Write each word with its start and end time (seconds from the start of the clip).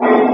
Thank 0.00 0.28
you. 0.28 0.33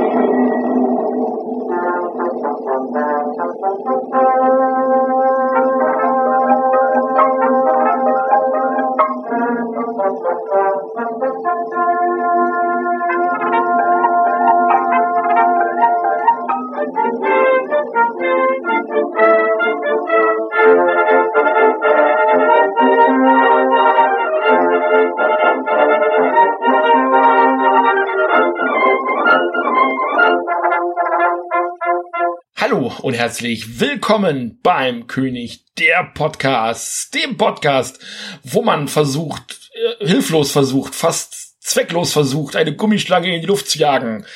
Hallo 32.60 32.92
und 33.00 33.14
herzlich 33.14 33.80
willkommen 33.80 34.58
beim 34.62 35.06
König 35.06 35.64
der 35.78 36.10
Podcasts, 36.12 37.08
dem 37.10 37.38
Podcast, 37.38 37.98
wo 38.42 38.60
man 38.60 38.86
versucht, 38.86 39.58
äh, 39.72 40.06
hilflos 40.06 40.52
versucht, 40.52 40.94
fast 40.94 41.58
zwecklos 41.64 42.12
versucht, 42.12 42.56
eine 42.56 42.76
Gummischlange 42.76 43.34
in 43.34 43.40
die 43.40 43.46
Luft 43.46 43.70
zu 43.70 43.78
jagen 43.78 44.26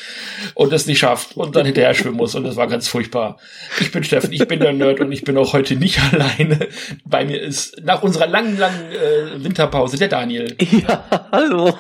und 0.54 0.72
es 0.72 0.86
nicht 0.86 1.00
schafft 1.00 1.36
und 1.36 1.54
dann 1.54 1.66
hinterher 1.66 1.92
schwimmen 1.92 2.16
muss 2.16 2.34
und 2.34 2.44
das 2.44 2.56
war 2.56 2.66
ganz 2.66 2.88
furchtbar. 2.88 3.38
Ich 3.80 3.92
bin 3.92 4.02
Steffen, 4.04 4.32
ich 4.32 4.48
bin 4.48 4.58
der 4.58 4.72
Nerd 4.72 5.00
und 5.00 5.12
ich 5.12 5.24
bin 5.24 5.36
auch 5.36 5.52
heute 5.52 5.76
nicht 5.76 6.00
alleine. 6.12 6.70
Bei 7.04 7.26
mir 7.26 7.42
ist 7.42 7.82
nach 7.84 8.02
unserer 8.02 8.26
langen, 8.26 8.56
langen 8.56 8.90
äh, 8.90 9.44
Winterpause 9.44 9.98
der 9.98 10.08
Daniel. 10.08 10.56
Ja, 10.58 11.28
hallo. 11.30 11.78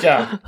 Ja. 0.00 0.40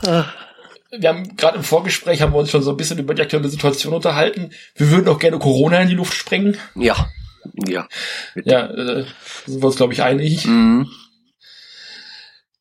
Wir 0.90 1.08
haben 1.10 1.36
gerade 1.36 1.58
im 1.58 1.64
Vorgespräch 1.64 2.22
haben 2.22 2.32
wir 2.32 2.38
uns 2.38 2.50
schon 2.50 2.62
so 2.62 2.70
ein 2.70 2.76
bisschen 2.76 2.98
über 2.98 3.14
die 3.14 3.22
aktuelle 3.22 3.48
Situation 3.48 3.92
unterhalten. 3.94 4.50
Wir 4.74 4.90
würden 4.90 5.08
auch 5.08 5.18
gerne 5.18 5.38
Corona 5.38 5.80
in 5.82 5.88
die 5.88 5.94
Luft 5.94 6.14
sprengen. 6.14 6.56
Ja, 6.74 7.08
ja. 7.66 7.86
Ja, 8.44 8.66
äh, 8.66 9.04
sind 9.46 9.60
wir 9.62 9.66
uns, 9.66 9.76
glaube 9.76 9.92
ich, 9.92 10.02
einig. 10.02 10.46
Mhm. 10.46 10.88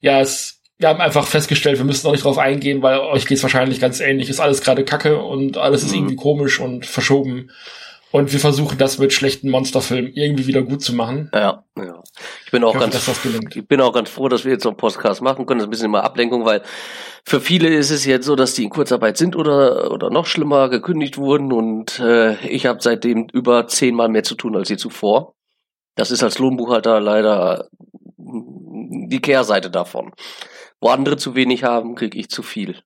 Ja, 0.02 0.20
es, 0.22 0.62
wir 0.78 0.90
haben 0.90 1.02
einfach 1.02 1.26
festgestellt, 1.26 1.78
wir 1.78 1.86
müssen 1.86 2.06
noch 2.06 2.12
nicht 2.12 2.24
drauf 2.24 2.38
eingehen, 2.38 2.82
weil 2.82 3.00
euch 3.00 3.26
geht's 3.26 3.44
wahrscheinlich 3.44 3.80
ganz 3.80 4.00
ähnlich. 4.00 4.30
Ist 4.30 4.40
alles 4.40 4.62
gerade 4.62 4.84
Kacke 4.86 5.22
und 5.22 5.58
alles 5.58 5.84
ist 5.84 5.92
Mhm. 5.92 5.98
irgendwie 5.98 6.16
komisch 6.18 6.60
und 6.60 6.86
verschoben. 6.86 7.50
Und 8.12 8.32
wir 8.32 8.40
versuchen 8.40 8.78
das 8.78 9.00
mit 9.00 9.12
schlechten 9.14 9.50
Monsterfilmen 9.50 10.14
irgendwie 10.14 10.48
wieder 10.48 10.64
gut 10.64 10.82
zu 10.82 10.94
machen. 10.94 11.30
Ja, 11.34 11.64
ja. 11.78 11.87
Ich 12.48 12.52
bin 12.52 12.64
auch 12.64 12.70
Ich 12.70 12.76
hoffe, 12.76 12.92
ganz, 12.92 13.06
das 13.06 13.56
ich 13.58 13.68
bin 13.68 13.82
auch 13.82 13.92
ganz 13.92 14.10
froh, 14.10 14.30
dass 14.30 14.46
wir 14.46 14.54
jetzt 14.54 14.64
so 14.64 14.70
einen 14.70 14.78
Podcast 14.78 15.22
machen 15.22 15.46
können. 15.46 15.60
Das 15.60 15.66
ist 15.66 15.68
ein 15.68 15.72
bisschen 15.72 15.86
immer 15.88 16.06
Ablenkung, 16.06 16.46
weil 16.46 16.62
für 17.26 17.42
viele 17.42 17.68
ist 17.68 17.92
es 17.92 18.06
jetzt 18.06 18.26
so, 18.26 18.38
dass 18.38 18.54
die 18.54 18.64
in 18.64 18.70
Kurzarbeit 18.70 19.18
sind 19.18 19.36
oder 19.36 19.92
oder 19.92 20.10
noch 20.10 20.26
schlimmer 20.26 20.70
gekündigt 20.70 21.18
wurden 21.18 21.52
und 21.52 22.00
äh, 22.00 22.36
ich 22.48 22.66
habe 22.66 22.80
seitdem 22.82 23.28
über 23.34 23.68
zehnmal 23.68 24.08
mehr 24.08 24.24
zu 24.24 24.36
tun 24.36 24.56
als 24.56 24.70
je 24.70 24.78
zuvor. 24.78 25.36
Das 25.96 26.10
ist 26.10 26.24
als 26.24 26.40
Lohnbuchhalter 26.40 27.02
leider 27.02 27.68
die 28.16 29.20
Kehrseite 29.20 29.70
davon. 29.70 30.14
Wo 30.80 30.88
andere 30.88 31.18
zu 31.18 31.36
wenig 31.36 31.66
haben, 31.66 31.96
kriege 31.96 32.18
ich 32.18 32.30
zu 32.30 32.44
viel. 32.44 32.78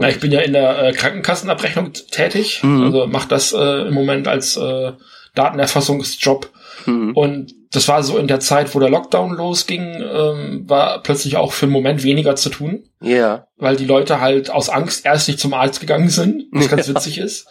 Na, 0.00 0.08
ich 0.08 0.18
bin 0.18 0.32
ja 0.32 0.40
in 0.40 0.52
der 0.52 0.82
äh, 0.82 0.92
Krankenkassenabrechnung 0.92 1.92
tätig. 1.92 2.64
Mhm. 2.64 2.82
Also 2.82 3.06
mache 3.06 3.28
das 3.28 3.52
äh, 3.52 3.86
im 3.86 3.94
Moment 3.94 4.26
als 4.26 4.56
äh, 4.56 4.94
Datenerfassungsjob. 5.36 6.50
Mhm. 6.86 7.12
Und 7.14 7.61
das 7.72 7.88
war 7.88 8.02
so 8.02 8.18
in 8.18 8.28
der 8.28 8.40
Zeit, 8.40 8.74
wo 8.74 8.80
der 8.80 8.90
Lockdown 8.90 9.34
losging, 9.34 10.02
ähm, 10.02 10.64
war 10.68 11.02
plötzlich 11.02 11.36
auch 11.36 11.52
für 11.52 11.66
einen 11.66 11.72
Moment 11.72 12.04
weniger 12.04 12.36
zu 12.36 12.50
tun, 12.50 12.84
Ja. 13.00 13.46
weil 13.56 13.76
die 13.76 13.86
Leute 13.86 14.20
halt 14.20 14.50
aus 14.50 14.68
Angst 14.68 15.04
erst 15.06 15.28
nicht 15.28 15.40
zum 15.40 15.54
Arzt 15.54 15.80
gegangen 15.80 16.08
sind, 16.10 16.44
was 16.52 16.68
ganz 16.68 16.86
Ja. 16.88 16.94
witzig 16.94 17.18
ist, 17.18 17.46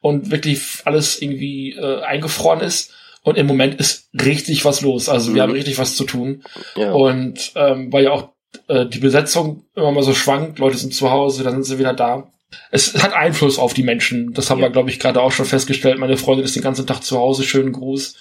und 0.00 0.30
wirklich 0.30 0.60
alles 0.84 1.20
irgendwie 1.20 1.72
äh, 1.72 2.02
eingefroren 2.02 2.60
ist. 2.60 2.92
Und 3.22 3.38
im 3.38 3.46
Moment 3.46 3.76
ist 3.80 4.10
richtig 4.12 4.64
was 4.66 4.82
los. 4.82 5.08
Also 5.08 5.28
wir 5.34 5.42
Mhm. 5.42 5.48
haben 5.48 5.52
richtig 5.54 5.78
was 5.78 5.96
zu 5.96 6.04
tun. 6.04 6.42
Ja. 6.76 6.92
Und 6.92 7.52
ähm, 7.56 7.90
weil 7.92 8.04
ja 8.04 8.10
auch 8.12 8.28
äh, 8.68 8.84
die 8.86 8.98
Besetzung 8.98 9.64
immer 9.74 9.90
mal 9.92 10.02
so 10.04 10.12
schwankt, 10.14 10.58
Leute 10.58 10.76
sind 10.76 10.94
zu 10.94 11.10
Hause, 11.10 11.42
dann 11.42 11.54
sind 11.54 11.64
sie 11.64 11.78
wieder 11.78 11.94
da. 11.94 12.30
Es 12.70 13.02
hat 13.02 13.14
Einfluss 13.14 13.58
auf 13.58 13.74
die 13.74 13.82
Menschen. 13.82 14.32
Das 14.34 14.50
haben 14.50 14.60
Ja. 14.60 14.66
wir, 14.66 14.70
glaube 14.72 14.90
ich, 14.90 15.00
gerade 15.00 15.20
auch 15.22 15.32
schon 15.32 15.46
festgestellt. 15.46 15.98
Meine 15.98 16.16
Freundin 16.18 16.44
ist 16.44 16.54
den 16.54 16.62
ganzen 16.62 16.86
Tag 16.86 17.00
zu 17.02 17.18
Hause, 17.18 17.42
schönen 17.42 17.72
Gruß. 17.72 18.14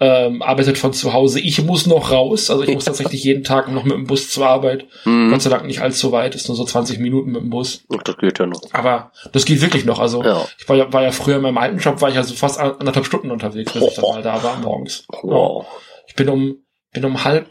Ähm, 0.00 0.42
arbeitet 0.42 0.78
von 0.78 0.92
zu 0.92 1.12
Hause. 1.12 1.38
Ich 1.38 1.62
muss 1.62 1.86
noch 1.86 2.10
raus. 2.10 2.50
Also 2.50 2.64
ich 2.64 2.74
muss 2.74 2.86
tatsächlich 2.86 3.22
jeden 3.22 3.44
Tag 3.44 3.70
noch 3.70 3.84
mit 3.84 3.92
dem 3.92 4.06
Bus 4.08 4.30
zur 4.30 4.48
Arbeit. 4.48 4.86
Mhm. 5.04 5.30
Gott 5.30 5.42
sei 5.42 5.50
Dank 5.50 5.64
nicht 5.64 5.80
allzu 5.80 6.10
weit, 6.10 6.34
ist 6.34 6.48
nur 6.48 6.56
so 6.56 6.64
20 6.64 6.98
Minuten 6.98 7.30
mit 7.30 7.40
dem 7.42 7.50
Bus. 7.50 7.84
Ach, 7.96 8.02
Das 8.02 8.16
geht 8.16 8.38
ja 8.40 8.46
noch. 8.46 8.60
Aber 8.72 9.12
das 9.32 9.44
geht 9.44 9.60
wirklich 9.60 9.84
noch. 9.84 10.00
Also 10.00 10.24
Ja. 10.24 10.44
ich 10.58 10.68
war 10.68 10.74
ja, 10.76 10.92
war 10.92 11.02
ja 11.04 11.12
früher 11.12 11.36
in 11.36 11.42
meinem 11.42 11.58
alten 11.58 11.78
Job, 11.78 12.00
war 12.00 12.08
ich 12.10 12.16
also 12.16 12.34
fast 12.34 12.58
anderthalb 12.58 13.06
Stunden 13.06 13.30
unterwegs, 13.30 13.72
bis 13.72 13.82
ich 13.82 13.94
dann 13.94 14.04
mal 14.06 14.22
da 14.22 14.42
war 14.42 14.58
morgens. 14.58 15.04
Wow. 15.22 15.66
Ich 16.08 16.16
bin 16.16 16.28
um, 16.28 16.56
bin 16.92 17.04
um 17.04 17.22
halb, 17.22 17.46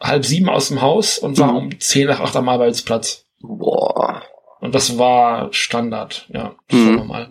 halb 0.00 0.24
sieben 0.24 0.48
aus 0.48 0.68
dem 0.68 0.80
Haus 0.80 1.18
und 1.18 1.36
war 1.38 1.50
Mhm. 1.50 1.56
um 1.58 1.80
zehn 1.80 2.06
nach 2.06 2.20
acht 2.20 2.36
am 2.36 2.48
Arbeitsplatz. 2.48 3.24
Boah. 3.40 4.22
Und 4.60 4.74
das 4.74 4.98
war 4.98 5.52
Standard, 5.52 6.26
ja. 6.32 6.54
Das 6.68 6.78
Mhm. 6.78 6.86
war 6.86 6.96
normal. 6.96 7.28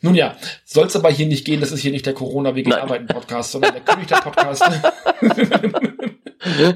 Nun 0.00 0.14
ja, 0.14 0.36
soll 0.64 0.86
es 0.86 0.96
aber 0.96 1.10
hier 1.10 1.26
nicht 1.26 1.44
gehen, 1.44 1.60
das 1.60 1.72
ist 1.72 1.80
hier 1.80 1.92
nicht 1.92 2.06
der 2.06 2.14
Corona 2.14 2.54
wegen. 2.54 2.72
Arbeiten 2.72 3.06
Podcast, 3.06 3.52
sondern 3.52 3.72
der 3.72 3.82
König 3.82 4.08
der 4.08 4.16
Podcast. 4.16 4.64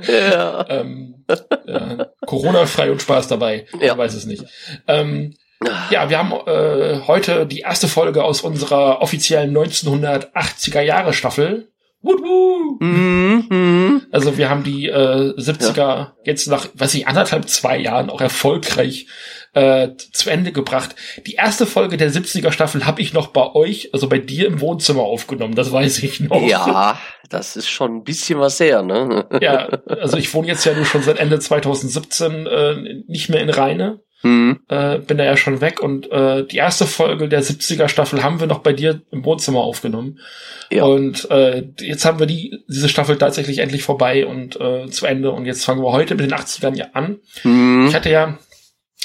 Ja. 0.09 0.67
ähm, 0.71 1.25
äh, 1.29 2.07
Corona 2.25 2.65
frei 2.67 2.91
und 2.91 3.03
Spaß 3.03 3.29
dabei. 3.29 3.67
Ja. 3.81 3.93
Ich 3.93 3.99
weiß 3.99 4.15
es 4.15 4.25
nicht. 4.25 4.45
Ähm, 4.87 5.35
ja, 5.91 6.09
wir 6.09 6.19
haben 6.19 6.33
äh, 6.47 7.01
heute 7.07 7.47
die 7.47 7.61
erste 7.61 7.89
Folge 7.89 8.25
aus 8.25 8.41
unserer 8.43 9.03
offiziellen 9.03 9.57
1980er 9.57 10.81
Jahre 10.81 11.13
Staffel. 11.13 11.69
Wut. 12.01 12.81
Mhm. 12.81 13.47
Mhm. 13.49 14.07
Also 14.13 14.39
wir 14.39 14.49
haben 14.49 14.63
die 14.63 14.89
äh, 14.89 15.35
70er 15.37 16.13
jetzt 16.25 16.47
nach, 16.47 16.69
weiß 16.75 16.95
ich, 16.95 17.09
anderthalb, 17.09 17.49
zwei 17.49 17.77
Jahren 17.79 18.11
auch 18.11 18.21
erfolgreich 18.21 19.07
äh, 19.55 19.91
zu 20.13 20.31
Ende 20.31 20.53
gebracht. 20.53 20.95
Die 21.27 21.35
erste 21.35 21.67
Folge 21.67 21.97
der 21.97 22.13
70er 22.13 22.53
Staffel 22.53 22.87
habe 22.87 23.01
ich 23.01 23.13
noch 23.13 23.29
bei 23.29 23.53
euch, 23.55 23.91
also 23.93 24.09
bei 24.09 24.19
dir 24.19 24.47
im 24.47 24.61
Wohnzimmer 24.61 25.03
aufgenommen, 25.03 25.55
das 25.55 25.73
weiß 25.73 26.03
ich 26.03 26.21
noch. 26.21 26.43
Ja, 26.43 26.99
das 27.29 27.57
ist 27.57 27.69
schon 27.69 27.97
ein 27.97 28.05
bisschen 28.05 28.39
was 28.39 28.61
her, 28.61 28.83
ne? 28.83 29.27
Ja, 29.41 29.69
also 29.87 30.17
ich 30.17 30.33
wohne 30.35 30.49
jetzt 30.49 30.65
ja 30.65 30.75
nur 30.75 30.85
schon 30.85 31.03
seit 31.03 31.19
Ende 31.19 31.39
2017 31.39 32.47
äh, 32.47 33.03
nicht 33.07 33.29
mehr 33.29 33.41
in 33.41 33.51
Rheine, 33.51 34.01
Mhm. 34.23 34.61
äh, 34.69 34.99
bin 34.99 35.17
da 35.17 35.25
ja 35.25 35.37
schon 35.37 35.61
weg 35.61 35.81
und 35.81 36.11
äh, 36.11 36.45
die 36.45 36.57
erste 36.57 36.87
Folge 36.87 37.29
der 37.29 37.43
70er 37.43 37.89
Staffel 37.89 38.25
haben 38.25 38.41
wir 38.41 38.49
noch 38.49 38.61
bei 38.61 38.73
dir 38.73 39.01
im 39.13 39.25
Wohnzimmer 39.25 39.61
aufgenommen. 39.61 40.19
Ja. 40.71 40.85
Und 40.85 41.31
äh, 41.31 41.69
jetzt 41.81 42.05
haben 42.05 42.19
wir 42.19 42.27
die 42.27 42.65
diese 42.69 42.89
Staffel 42.89 43.17
tatsächlich 43.17 43.59
endlich 43.59 43.85
vorbei 43.85 44.27
und 44.27 44.61
äh, 44.61 44.89
zu 44.91 45.07
Ende 45.07 45.31
und 45.31 45.47
jetzt 45.47 45.65
fangen 45.65 45.83
wir 45.83 45.93
heute 45.93 46.17
mit 46.17 46.25
den 46.25 46.37
80ern 46.37 46.77
ja 46.77 46.87
an. 46.95 47.19
Mhm. 47.45 47.87
Ich 47.89 47.95
hatte 47.95 48.11
ja, 48.11 48.39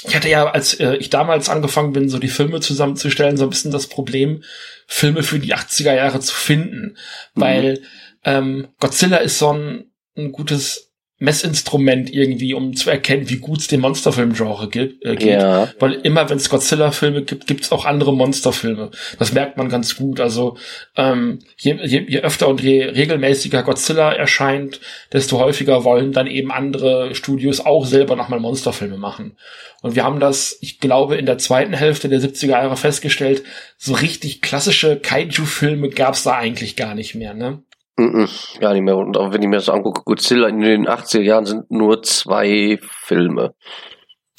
ich 0.06 0.16
hatte 0.16 0.28
ja, 0.28 0.50
als 0.50 0.74
äh, 0.74 0.96
ich 0.96 1.10
damals 1.10 1.48
angefangen 1.48 1.92
bin, 1.92 2.08
so 2.08 2.18
die 2.18 2.28
Filme 2.28 2.60
zusammenzustellen, 2.60 3.36
so 3.36 3.44
ein 3.44 3.50
bisschen 3.50 3.70
das 3.70 3.86
Problem, 3.86 4.42
Filme 4.86 5.22
für 5.22 5.38
die 5.38 5.54
80er 5.54 5.94
Jahre 5.94 6.20
zu 6.20 6.34
finden. 6.34 6.96
Mhm. 7.34 7.40
Weil 7.40 7.82
ähm, 8.24 8.68
Godzilla 8.80 9.18
ist 9.18 9.38
so 9.38 9.52
ein, 9.52 9.92
ein 10.16 10.32
gutes 10.32 10.83
Messinstrument 11.24 12.12
irgendwie, 12.12 12.54
um 12.54 12.76
zu 12.76 12.90
erkennen, 12.90 13.28
wie 13.28 13.38
gut 13.38 13.60
es 13.60 13.68
den 13.68 13.80
Monsterfilm-Genre 13.80 14.68
gibt. 14.68 15.04
Äh, 15.04 15.16
geht. 15.16 15.40
Ja. 15.40 15.68
Weil 15.80 15.94
immer, 15.94 16.28
wenn 16.30 16.36
es 16.36 16.48
Godzilla-Filme 16.48 17.22
gibt, 17.22 17.46
gibt 17.46 17.64
es 17.64 17.72
auch 17.72 17.84
andere 17.84 18.14
Monsterfilme. 18.14 18.90
Das 19.18 19.32
merkt 19.32 19.56
man 19.56 19.68
ganz 19.68 19.96
gut. 19.96 20.20
Also 20.20 20.56
ähm, 20.96 21.40
je, 21.56 21.76
je, 21.82 22.04
je 22.06 22.20
öfter 22.20 22.48
und 22.48 22.62
je 22.62 22.84
regelmäßiger 22.84 23.62
Godzilla 23.62 24.12
erscheint, 24.12 24.80
desto 25.12 25.38
häufiger 25.38 25.84
wollen 25.84 26.12
dann 26.12 26.26
eben 26.26 26.52
andere 26.52 27.14
Studios 27.14 27.60
auch 27.64 27.86
selber 27.86 28.16
nochmal 28.16 28.40
Monsterfilme 28.40 28.96
machen. 28.96 29.36
Und 29.82 29.96
wir 29.96 30.04
haben 30.04 30.18
das, 30.18 30.56
ich 30.62 30.80
glaube, 30.80 31.16
in 31.16 31.26
der 31.26 31.36
zweiten 31.36 31.74
Hälfte 31.74 32.08
der 32.08 32.20
70er 32.20 32.46
Jahre 32.46 32.76
festgestellt, 32.76 33.42
so 33.76 33.92
richtig 33.92 34.40
klassische 34.40 34.98
Kaiju-Filme 34.98 35.90
gab 35.90 36.14
es 36.14 36.22
da 36.22 36.36
eigentlich 36.36 36.76
gar 36.76 36.94
nicht 36.94 37.14
mehr. 37.14 37.34
Ne? 37.34 37.62
Mhm. 37.96 38.28
Gar 38.60 38.72
nicht 38.72 38.82
mehr. 38.82 38.96
Und 38.96 39.16
auch 39.16 39.32
wenn 39.32 39.42
ich 39.42 39.48
mir 39.48 39.56
das 39.56 39.68
angucke, 39.68 40.02
Godzilla 40.04 40.48
in 40.48 40.60
den 40.60 40.88
80er 40.88 41.20
Jahren 41.20 41.46
sind 41.46 41.70
nur 41.70 42.02
zwei 42.02 42.78
Filme. 42.80 43.54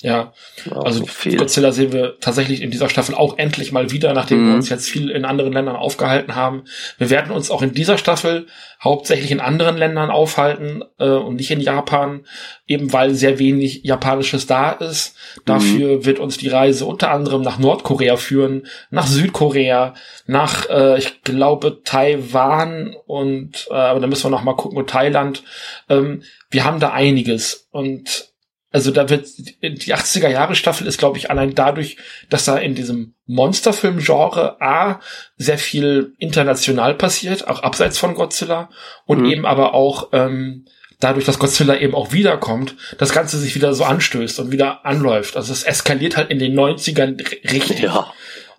Ja, 0.05 0.33
Auch 0.69 0.85
also 0.85 1.03
viel. 1.07 1.35
Godzilla 1.35 1.71
sehen 1.71 1.91
wir 1.91 2.19
tatsächlich 2.19 2.61
in 2.61 2.69
dieser 2.69 2.89
Staffel 2.89 3.15
auch 3.15 3.39
endlich 3.39 3.71
mal 3.71 3.89
wieder, 3.89 4.13
nachdem 4.13 4.43
Mhm. 4.43 4.47
wir 4.49 4.53
uns 4.53 4.69
jetzt 4.69 4.87
viel 4.87 5.09
in 5.09 5.25
anderen 5.25 5.51
Ländern 5.51 5.75
aufgehalten 5.75 6.35
haben. 6.35 6.65
Wir 6.99 7.09
werden 7.09 7.31
uns 7.31 7.49
auch 7.49 7.63
in 7.63 7.73
dieser 7.73 7.97
Staffel 7.97 8.45
hauptsächlich 8.83 9.31
in 9.31 9.39
anderen 9.39 9.77
Ländern 9.77 10.11
aufhalten 10.11 10.83
äh, 10.99 11.09
und 11.09 11.37
nicht 11.37 11.49
in 11.49 11.59
Japan, 11.59 12.23
eben 12.67 12.93
weil 12.93 13.15
sehr 13.15 13.39
wenig 13.39 13.81
Japanisches 13.83 14.45
da 14.45 14.73
ist. 14.73 15.15
Dafür 15.45 16.05
wird 16.05 16.19
uns 16.19 16.37
die 16.37 16.49
Reise 16.49 16.85
unter 16.85 17.09
anderem 17.09 17.41
nach 17.41 17.57
Nordkorea 17.57 18.15
führen, 18.15 18.67
nach 18.91 19.07
Südkorea, 19.07 19.95
nach, 20.27 20.69
äh, 20.69 20.99
ich 20.99 21.23
glaube, 21.23 21.81
Taiwan 21.83 22.95
und, 23.07 23.67
äh, 23.71 23.73
aber 23.73 23.99
da 24.01 24.05
müssen 24.05 24.25
wir 24.25 24.29
noch 24.29 24.43
mal 24.43 24.55
gucken, 24.55 24.77
und 24.77 24.87
Thailand. 24.87 25.41
Ähm, 25.89 26.21
wir 26.51 26.63
haben 26.63 26.79
da 26.79 26.91
einiges 26.91 27.67
und 27.71 28.34
also 28.75 28.91
da 28.91 29.09
wird 29.09 29.27
die 29.61 29.95
80er 29.95 30.27
Jahre 30.29 30.53
Staffel 30.53 30.85
ist 30.85 30.97
glaube 30.97 31.17
ich 31.17 31.29
allein 31.31 31.55
dadurch, 31.55 31.95
dass 32.29 32.43
da 32.45 32.57
in 32.57 32.75
diesem 32.75 33.13
Monsterfilm 33.25 33.99
Genre 33.99 34.61
A 34.61 34.99
sehr 35.37 35.57
viel 35.57 36.13
international 36.17 36.93
passiert, 36.95 37.47
auch 37.47 37.63
abseits 37.63 37.97
von 37.97 38.15
Godzilla 38.15 38.69
und 39.05 39.19
Mhm. 39.21 39.25
eben 39.31 39.45
aber 39.45 39.73
auch 39.73 40.09
ähm, 40.11 40.65
dadurch, 40.99 41.23
dass 41.25 41.39
Godzilla 41.39 41.77
eben 41.77 41.95
auch 41.95 42.11
wiederkommt, 42.11 42.75
das 42.97 43.13
Ganze 43.13 43.37
sich 43.39 43.55
wieder 43.55 43.73
so 43.73 43.85
anstößt 43.85 44.39
und 44.39 44.51
wieder 44.51 44.85
anläuft. 44.85 45.37
Also 45.37 45.53
es 45.53 45.63
eskaliert 45.63 46.17
halt 46.17 46.29
in 46.29 46.39
den 46.39 46.53
90ern 46.53 47.17
r- 47.19 47.51
richtig. 47.53 47.79
Ja. 47.79 48.11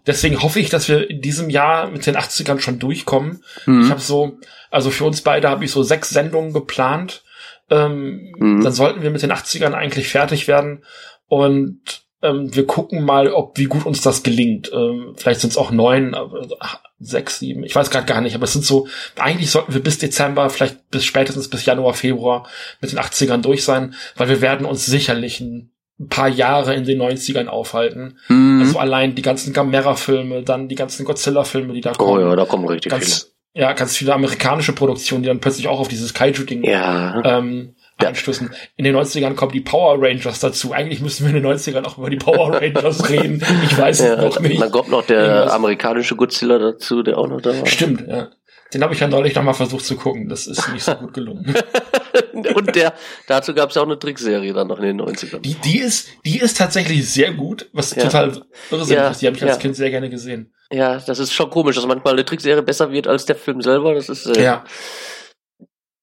Deswegen 0.06 0.40
hoffe 0.42 0.60
ich, 0.60 0.70
dass 0.70 0.88
wir 0.88 1.10
in 1.10 1.20
diesem 1.20 1.50
Jahr 1.50 1.88
mit 1.90 2.06
den 2.06 2.16
80ern 2.16 2.60
schon 2.60 2.78
durchkommen. 2.78 3.42
Ich 3.62 3.66
Mhm. 3.66 3.90
habe 3.90 4.00
so, 4.00 4.38
also 4.70 4.90
für 4.90 5.04
uns 5.04 5.20
beide 5.20 5.50
habe 5.50 5.64
ich 5.66 5.70
so 5.72 5.82
sechs 5.82 6.08
Sendungen 6.10 6.52
geplant. 6.54 7.22
Ähm, 7.70 8.34
Mhm. 8.38 8.62
Dann 8.62 8.72
sollten 8.72 9.02
wir 9.02 9.10
mit 9.10 9.22
den 9.22 9.32
80ern 9.32 9.72
eigentlich 9.72 10.08
fertig 10.08 10.48
werden. 10.48 10.84
Und 11.28 11.80
ähm, 12.22 12.54
wir 12.54 12.66
gucken 12.66 13.04
mal, 13.04 13.28
ob 13.28 13.58
wie 13.58 13.64
gut 13.64 13.84
uns 13.86 14.00
das 14.02 14.22
gelingt. 14.22 14.70
Ähm, 14.72 15.14
vielleicht 15.16 15.40
sind 15.40 15.50
es 15.50 15.56
auch 15.56 15.70
neun, 15.70 16.14
ach, 16.60 16.80
sechs, 16.98 17.38
sieben, 17.38 17.62
ich 17.64 17.74
weiß 17.74 17.90
gerade 17.90 18.06
gar 18.06 18.20
nicht. 18.20 18.34
Aber 18.34 18.44
es 18.44 18.52
sind 18.52 18.64
so, 18.64 18.88
eigentlich 19.16 19.50
sollten 19.50 19.74
wir 19.74 19.82
bis 19.82 19.98
Dezember, 19.98 20.48
vielleicht 20.50 20.90
bis 20.90 21.04
spätestens 21.04 21.48
bis 21.48 21.64
Januar, 21.66 21.94
Februar 21.94 22.48
mit 22.80 22.92
den 22.92 22.98
80ern 22.98 23.42
durch 23.42 23.64
sein, 23.64 23.94
weil 24.16 24.28
wir 24.28 24.40
werden 24.40 24.66
uns 24.66 24.86
sicherlich 24.86 25.40
ein 25.40 25.70
paar 26.08 26.28
Jahre 26.28 26.74
in 26.74 26.84
den 26.84 27.00
90ern 27.00 27.46
aufhalten. 27.46 28.18
Mhm. 28.28 28.60
Also 28.60 28.78
allein 28.78 29.14
die 29.14 29.22
ganzen 29.22 29.52
Gamera-Filme, 29.52 30.42
dann 30.42 30.68
die 30.68 30.74
ganzen 30.74 31.04
Godzilla-Filme, 31.04 31.74
die 31.74 31.80
da 31.80 31.92
oh 31.92 32.04
kommen. 32.04 32.20
ja, 32.22 32.36
da 32.36 32.44
kommen 32.44 32.66
richtig 32.66 32.90
ganz, 32.90 33.32
ja, 33.56 33.72
ganz 33.72 33.96
viele 33.96 34.12
amerikanische 34.14 34.72
Produktionen, 34.74 35.22
die 35.22 35.28
dann 35.28 35.40
plötzlich 35.40 35.66
auch 35.68 35.80
auf 35.80 35.88
dieses 35.88 36.12
Kaiju-Ding. 36.12 36.62
Ja. 36.64 37.20
ähm, 37.24 37.74
Ja. 38.00 38.08
anstößen. 38.08 38.50
In 38.76 38.84
den 38.84 38.94
90ern 38.94 39.34
kommen 39.34 39.52
die 39.52 39.62
Power 39.62 39.96
Rangers 40.00 40.40
dazu. 40.40 40.72
Eigentlich 40.72 41.00
müssten 41.00 41.24
wir 41.24 41.34
in 41.34 41.42
den 41.42 41.46
90ern 41.50 41.84
auch 41.84 41.96
über 41.96 42.10
die 42.10 42.18
Power 42.18 42.52
Rangers 42.60 43.08
reden. 43.08 43.42
Ich 43.64 43.78
weiß 43.78 44.00
es 44.00 44.06
ja. 44.06 44.16
noch 44.22 44.38
nicht. 44.40 44.60
Dann 44.60 44.70
kommt 44.70 44.90
noch 44.90 45.06
der 45.06 45.20
Irgendwas. 45.24 45.52
amerikanische 45.52 46.16
Godzilla 46.16 46.58
dazu, 46.58 47.02
der 47.02 47.16
auch 47.16 47.28
noch 47.28 47.40
da 47.40 47.58
war. 47.58 47.66
Stimmt, 47.66 48.06
ja. 48.06 48.28
Den 48.74 48.82
habe 48.82 48.92
ich 48.92 49.00
ja 49.00 49.08
neulich 49.08 49.34
noch 49.34 49.42
mal 49.44 49.54
versucht 49.54 49.86
zu 49.86 49.96
gucken. 49.96 50.28
Das 50.28 50.46
ist 50.46 50.70
nicht 50.72 50.82
so 50.84 50.94
gut 50.96 51.14
gelungen. 51.14 51.54
Und 52.54 52.74
der, 52.76 52.94
dazu 53.26 53.54
gab 53.54 53.70
es 53.70 53.76
ja 53.76 53.82
auch 53.82 53.86
eine 53.86 53.98
Trickserie 53.98 54.52
dann 54.52 54.68
noch 54.68 54.78
in 54.78 54.84
den 54.84 55.00
90ern. 55.00 55.40
Die, 55.40 55.54
die 55.54 55.78
ist, 55.78 56.08
die 56.24 56.38
ist 56.38 56.56
tatsächlich 56.56 57.08
sehr 57.10 57.32
gut, 57.32 57.68
was 57.72 57.94
Ja. 57.94 58.04
total 58.04 58.42
irrsinnig 58.70 58.90
Ja, 58.96 59.08
ist. 59.08 59.22
Die 59.22 59.26
habe 59.26 59.36
ich 59.36 59.42
als 59.42 59.52
ja. 59.56 59.58
Kind 59.58 59.76
sehr 59.76 59.90
gerne 59.90 60.10
gesehen. 60.10 60.52
Ja, 60.72 60.98
das 60.98 61.18
ist 61.18 61.32
schon 61.32 61.50
komisch, 61.50 61.76
dass 61.76 61.86
manchmal 61.86 62.14
eine 62.14 62.24
Trickserie 62.24 62.62
besser 62.62 62.90
wird 62.90 63.06
als 63.06 63.24
der 63.26 63.36
Film 63.36 63.60
selber. 63.62 63.94
Das 63.94 64.08
ist 64.08 64.26
äh, 64.26 64.42
Ja. 64.42 64.64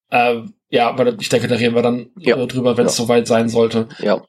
Äh, 0.09 0.41
ja, 0.69 0.89
aber 0.89 1.07
ich 1.19 1.29
denke, 1.29 1.47
da 1.47 1.55
reden 1.55 1.75
wir 1.75 1.81
dann 1.81 2.11
äh, 2.19 2.47
drüber, 2.47 2.77
wenn 2.77 2.85
es 2.87 2.95
soweit 2.95 3.27
sein 3.27 3.49
sollte. 3.49 3.87
ja. 3.99 4.21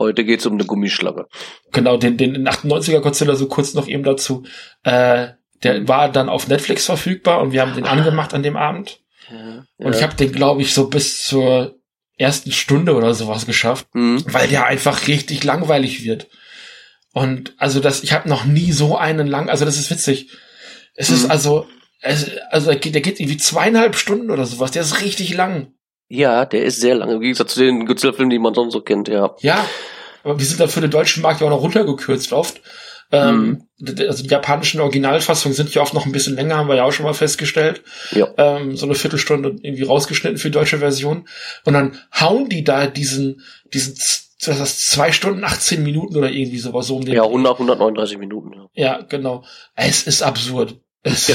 Heute 0.00 0.22
geht's 0.24 0.46
um 0.46 0.52
eine 0.52 0.64
Gummischlange. 0.64 1.26
Genau, 1.72 1.96
den, 1.96 2.16
den, 2.16 2.32
den 2.34 2.48
98er 2.48 3.00
Godzilla 3.00 3.34
so 3.34 3.48
kurz 3.48 3.74
noch 3.74 3.88
eben 3.88 4.04
dazu. 4.04 4.44
Äh, 4.84 5.30
der 5.64 5.88
war 5.88 6.08
dann 6.12 6.28
auf 6.28 6.46
Netflix 6.46 6.86
verfügbar 6.86 7.40
und 7.40 7.50
wir 7.50 7.62
haben 7.62 7.74
den 7.74 7.84
angemacht 7.84 8.32
an 8.32 8.44
dem 8.44 8.56
Abend. 8.56 9.00
Ja, 9.30 9.64
Und 9.76 9.94
ich 9.94 10.02
habe 10.02 10.14
den, 10.14 10.32
glaube 10.32 10.62
ich, 10.62 10.72
so 10.74 10.88
bis 10.88 11.24
zur 11.24 11.76
ersten 12.16 12.52
Stunde 12.52 12.94
oder 12.94 13.14
sowas 13.14 13.46
geschafft, 13.46 13.86
hm. 13.92 14.22
weil 14.26 14.48
der 14.48 14.66
einfach 14.66 15.06
richtig 15.06 15.44
langweilig 15.44 16.02
wird. 16.04 16.26
Und 17.12 17.54
also 17.58 17.80
das, 17.80 18.02
ich 18.02 18.12
habe 18.12 18.28
noch 18.28 18.44
nie 18.44 18.72
so 18.72 18.96
einen 18.96 19.26
lang, 19.26 19.48
also 19.48 19.64
das 19.64 19.78
ist 19.78 19.90
witzig. 19.90 20.30
Es 20.94 21.10
ist 21.10 21.24
Mhm. 21.24 21.30
also, 21.30 21.66
es, 22.00 22.30
also 22.50 22.66
der 22.70 22.76
geht, 22.78 22.94
der 22.94 23.02
geht 23.02 23.20
irgendwie 23.20 23.38
zweieinhalb 23.38 23.96
Stunden 23.96 24.30
oder 24.30 24.46
sowas. 24.46 24.70
Der 24.72 24.82
ist 24.82 25.00
richtig 25.00 25.34
lang. 25.34 25.72
ja, 26.08 26.44
der 26.44 26.64
ist 26.64 26.80
sehr 26.80 26.94
lang. 26.94 27.10
Im 27.10 27.20
Gegensatz 27.20 27.54
zu 27.54 27.60
den 27.60 27.86
Godzilla-Filmen, 27.86 28.30
die 28.30 28.38
man 28.38 28.54
sonst 28.54 28.72
so 28.72 28.80
kennt, 28.80 29.08
ja. 29.08 29.34
Ja, 29.40 29.64
aber 30.24 30.38
wir 30.38 30.46
sind 30.46 30.58
da 30.60 30.66
für 30.66 30.80
den 30.80 30.90
deutschen 30.90 31.22
Markt 31.22 31.40
ja 31.40 31.46
auch 31.46 31.50
noch 31.50 31.62
runtergekürzt 31.62 32.32
oft. 32.32 32.60
Ähm, 33.10 33.62
d- 33.78 34.06
also 34.06 34.22
die 34.22 34.28
japanischen 34.28 34.80
Originalfassungen 34.80 35.54
sind 35.56 35.74
ja 35.74 35.80
oft 35.82 35.94
noch 35.94 36.04
ein 36.06 36.12
bisschen 36.12 36.34
länger, 36.36 36.56
haben 36.58 36.68
wir 36.68 36.76
ja 36.76 36.84
auch 36.84 36.92
schon 36.92 37.06
mal 37.06 37.14
festgestellt. 37.14 37.82
Ja. 38.12 38.28
Ähm, 38.36 38.76
so 38.76 38.84
eine 38.86 38.94
Viertelstunde 38.94 39.56
irgendwie 39.62 39.84
rausgeschnitten 39.84 40.38
für 40.38 40.48
die 40.48 40.58
deutsche 40.58 40.78
Version. 40.78 41.26
Und 41.64 41.72
dann 41.72 41.98
hauen 42.20 42.48
die 42.48 42.64
da 42.64 42.86
diesen, 42.86 43.42
diesen, 43.72 43.94
das 44.44 44.60
ist 44.60 44.90
zwei 44.90 45.10
Stunden, 45.12 45.42
18 45.44 45.82
Minuten 45.82 46.16
oder 46.16 46.30
irgendwie 46.30 46.58
sowas 46.58 46.86
so 46.86 46.96
um 46.96 47.04
den. 47.04 47.14
Ja, 47.14 47.22
100, 47.24 47.54
139 47.54 48.18
Minuten. 48.18 48.52
Ja, 48.74 48.98
Ja, 48.98 49.02
genau. 49.08 49.44
Es 49.74 50.02
ist 50.06 50.22
absurd. 50.22 50.76
Es 51.02 51.28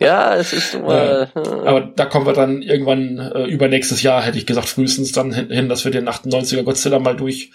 ja 0.00 0.34
es 0.36 0.52
ist 0.52 0.74
mal. 0.80 1.30
äh, 1.34 1.38
Aber 1.68 1.80
da 1.94 2.06
kommen 2.06 2.26
wir 2.26 2.32
dann 2.32 2.62
irgendwann 2.62 3.18
äh, 3.18 3.44
übernächstes 3.44 4.02
Jahr, 4.02 4.22
hätte 4.22 4.38
ich 4.38 4.46
gesagt, 4.46 4.68
frühestens 4.68 5.12
dann 5.12 5.32
hin, 5.32 5.50
hin, 5.50 5.68
dass 5.68 5.84
wir 5.84 5.92
den 5.92 6.08
98er 6.08 6.62
Godzilla 6.62 6.98
mal 6.98 7.16
durch, 7.16 7.50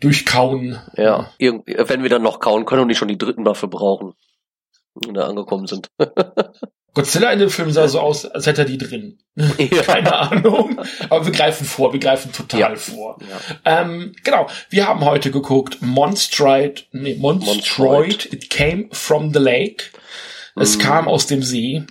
durchkauen. 0.00 0.78
ja, 0.96 1.30
wenn 1.38 2.02
wir 2.02 2.08
dann 2.10 2.22
noch 2.22 2.40
kauen 2.40 2.64
können 2.64 2.82
und 2.82 2.88
nicht 2.88 2.98
schon 2.98 3.08
die 3.08 3.18
dritten 3.18 3.44
dafür 3.44 3.68
brauchen. 3.68 4.14
Wenn 4.94 5.14
wir 5.14 5.26
angekommen 5.26 5.66
sind. 5.66 5.88
Godzilla 6.94 7.30
in 7.30 7.38
dem 7.38 7.50
Film 7.50 7.70
sah 7.70 7.86
so 7.88 8.00
aus, 8.00 8.24
als 8.24 8.46
hätte 8.46 8.62
er 8.62 8.64
die 8.64 8.78
drin. 8.78 9.18
ja. 9.36 9.82
Keine 9.82 10.14
Ahnung. 10.18 10.80
Aber 11.10 11.26
wir 11.26 11.32
greifen 11.32 11.66
vor, 11.66 11.92
wir 11.92 12.00
greifen 12.00 12.32
total 12.32 12.60
Ja. 12.60 12.74
vor. 12.76 13.18
Ja. 13.64 13.82
Ähm, 13.82 14.14
genau, 14.24 14.46
wir 14.70 14.86
haben 14.88 15.04
heute 15.04 15.30
geguckt 15.30 15.78
Monstroid, 15.82 16.86
nee, 16.92 17.16
Monstroid, 17.16 17.54
Monstroid. 17.56 18.32
It 18.32 18.48
Came 18.48 18.88
from 18.92 19.34
the 19.34 19.38
Lake. 19.40 19.84
Es 20.58 20.76
Mhm. 20.78 20.80
kam 20.80 21.08
aus 21.08 21.26
dem 21.26 21.42
See. 21.42 21.84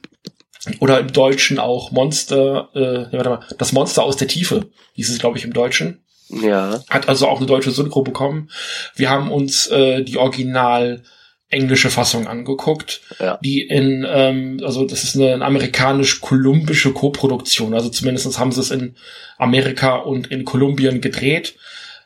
Oder 0.79 0.99
im 0.99 1.13
Deutschen 1.13 1.59
auch 1.59 1.91
Monster, 1.91 2.69
äh, 2.73 3.07
nee, 3.11 3.17
warte 3.17 3.29
mal, 3.29 3.45
das 3.59 3.71
Monster 3.73 4.01
aus 4.01 4.17
der 4.17 4.27
Tiefe, 4.27 4.71
hieß 4.93 5.11
es, 5.11 5.19
glaube 5.19 5.37
ich, 5.37 5.43
im 5.43 5.53
Deutschen. 5.53 6.03
Ja. 6.29 6.81
Hat 6.89 7.07
also 7.09 7.27
auch 7.27 7.37
eine 7.37 7.45
deutsche 7.47 7.71
Synchro 7.71 8.01
bekommen. 8.01 8.49
Wir 8.95 9.09
haben 9.09 9.31
uns 9.31 9.67
äh, 9.67 10.03
die 10.03 10.17
original 10.17 11.03
englische 11.49 11.89
Fassung 11.91 12.27
angeguckt, 12.27 13.01
Ja. 13.19 13.37
die 13.43 13.61
in, 13.61 14.05
ähm, 14.07 14.59
also 14.63 14.85
das 14.85 15.03
ist 15.03 15.15
eine 15.15 15.43
amerikanisch-kolumbische 15.45 16.91
Koproduktion. 16.93 17.73
Also 17.73 17.89
zumindest 17.89 18.37
haben 18.39 18.51
sie 18.51 18.61
es 18.61 18.71
in 18.71 18.95
Amerika 19.37 19.95
und 19.97 20.31
in 20.31 20.43
Kolumbien 20.45 21.01
gedreht. 21.01 21.55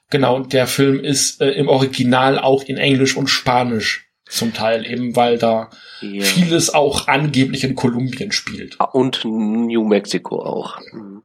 Genau, 0.10 0.36
und 0.36 0.54
der 0.54 0.68
Film 0.68 1.00
ist 1.04 1.42
äh, 1.42 1.52
im 1.52 1.68
Original 1.68 2.40
auch 2.40 2.64
in 2.64 2.78
Englisch 2.78 3.16
und 3.16 3.28
Spanisch 3.28 4.08
zum 4.28 4.54
Teil, 4.54 4.86
eben 4.86 5.16
weil 5.16 5.38
da 5.38 5.70
ja. 6.02 6.24
vieles 6.24 6.74
auch 6.74 7.08
angeblich 7.08 7.64
in 7.64 7.76
Kolumbien 7.76 8.32
spielt. 8.32 8.76
Ah, 8.80 8.86
Und 8.86 9.24
New 9.24 9.88
Mexico 9.88 10.44
auch. 10.44 10.80
Mhm. 10.92 11.19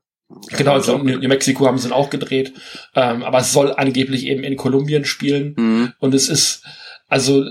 Genau, 0.51 0.73
also 0.73 0.97
in 0.97 1.05
New 1.05 1.29
Mexico 1.29 1.67
haben 1.67 1.79
sie 1.79 1.89
ihn 1.89 1.93
auch 1.93 2.11
gedreht, 2.11 2.53
ähm, 2.95 3.23
aber 3.23 3.39
es 3.39 3.53
soll 3.53 3.73
angeblich 3.73 4.27
eben 4.27 4.43
in 4.45 4.57
Kolumbien 4.57 5.05
spielen. 5.05 5.55
Mhm. 5.57 5.93
Und 5.99 6.15
es 6.15 6.29
ist, 6.29 6.65
also, 7.09 7.45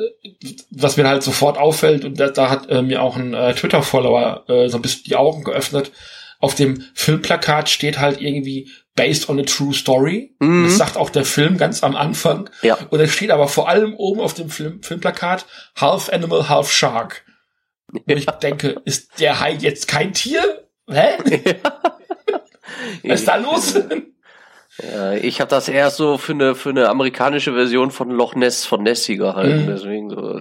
was 0.71 0.97
mir 0.97 1.07
halt 1.07 1.23
sofort 1.23 1.57
auffällt, 1.57 2.05
und 2.05 2.19
da, 2.19 2.29
da 2.29 2.49
hat 2.49 2.69
äh, 2.69 2.81
mir 2.81 3.01
auch 3.01 3.15
ein 3.15 3.33
äh, 3.33 3.53
Twitter-Follower 3.53 4.45
äh, 4.49 4.69
so 4.69 4.77
ein 4.77 4.81
bisschen 4.81 5.03
die 5.05 5.15
Augen 5.15 5.43
geöffnet, 5.43 5.91
auf 6.39 6.55
dem 6.55 6.83
Filmplakat 6.93 7.69
steht 7.69 7.99
halt 7.99 8.19
irgendwie 8.21 8.69
based 8.95 9.29
on 9.29 9.39
a 9.39 9.43
true 9.43 9.73
story. 9.73 10.35
Mhm. 10.39 10.65
Das 10.65 10.77
sagt 10.77 10.97
auch 10.97 11.09
der 11.09 11.23
Film 11.23 11.57
ganz 11.57 11.83
am 11.83 11.95
Anfang. 11.95 12.49
Ja. 12.61 12.77
Und 12.89 12.99
es 12.99 13.13
steht 13.13 13.31
aber 13.31 13.47
vor 13.47 13.69
allem 13.69 13.95
oben 13.95 14.19
auf 14.19 14.33
dem 14.33 14.49
Film, 14.49 14.83
Filmplakat 14.83 15.45
half 15.77 16.09
animal, 16.09 16.49
half 16.49 16.69
shark. 16.71 17.23
Und 17.93 18.17
ich 18.17 18.25
denke, 18.25 18.81
ist 18.85 19.19
der 19.19 19.39
Hai 19.39 19.53
jetzt 19.53 19.87
kein 19.87 20.13
Tier? 20.13 20.67
Hä? 20.89 21.13
Was 23.03 23.19
ist 23.21 23.27
da 23.27 23.35
los? 23.37 23.75
Ja, 24.91 25.13
ich 25.13 25.39
habe 25.39 25.51
das 25.51 25.69
eher 25.69 25.91
so 25.91 26.17
für 26.17 26.31
eine 26.31 26.55
für 26.55 26.69
eine 26.71 26.89
amerikanische 26.89 27.53
Version 27.53 27.91
von 27.91 28.09
Loch 28.09 28.33
Ness 28.33 28.65
von 28.65 28.81
Nessie 28.81 29.17
gehalten. 29.17 29.65
Mhm. 29.65 29.67
Deswegen 29.67 30.09
so. 30.09 30.39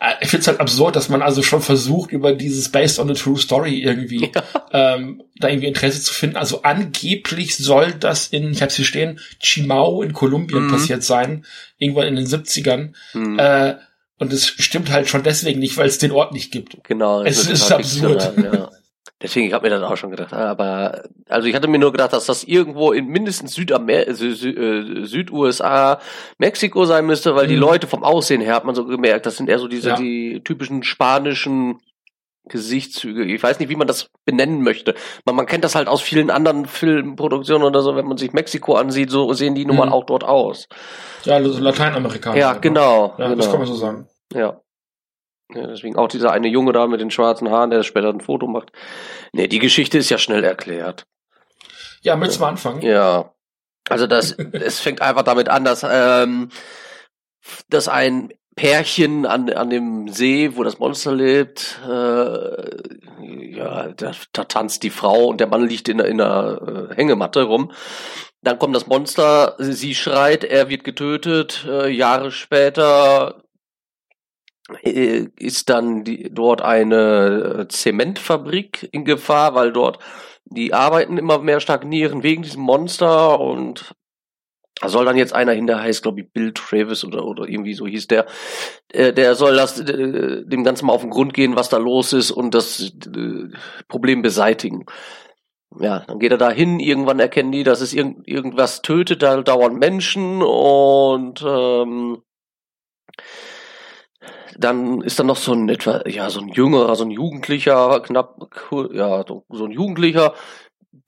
Äh, 0.00 0.14
Ich 0.22 0.28
finde 0.30 0.40
es 0.40 0.48
halt 0.48 0.58
absurd, 0.58 0.96
dass 0.96 1.08
man 1.08 1.22
also 1.22 1.40
schon 1.44 1.62
versucht, 1.62 2.10
über 2.10 2.32
dieses 2.32 2.70
Based 2.72 2.98
on 2.98 3.08
a 3.10 3.14
True 3.14 3.38
Story 3.38 3.78
irgendwie 3.80 4.32
ähm, 4.72 5.22
da 5.36 5.46
irgendwie 5.48 5.68
Interesse 5.68 6.02
zu 6.02 6.12
finden. 6.12 6.36
Also 6.36 6.62
angeblich 6.62 7.56
soll 7.56 7.92
das 7.92 8.26
in, 8.26 8.50
ich 8.50 8.60
habe 8.60 8.72
hier 8.72 8.84
stehen, 8.84 9.20
Chimao 9.38 10.02
in 10.02 10.14
Kolumbien 10.14 10.66
Mhm. 10.66 10.70
passiert 10.72 11.04
sein, 11.04 11.44
irgendwann 11.78 12.08
in 12.08 12.16
den 12.16 12.26
70ern. 12.26 12.94
Hm, 13.12 13.38
Äh, 13.38 13.76
und 14.18 14.32
es 14.32 14.48
stimmt 14.48 14.90
halt 14.90 15.08
schon 15.08 15.22
deswegen 15.22 15.60
nicht, 15.60 15.76
weil 15.76 15.86
es 15.86 15.98
den 15.98 16.10
Ort 16.10 16.32
nicht 16.32 16.50
gibt. 16.50 16.82
genau. 16.82 17.22
es 17.22 17.46
ist 17.46 17.62
total 17.68 17.78
absurd. 17.78 18.32
Ja. 18.42 18.70
Deswegen, 19.22 19.46
ich 19.46 19.52
habe 19.52 19.68
mir 19.68 19.70
das 19.70 19.82
auch 19.82 19.96
schon 19.96 20.10
gedacht. 20.10 20.32
Aber 20.32 21.02
also 21.28 21.46
ich 21.46 21.54
hatte 21.54 21.68
mir 21.68 21.78
nur 21.78 21.92
gedacht, 21.92 22.12
dass 22.12 22.26
das 22.26 22.42
irgendwo 22.44 22.92
in 22.92 23.06
mindestens 23.06 23.54
Südamer 23.54 24.14
Sü 24.14 24.34
Sü 24.34 24.50
äh, 24.50 25.04
Süd-USA, 25.04 26.00
Mexiko 26.38 26.86
sein 26.86 27.06
müsste, 27.06 27.34
weil 27.34 27.44
mhm. 27.44 27.50
die 27.50 27.56
Leute 27.56 27.86
vom 27.86 28.02
Aussehen 28.02 28.40
her 28.40 28.54
hat 28.54 28.64
man 28.64 28.74
so 28.74 28.86
gemerkt, 28.86 29.26
das 29.26 29.36
sind 29.36 29.50
eher 29.50 29.58
so 29.58 29.68
diese 29.68 29.90
ja. 29.90 29.96
die 29.96 30.40
typischen 30.42 30.82
spanischen 30.82 31.80
Gesichtszüge. 32.48 33.24
Ich 33.24 33.42
weiß 33.42 33.58
nicht, 33.58 33.68
wie 33.68 33.76
man 33.76 33.86
das 33.86 34.10
benennen 34.24 34.62
möchte. 34.62 34.94
Man, 35.26 35.36
man 35.36 35.46
kennt 35.46 35.64
das 35.64 35.74
halt 35.74 35.88
aus 35.88 36.00
vielen 36.00 36.30
anderen 36.30 36.64
Filmproduktionen 36.64 37.66
oder 37.66 37.82
so, 37.82 37.96
wenn 37.96 38.06
man 38.06 38.16
sich 38.16 38.32
Mexiko 38.32 38.74
ansieht, 38.74 39.10
so 39.10 39.32
sehen 39.34 39.54
die 39.54 39.66
nun 39.66 39.76
mal 39.76 39.86
mhm. 39.86 39.92
auch 39.92 40.04
dort 40.04 40.24
aus. 40.24 40.66
Ja, 41.24 41.36
Lateinamerikaner. 41.36 42.36
Ja, 42.36 42.54
genau. 42.54 43.14
Ja, 43.18 43.28
genau. 43.28 43.36
das 43.36 43.50
kann 43.50 43.58
man 43.58 43.68
so 43.68 43.74
sagen. 43.74 44.08
Ja. 44.32 44.60
Ja, 45.54 45.66
deswegen 45.66 45.96
auch 45.96 46.08
dieser 46.08 46.32
eine 46.32 46.48
Junge 46.48 46.72
da 46.72 46.86
mit 46.86 47.00
den 47.00 47.10
schwarzen 47.10 47.50
Haaren, 47.50 47.70
der 47.70 47.82
später 47.82 48.08
ein 48.08 48.20
Foto 48.20 48.46
macht. 48.46 48.72
Nee, 49.32 49.48
die 49.48 49.58
Geschichte 49.58 49.98
ist 49.98 50.10
ja 50.10 50.18
schnell 50.18 50.44
erklärt. 50.44 51.06
Ja, 52.02 52.16
möchtest 52.16 52.40
du 52.40 52.44
mal 52.44 52.50
anfangen? 52.50 52.82
Ja. 52.82 53.32
Also 53.88 54.06
das, 54.06 54.32
es 54.32 54.80
fängt 54.80 55.02
einfach 55.02 55.22
damit 55.22 55.48
an, 55.48 55.64
dass, 55.64 55.84
ähm, 55.88 56.50
dass 57.68 57.88
ein 57.88 58.32
Pärchen 58.56 59.26
an, 59.26 59.50
an 59.50 59.70
dem 59.70 60.08
See, 60.08 60.56
wo 60.56 60.62
das 60.62 60.78
Monster 60.78 61.14
lebt, 61.14 61.80
äh, 61.88 63.56
ja, 63.56 63.88
da, 63.88 64.12
da 64.32 64.44
tanzt 64.44 64.82
die 64.82 64.90
Frau 64.90 65.26
und 65.26 65.40
der 65.40 65.46
Mann 65.46 65.66
liegt 65.66 65.88
in, 65.88 65.98
in 65.98 66.20
einer 66.20 66.88
äh, 66.90 66.94
Hängematte 66.94 67.42
rum. 67.42 67.72
Dann 68.42 68.58
kommt 68.58 68.74
das 68.74 68.86
Monster, 68.86 69.54
sie 69.58 69.94
schreit, 69.94 70.44
er 70.44 70.68
wird 70.68 70.84
getötet. 70.84 71.66
Äh, 71.68 71.88
Jahre 71.90 72.32
später 72.32 73.42
ist 74.82 75.68
dann 75.68 76.04
die, 76.04 76.30
dort 76.32 76.62
eine 76.62 77.60
äh, 77.60 77.68
Zementfabrik 77.68 78.88
in 78.92 79.04
Gefahr, 79.04 79.54
weil 79.54 79.72
dort 79.72 79.98
die 80.44 80.74
Arbeiten 80.74 81.18
immer 81.18 81.38
mehr 81.38 81.60
stagnieren 81.60 82.22
wegen 82.22 82.42
diesem 82.42 82.62
Monster 82.62 83.38
und 83.40 83.94
da 84.80 84.88
soll 84.88 85.04
dann 85.04 85.16
jetzt 85.16 85.34
einer 85.34 85.52
hinter 85.52 85.80
heißt, 85.80 86.02
glaube 86.02 86.22
ich, 86.22 86.32
Bill 86.32 86.52
Travis 86.54 87.04
oder, 87.04 87.26
oder 87.26 87.46
irgendwie 87.46 87.74
so 87.74 87.86
hieß 87.86 88.08
der, 88.08 88.26
äh, 88.92 89.12
der 89.12 89.34
soll 89.34 89.56
das 89.56 89.78
äh, 89.78 90.44
dem 90.46 90.64
Ganzen 90.64 90.86
mal 90.86 90.94
auf 90.94 91.02
den 91.02 91.10
Grund 91.10 91.34
gehen, 91.34 91.54
was 91.54 91.68
da 91.68 91.76
los 91.76 92.12
ist 92.12 92.30
und 92.30 92.54
das 92.54 92.80
äh, 93.14 93.48
Problem 93.88 94.22
beseitigen. 94.22 94.86
Ja, 95.78 96.00
dann 96.00 96.18
geht 96.18 96.32
er 96.32 96.38
da 96.38 96.50
hin, 96.50 96.80
irgendwann 96.80 97.20
erkennen 97.20 97.52
die, 97.52 97.62
dass 97.62 97.80
es 97.80 97.92
irgend, 97.92 98.26
irgendwas 98.26 98.82
tötet, 98.82 99.22
da 99.22 99.40
dauern 99.42 99.76
Menschen 99.76 100.42
und 100.42 101.44
ähm, 101.46 102.22
dann 104.58 105.00
ist 105.00 105.18
da 105.18 105.24
noch 105.24 105.36
so 105.36 105.52
ein 105.52 105.68
etwa, 105.68 106.02
ja, 106.06 106.30
so 106.30 106.40
ein 106.40 106.48
jüngerer, 106.48 106.94
so 106.96 107.04
ein 107.04 107.10
Jugendlicher, 107.10 108.00
knapp, 108.00 108.36
ja, 108.92 109.24
so 109.26 109.64
ein 109.64 109.70
Jugendlicher, 109.70 110.34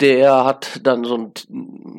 der 0.00 0.44
hat 0.44 0.80
dann 0.82 1.04
so, 1.04 1.16
ein, 1.16 1.32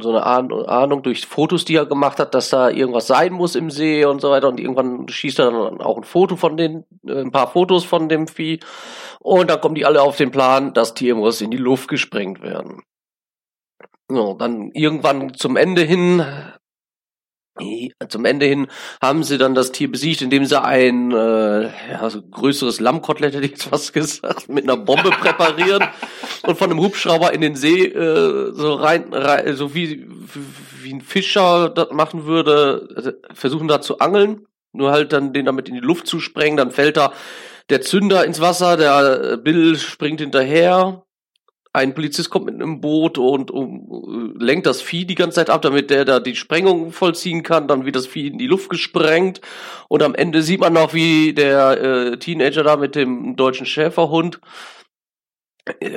so 0.01 0.09
eine 0.09 0.25
Ahnung 0.25 1.03
durch 1.03 1.25
Fotos, 1.25 1.65
die 1.65 1.75
er 1.75 1.85
gemacht 1.85 2.19
hat, 2.19 2.33
dass 2.33 2.49
da 2.49 2.69
irgendwas 2.69 3.07
sein 3.07 3.33
muss 3.33 3.55
im 3.55 3.69
See 3.69 4.05
und 4.05 4.19
so 4.21 4.29
weiter. 4.29 4.49
Und 4.49 4.59
irgendwann 4.59 5.07
schießt 5.07 5.39
er 5.39 5.51
dann 5.51 5.81
auch 5.81 5.97
ein 5.97 6.03
Foto 6.03 6.35
von 6.35 6.57
den, 6.57 6.85
äh, 7.07 7.21
ein 7.21 7.31
paar 7.31 7.51
Fotos 7.51 7.85
von 7.85 8.09
dem 8.09 8.27
Vieh. 8.27 8.59
Und 9.19 9.49
dann 9.49 9.61
kommen 9.61 9.75
die 9.75 9.85
alle 9.85 10.01
auf 10.01 10.17
den 10.17 10.31
Plan, 10.31 10.73
das 10.73 10.93
Tier 10.93 11.15
muss 11.15 11.41
in 11.41 11.51
die 11.51 11.57
Luft 11.57 11.87
gesprengt 11.87 12.41
werden. 12.41 12.81
So, 14.09 14.33
dann 14.33 14.71
irgendwann 14.71 15.33
zum 15.33 15.55
Ende 15.55 15.81
hin 15.81 16.23
zum 18.09 18.25
Ende 18.25 18.47
hin 18.47 18.67
haben 19.01 19.23
sie 19.23 19.37
dann 19.37 19.53
das 19.53 19.71
Tier 19.71 19.91
besiegt, 19.91 20.21
indem 20.21 20.45
sie 20.45 20.59
ein 20.59 21.11
äh, 21.11 21.63
ja, 21.91 22.09
so 22.09 22.21
größeres 22.21 22.79
Lammkotelett, 22.79 23.35
hätte 23.35 23.45
ich 23.45 23.51
jetzt 23.51 23.65
fast 23.65 23.93
gesagt, 23.93 24.49
mit 24.49 24.63
einer 24.63 24.77
Bombe 24.77 25.09
präparieren 25.21 25.83
und 26.43 26.57
von 26.57 26.71
einem 26.71 26.81
Hubschrauber 26.81 27.31
in 27.33 27.41
den 27.41 27.55
See 27.55 27.85
äh, 27.85 28.51
so 28.53 28.73
rein, 28.73 29.13
rein 29.13 29.55
so 29.55 29.75
wie, 29.75 30.07
wie 30.81 30.93
ein 30.93 31.01
Fischer 31.01 31.69
das 31.69 31.91
machen 31.91 32.25
würde, 32.25 32.89
also 32.95 33.11
versuchen 33.33 33.67
da 33.67 33.81
zu 33.81 33.99
angeln, 33.99 34.47
nur 34.71 34.91
halt 34.91 35.13
dann 35.13 35.33
den 35.33 35.45
damit 35.45 35.69
in 35.69 35.75
die 35.75 35.81
Luft 35.81 36.07
zu 36.07 36.19
sprengen, 36.19 36.57
dann 36.57 36.71
fällt 36.71 36.97
da 36.97 37.13
der 37.69 37.81
Zünder 37.81 38.25
ins 38.25 38.41
Wasser, 38.41 38.77
der 38.77 39.37
Bill 39.37 39.77
springt 39.77 40.19
hinterher 40.19 41.03
ein 41.73 41.95
Polizist 41.95 42.29
kommt 42.29 42.45
mit 42.45 42.55
einem 42.55 42.81
Boot 42.81 43.17
und 43.17 43.49
um, 43.49 44.35
lenkt 44.39 44.67
das 44.67 44.83
Vieh 44.83 45.05
die 45.05 45.15
ganze 45.15 45.35
Zeit 45.35 45.49
ab, 45.49 45.63
damit 45.63 45.89
der 45.89 46.05
da 46.05 46.19
die 46.19 46.35
Sprengung 46.35 46.91
vollziehen 46.91 47.41
kann. 47.41 47.67
Dann 47.67 47.85
wird 47.85 47.95
das 47.95 48.05
Vieh 48.05 48.27
in 48.27 48.37
die 48.37 48.47
Luft 48.47 48.69
gesprengt 48.69 49.41
und 49.87 50.03
am 50.03 50.13
Ende 50.13 50.43
sieht 50.43 50.59
man 50.59 50.73
noch, 50.73 50.93
wie 50.93 51.33
der 51.33 51.81
äh, 51.81 52.17
Teenager 52.17 52.63
da 52.63 52.77
mit 52.77 52.93
dem 52.93 53.35
deutschen 53.35 53.65
Schäferhund 53.65 54.39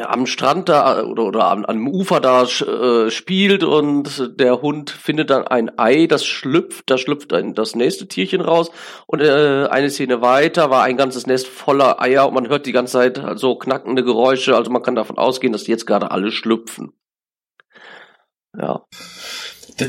am 0.06 0.26
Strand 0.26 0.68
da 0.68 1.02
oder, 1.02 1.24
oder 1.24 1.46
am, 1.46 1.64
am 1.64 1.88
Ufer 1.88 2.20
da 2.20 2.44
äh, 2.44 3.10
spielt 3.10 3.64
und 3.64 4.38
der 4.38 4.62
Hund 4.62 4.90
findet 4.90 5.30
dann 5.30 5.46
ein 5.46 5.76
Ei, 5.76 6.06
das 6.06 6.24
schlüpft, 6.24 6.88
da 6.88 6.98
schlüpft 6.98 7.32
ein, 7.32 7.54
das 7.54 7.74
nächste 7.74 8.06
Tierchen 8.06 8.40
raus 8.40 8.70
und 9.06 9.20
äh, 9.20 9.66
eine 9.68 9.90
Szene 9.90 10.20
weiter 10.20 10.70
war 10.70 10.84
ein 10.84 10.96
ganzes 10.96 11.26
Nest 11.26 11.48
voller 11.48 12.00
Eier 12.00 12.28
und 12.28 12.34
man 12.34 12.48
hört 12.48 12.66
die 12.66 12.72
ganze 12.72 12.92
Zeit 12.92 13.20
so 13.34 13.56
knackende 13.56 14.04
Geräusche, 14.04 14.54
also 14.54 14.70
man 14.70 14.82
kann 14.82 14.94
davon 14.94 15.18
ausgehen, 15.18 15.52
dass 15.52 15.64
die 15.64 15.72
jetzt 15.72 15.86
gerade 15.86 16.12
alle 16.12 16.30
schlüpfen. 16.30 16.92
Ja. 18.56 18.84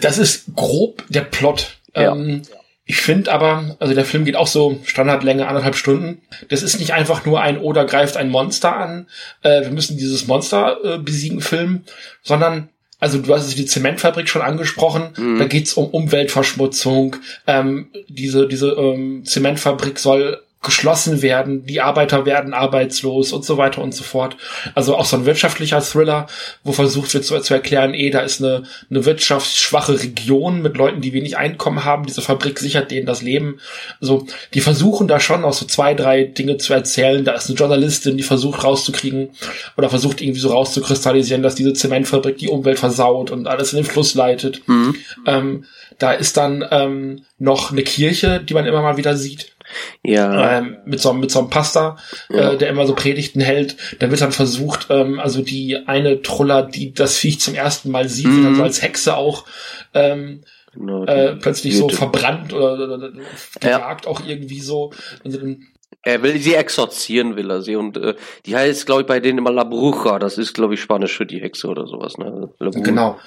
Das 0.02 0.18
ist 0.18 0.56
grob 0.56 1.04
der 1.10 1.22
Plot. 1.22 1.78
Ja. 1.96 2.14
Ähm, 2.14 2.42
ich 2.90 3.02
finde 3.02 3.34
aber, 3.34 3.76
also 3.80 3.94
der 3.94 4.06
Film 4.06 4.24
geht 4.24 4.38
auch 4.38 4.48
so 4.48 4.80
Standardlänge 4.86 5.48
anderthalb 5.48 5.76
Stunden. 5.76 6.22
Das 6.48 6.64
ist 6.64 6.80
nicht 6.80 6.94
einfach 6.94 7.26
nur 7.26 7.42
ein 7.42 7.58
oder 7.58 7.84
greift 7.86 8.16
ein 8.16 8.30
Monster 8.30 8.78
an. 8.78 9.08
Äh, 9.42 9.64
wir 9.64 9.72
müssen 9.72 9.98
dieses 9.98 10.26
Monster 10.28 10.78
äh, 10.84 10.98
besiegen 10.98 11.42
Film, 11.42 11.82
sondern 12.24 12.70
also 13.00 13.20
du 13.20 13.36
hast 13.36 13.56
die 13.58 13.66
Zementfabrik 13.66 14.30
schon 14.30 14.42
angesprochen. 14.42 15.10
Mhm. 15.18 15.38
Da 15.38 15.46
geht's 15.46 15.74
um 15.74 15.88
Umweltverschmutzung. 15.88 17.18
Ähm, 17.46 17.90
diese 18.08 18.48
diese 18.48 18.70
ähm, 18.70 19.26
Zementfabrik 19.26 20.00
soll 20.00 20.42
geschlossen 20.68 21.22
werden, 21.22 21.66
die 21.66 21.82
Arbeiter 21.82 22.26
werden 22.26 22.54
arbeitslos 22.54 23.32
und 23.32 23.46
so 23.46 23.58
weiter 23.58 23.82
und 23.82 23.96
so 23.96 24.04
fort. 24.04 24.38
Also 24.76 24.96
auch 24.96 25.06
so 25.06 25.16
ein 25.16 25.26
wirtschaftlicher 25.26 25.82
Thriller, 25.82 26.28
wo 26.64 26.74
versucht 26.74 27.14
wird 27.14 27.26
zu, 27.26 27.40
zu 27.40 27.54
erklären, 27.54 27.94
eh, 27.94 28.10
da 28.10 28.20
ist 28.20 28.44
eine, 28.44 28.64
eine 28.90 29.06
wirtschaftsschwache 29.06 30.00
Region 30.02 30.62
mit 30.62 30.78
Leuten, 30.78 31.02
die 31.02 31.14
wenig 31.14 31.38
Einkommen 31.38 31.86
haben. 31.86 32.06
Diese 32.06 32.22
Fabrik 32.22 32.60
sichert 32.60 32.92
denen 32.92 33.06
das 33.06 33.22
Leben. 33.22 33.60
Also 34.02 34.28
die 34.54 34.60
versuchen 34.60 35.08
da 35.08 35.20
schon 35.20 35.46
auch 35.46 35.54
so 35.54 35.66
zwei, 35.66 35.94
drei 35.94 36.26
Dinge 36.26 36.58
zu 36.58 36.74
erzählen. 36.74 37.24
Da 37.24 37.32
ist 37.32 37.50
eine 37.50 37.58
Journalistin, 37.58 38.18
die 38.18 38.24
versucht 38.24 38.64
rauszukriegen 38.64 39.30
oder 39.78 39.90
versucht 39.90 40.22
irgendwie 40.22 40.42
so 40.42 40.50
rauszukristallisieren, 40.50 41.44
dass 41.44 41.56
diese 41.56 41.74
Zementfabrik 41.74 42.38
die 42.38 42.50
Umwelt 42.50 42.78
versaut 42.78 43.32
und 43.32 43.48
alles 43.48 43.72
in 43.72 43.78
den 43.78 43.86
Fluss 43.86 44.14
leitet. 44.14 44.68
Mhm. 44.68 44.96
Ähm, 45.26 45.66
da 45.98 46.12
ist 46.12 46.38
dann 46.38 46.64
ähm, 46.70 47.22
noch 47.40 47.72
eine 47.72 47.84
Kirche, 47.84 48.42
die 48.44 48.54
man 48.54 48.66
immer 48.66 48.82
mal 48.82 48.98
wieder 48.98 49.16
sieht 49.16 49.57
ja. 50.04 50.58
Ähm, 50.58 50.78
mit 50.86 51.00
so, 51.00 51.14
mit 51.14 51.32
so 51.32 51.40
einem 51.40 51.50
Pastor, 51.50 51.98
ja. 52.30 52.52
äh, 52.52 52.58
der 52.58 52.70
immer 52.70 52.86
so 52.86 52.96
Predigten 52.96 53.42
hält. 53.42 53.78
Da 54.00 54.10
wird 54.10 54.22
dann 54.22 54.32
versucht, 54.32 54.88
ähm, 54.90 55.20
also 55.20 55.42
die 55.42 55.88
eine 55.88 56.22
Truller, 56.22 56.64
die 56.64 56.94
das 56.94 57.18
Viech 57.18 57.40
zum 57.40 57.56
ersten 57.56 57.92
Mal 57.92 58.10
sieht, 58.10 58.28
mhm. 58.28 58.44
dann 58.44 58.56
so 58.56 58.64
als 58.64 58.82
Hexe 58.82 59.16
auch 59.16 59.46
ähm, 59.94 60.42
genau, 60.74 61.06
äh, 61.06 61.36
plötzlich 61.36 61.78
so 61.78 61.90
verbrannt 61.90 62.54
oder, 62.54 62.74
oder, 62.74 62.94
oder 62.96 63.12
gejagt 63.60 64.06
ja. 64.06 64.12
auch 64.12 64.22
irgendwie 64.26 64.62
so. 64.62 64.92
Also 65.24 65.38
dann 65.40 65.68
er 66.08 66.24
will 66.24 66.40
sie 66.40 66.56
exorzieren, 66.56 67.36
will 67.36 67.52
er 67.52 67.62
sie. 67.62 67.76
Und 67.76 67.98
äh, 67.98 68.16
die 68.46 68.56
heißt, 68.56 68.86
glaube 68.86 69.02
ich, 69.02 69.08
bei 69.08 69.20
denen 69.20 69.40
immer 69.40 69.52
La 69.52 69.66
Bruja. 69.66 70.20
Das 70.20 70.38
ist, 70.38 70.54
glaube 70.54 70.76
ich, 70.76 70.82
Spanisch 70.82 71.18
für 71.18 71.26
die 71.26 71.42
Hexe 71.42 71.68
oder 71.68 71.86
sowas. 71.86 72.18
Ne? 72.18 72.50
Genau. 72.60 73.20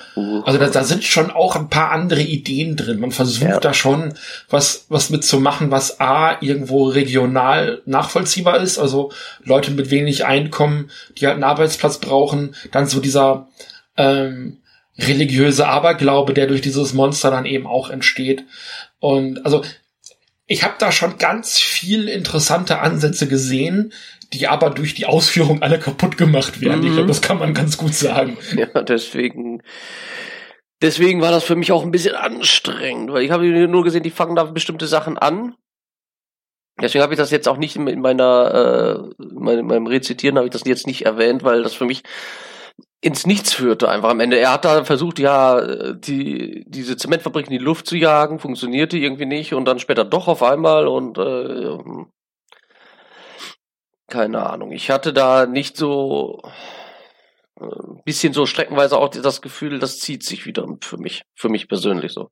Also 0.45 0.59
da, 0.59 0.67
da 0.67 0.83
sind 0.83 1.05
schon 1.05 1.31
auch 1.31 1.57
ein 1.57 1.69
paar 1.69 1.91
andere 1.91 2.23
Ideen 2.23 2.77
drin. 2.77 2.99
Man 2.99 3.13
versucht 3.13 3.51
ja. 3.51 3.61
da 3.61 3.75
schon 3.75 4.15
was, 4.49 4.87
was 4.89 5.11
mitzumachen, 5.11 5.71
was 5.71 6.01
A, 6.01 6.41
irgendwo 6.41 6.89
regional 6.89 7.83
nachvollziehbar 7.85 8.61
ist. 8.61 8.79
Also 8.79 9.13
Leute 9.45 9.73
mit 9.73 9.91
wenig 9.91 10.25
Einkommen, 10.25 10.91
die 11.19 11.27
halt 11.27 11.35
einen 11.35 11.45
Arbeitsplatz 11.45 11.99
brauchen. 11.99 12.55
Dann 12.73 12.87
so 12.87 13.01
dieser 13.01 13.49
ähm, 13.99 14.57
religiöse 14.99 15.69
Aberglaube, 15.69 16.33
der 16.33 16.47
durch 16.47 16.63
dieses 16.63 16.95
Monster 16.95 17.31
dann 17.31 17.45
eben 17.45 17.67
auch 17.67 17.91
entsteht. 17.91 18.45
Und 19.01 19.45
also 19.45 19.63
ich 20.51 20.65
habe 20.65 20.75
da 20.79 20.91
schon 20.91 21.17
ganz 21.17 21.59
viel 21.59 22.09
interessante 22.09 22.81
Ansätze 22.81 23.29
gesehen, 23.29 23.93
die 24.33 24.49
aber 24.49 24.71
durch 24.71 24.95
die 24.95 25.07
Ausführung 25.07 25.63
alle 25.63 25.79
kaputt 25.79 26.19
gemacht 26.19 26.61
werden. 26.61 26.81
Mhm. 26.81 26.87
Ich 26.89 26.93
glaube, 26.95 27.07
das 27.07 27.23
kann 27.23 27.39
man 27.39 27.55
ganz 27.55 27.79
gut 27.79 27.95
sagen. 27.95 28.37
Ja, 28.57 28.83
deswegen. 28.83 29.63
Deswegen 30.83 31.21
war 31.21 31.31
das 31.31 31.45
für 31.45 31.55
mich 31.55 31.71
auch 31.71 31.85
ein 31.85 31.93
bisschen 31.93 32.17
anstrengend, 32.17 33.13
weil 33.13 33.23
ich 33.23 33.31
habe 33.31 33.47
nur 33.69 33.85
gesehen, 33.85 34.03
die 34.03 34.11
fangen 34.11 34.35
da 34.35 34.43
bestimmte 34.43 34.89
Sachen 34.89 35.19
an. 35.19 35.55
Deswegen 36.81 37.03
habe 37.03 37.15
ich 37.15 37.19
das 37.19 37.31
jetzt 37.31 37.47
auch 37.47 37.59
nicht 37.59 37.77
in 37.77 38.01
meiner, 38.01 39.13
äh, 39.21 39.23
in 39.23 39.67
meinem 39.67 39.87
Rezitieren 39.87 40.37
habe 40.37 40.49
ich 40.49 40.53
das 40.53 40.65
jetzt 40.65 40.87
nicht 40.87 41.07
erwähnt, 41.07 41.45
weil 41.45 41.63
das 41.63 41.75
für 41.75 41.85
mich 41.85 42.03
ins 43.03 43.27
Nichts 43.27 43.53
führte 43.53 43.89
einfach 43.89 44.11
am 44.11 44.21
Ende. 44.21 44.39
Er 44.39 44.53
hat 44.53 44.65
da 44.65 44.85
versucht, 44.85 45.19
ja, 45.19 45.95
die, 45.95 46.65
diese 46.69 46.97
Zementfabrik 46.97 47.47
in 47.47 47.53
die 47.53 47.59
Luft 47.59 47.87
zu 47.87 47.97
jagen, 47.97 48.39
funktionierte 48.39 48.99
irgendwie 48.99 49.27
nicht 49.27 49.55
und 49.55 49.65
dann 49.65 49.79
später 49.79 50.05
doch 50.05 50.29
auf 50.29 50.43
einmal 50.43 50.87
und 50.87 51.17
äh, 51.19 51.79
keine 54.09 54.45
Ahnung. 54.45 54.73
Ich 54.73 54.91
hatte 54.91 55.13
da 55.13 55.47
nicht 55.47 55.77
so, 55.77 56.43
Ein 57.61 58.03
bisschen 58.05 58.33
so 58.33 58.47
streckenweise 58.47 58.99
auch 58.99 59.09
das 59.09 59.43
Gefühl, 59.43 59.79
das 59.79 59.99
zieht 59.99 60.23
sich 60.25 60.47
wieder 60.47 60.67
für 60.81 60.97
mich, 60.99 61.23
für 61.35 61.49
mich 61.49 61.69
persönlich 61.69 62.13
so. 62.13 62.31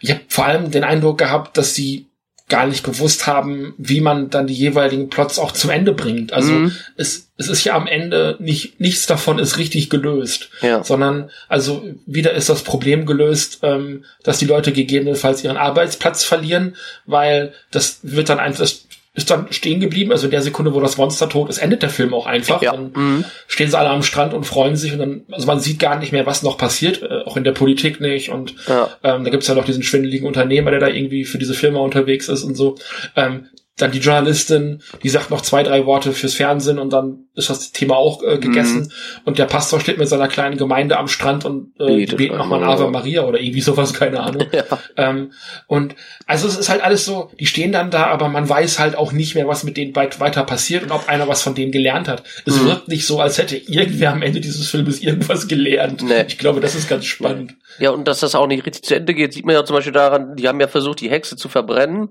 Ich 0.00 0.10
habe 0.10 0.22
vor 0.28 0.46
allem 0.46 0.70
den 0.70 0.84
Eindruck 0.84 1.18
gehabt, 1.18 1.56
dass 1.56 1.74
sie 1.74 2.11
gar 2.52 2.66
nicht 2.66 2.84
gewusst 2.84 3.26
haben, 3.26 3.72
wie 3.78 4.02
man 4.02 4.28
dann 4.28 4.46
die 4.46 4.52
jeweiligen 4.52 5.08
Plots 5.08 5.38
auch 5.38 5.52
zum 5.52 5.70
Ende 5.70 5.94
bringt. 5.94 6.34
Also 6.34 6.52
mhm. 6.52 6.72
es, 6.98 7.30
es 7.38 7.48
ist 7.48 7.64
ja 7.64 7.74
am 7.74 7.86
Ende 7.86 8.36
nicht 8.40 8.78
nichts 8.78 9.06
davon 9.06 9.38
ist 9.38 9.56
richtig 9.56 9.88
gelöst, 9.88 10.50
ja. 10.60 10.84
sondern 10.84 11.30
also 11.48 11.82
wieder 12.04 12.32
ist 12.32 12.50
das 12.50 12.62
Problem 12.62 13.06
gelöst, 13.06 13.60
ähm, 13.62 14.04
dass 14.22 14.36
die 14.36 14.44
Leute 14.44 14.72
gegebenenfalls 14.72 15.42
ihren 15.42 15.56
Arbeitsplatz 15.56 16.24
verlieren, 16.24 16.76
weil 17.06 17.54
das 17.70 18.00
wird 18.02 18.28
dann 18.28 18.38
einfach 18.38 18.68
ist 19.14 19.30
dann 19.30 19.52
stehen 19.52 19.80
geblieben. 19.80 20.10
Also 20.10 20.26
in 20.26 20.30
der 20.30 20.40
Sekunde, 20.40 20.72
wo 20.72 20.80
das 20.80 20.96
Monster 20.96 21.28
tot 21.28 21.50
ist, 21.50 21.58
endet 21.58 21.82
der 21.82 21.90
Film 21.90 22.14
auch 22.14 22.26
einfach. 22.26 22.62
Ja. 22.62 22.72
Dann 22.72 22.92
mhm. 22.94 23.24
stehen 23.46 23.70
sie 23.70 23.78
alle 23.78 23.90
am 23.90 24.02
Strand 24.02 24.32
und 24.32 24.44
freuen 24.44 24.76
sich 24.76 24.92
und 24.92 24.98
dann, 25.00 25.22
also 25.30 25.46
man 25.46 25.60
sieht 25.60 25.78
gar 25.78 25.98
nicht 25.98 26.12
mehr, 26.12 26.24
was 26.24 26.42
noch 26.42 26.56
passiert, 26.56 27.02
äh, 27.02 27.22
auch 27.26 27.36
in 27.36 27.44
der 27.44 27.52
Politik 27.52 28.00
nicht. 28.00 28.30
Und 28.30 28.54
ja. 28.66 28.88
ähm, 29.02 29.24
da 29.24 29.30
gibt's 29.30 29.48
ja 29.48 29.54
noch 29.54 29.66
diesen 29.66 29.82
schwindeligen 29.82 30.26
Unternehmer, 30.26 30.70
der 30.70 30.80
da 30.80 30.88
irgendwie 30.88 31.24
für 31.24 31.38
diese 31.38 31.54
Firma 31.54 31.80
unterwegs 31.80 32.28
ist 32.28 32.42
und 32.42 32.54
so. 32.54 32.76
Ähm, 33.14 33.48
dann 33.78 33.90
die 33.90 34.00
Journalistin, 34.00 34.82
die 35.02 35.08
sagt 35.08 35.30
noch 35.30 35.40
zwei, 35.40 35.62
drei 35.62 35.86
Worte 35.86 36.12
fürs 36.12 36.34
Fernsehen 36.34 36.78
und 36.78 36.92
dann 36.92 37.26
ist 37.34 37.48
das 37.48 37.72
Thema 37.72 37.96
auch 37.96 38.22
äh, 38.22 38.36
gegessen. 38.36 38.82
Mhm. 38.82 38.88
Und 39.24 39.38
der 39.38 39.46
Pastor 39.46 39.80
steht 39.80 39.96
mit 39.96 40.08
seiner 40.08 40.28
kleinen 40.28 40.58
Gemeinde 40.58 40.98
am 40.98 41.08
Strand 41.08 41.46
und 41.46 41.72
äh, 41.80 41.86
betet, 41.96 42.18
betet 42.18 42.36
nochmal 42.36 42.62
Ave 42.62 42.90
Maria 42.90 43.22
oder 43.22 43.40
irgendwie 43.40 43.62
sowas, 43.62 43.94
keine 43.98 44.20
Ahnung. 44.20 44.46
ja. 44.52 44.64
ähm, 44.98 45.32
und 45.68 45.94
also 46.26 46.48
es 46.48 46.58
ist 46.58 46.68
halt 46.68 46.84
alles 46.84 47.06
so, 47.06 47.30
die 47.40 47.46
stehen 47.46 47.72
dann 47.72 47.90
da, 47.90 48.08
aber 48.08 48.28
man 48.28 48.46
weiß 48.46 48.78
halt 48.78 48.94
auch 48.94 49.12
nicht 49.12 49.34
mehr, 49.34 49.48
was 49.48 49.64
mit 49.64 49.78
denen 49.78 49.96
weiter 49.96 50.44
passiert 50.44 50.82
und 50.82 50.92
ob 50.92 51.08
einer 51.08 51.26
was 51.26 51.42
von 51.42 51.54
denen 51.54 51.72
gelernt 51.72 52.08
hat. 52.08 52.24
Es 52.44 52.60
mhm. 52.60 52.66
wirkt 52.66 52.88
nicht 52.88 53.06
so, 53.06 53.20
als 53.20 53.38
hätte 53.38 53.56
irgendwer 53.56 54.12
am 54.12 54.20
Ende 54.20 54.40
dieses 54.40 54.68
Filmes 54.68 55.00
irgendwas 55.00 55.48
gelernt. 55.48 56.02
Nee. 56.02 56.26
Ich 56.28 56.36
glaube, 56.36 56.60
das 56.60 56.74
ist 56.74 56.90
ganz 56.90 57.06
spannend. 57.06 57.54
Ja, 57.78 57.90
und 57.90 58.06
dass 58.06 58.20
das 58.20 58.34
auch 58.34 58.46
nicht 58.46 58.66
richtig 58.66 58.84
zu 58.84 58.94
Ende 58.94 59.14
geht, 59.14 59.32
sieht 59.32 59.46
man 59.46 59.54
ja 59.54 59.64
zum 59.64 59.76
Beispiel 59.76 59.94
daran, 59.94 60.36
die 60.36 60.46
haben 60.46 60.60
ja 60.60 60.68
versucht, 60.68 61.00
die 61.00 61.10
Hexe 61.10 61.36
zu 61.36 61.48
verbrennen 61.48 62.10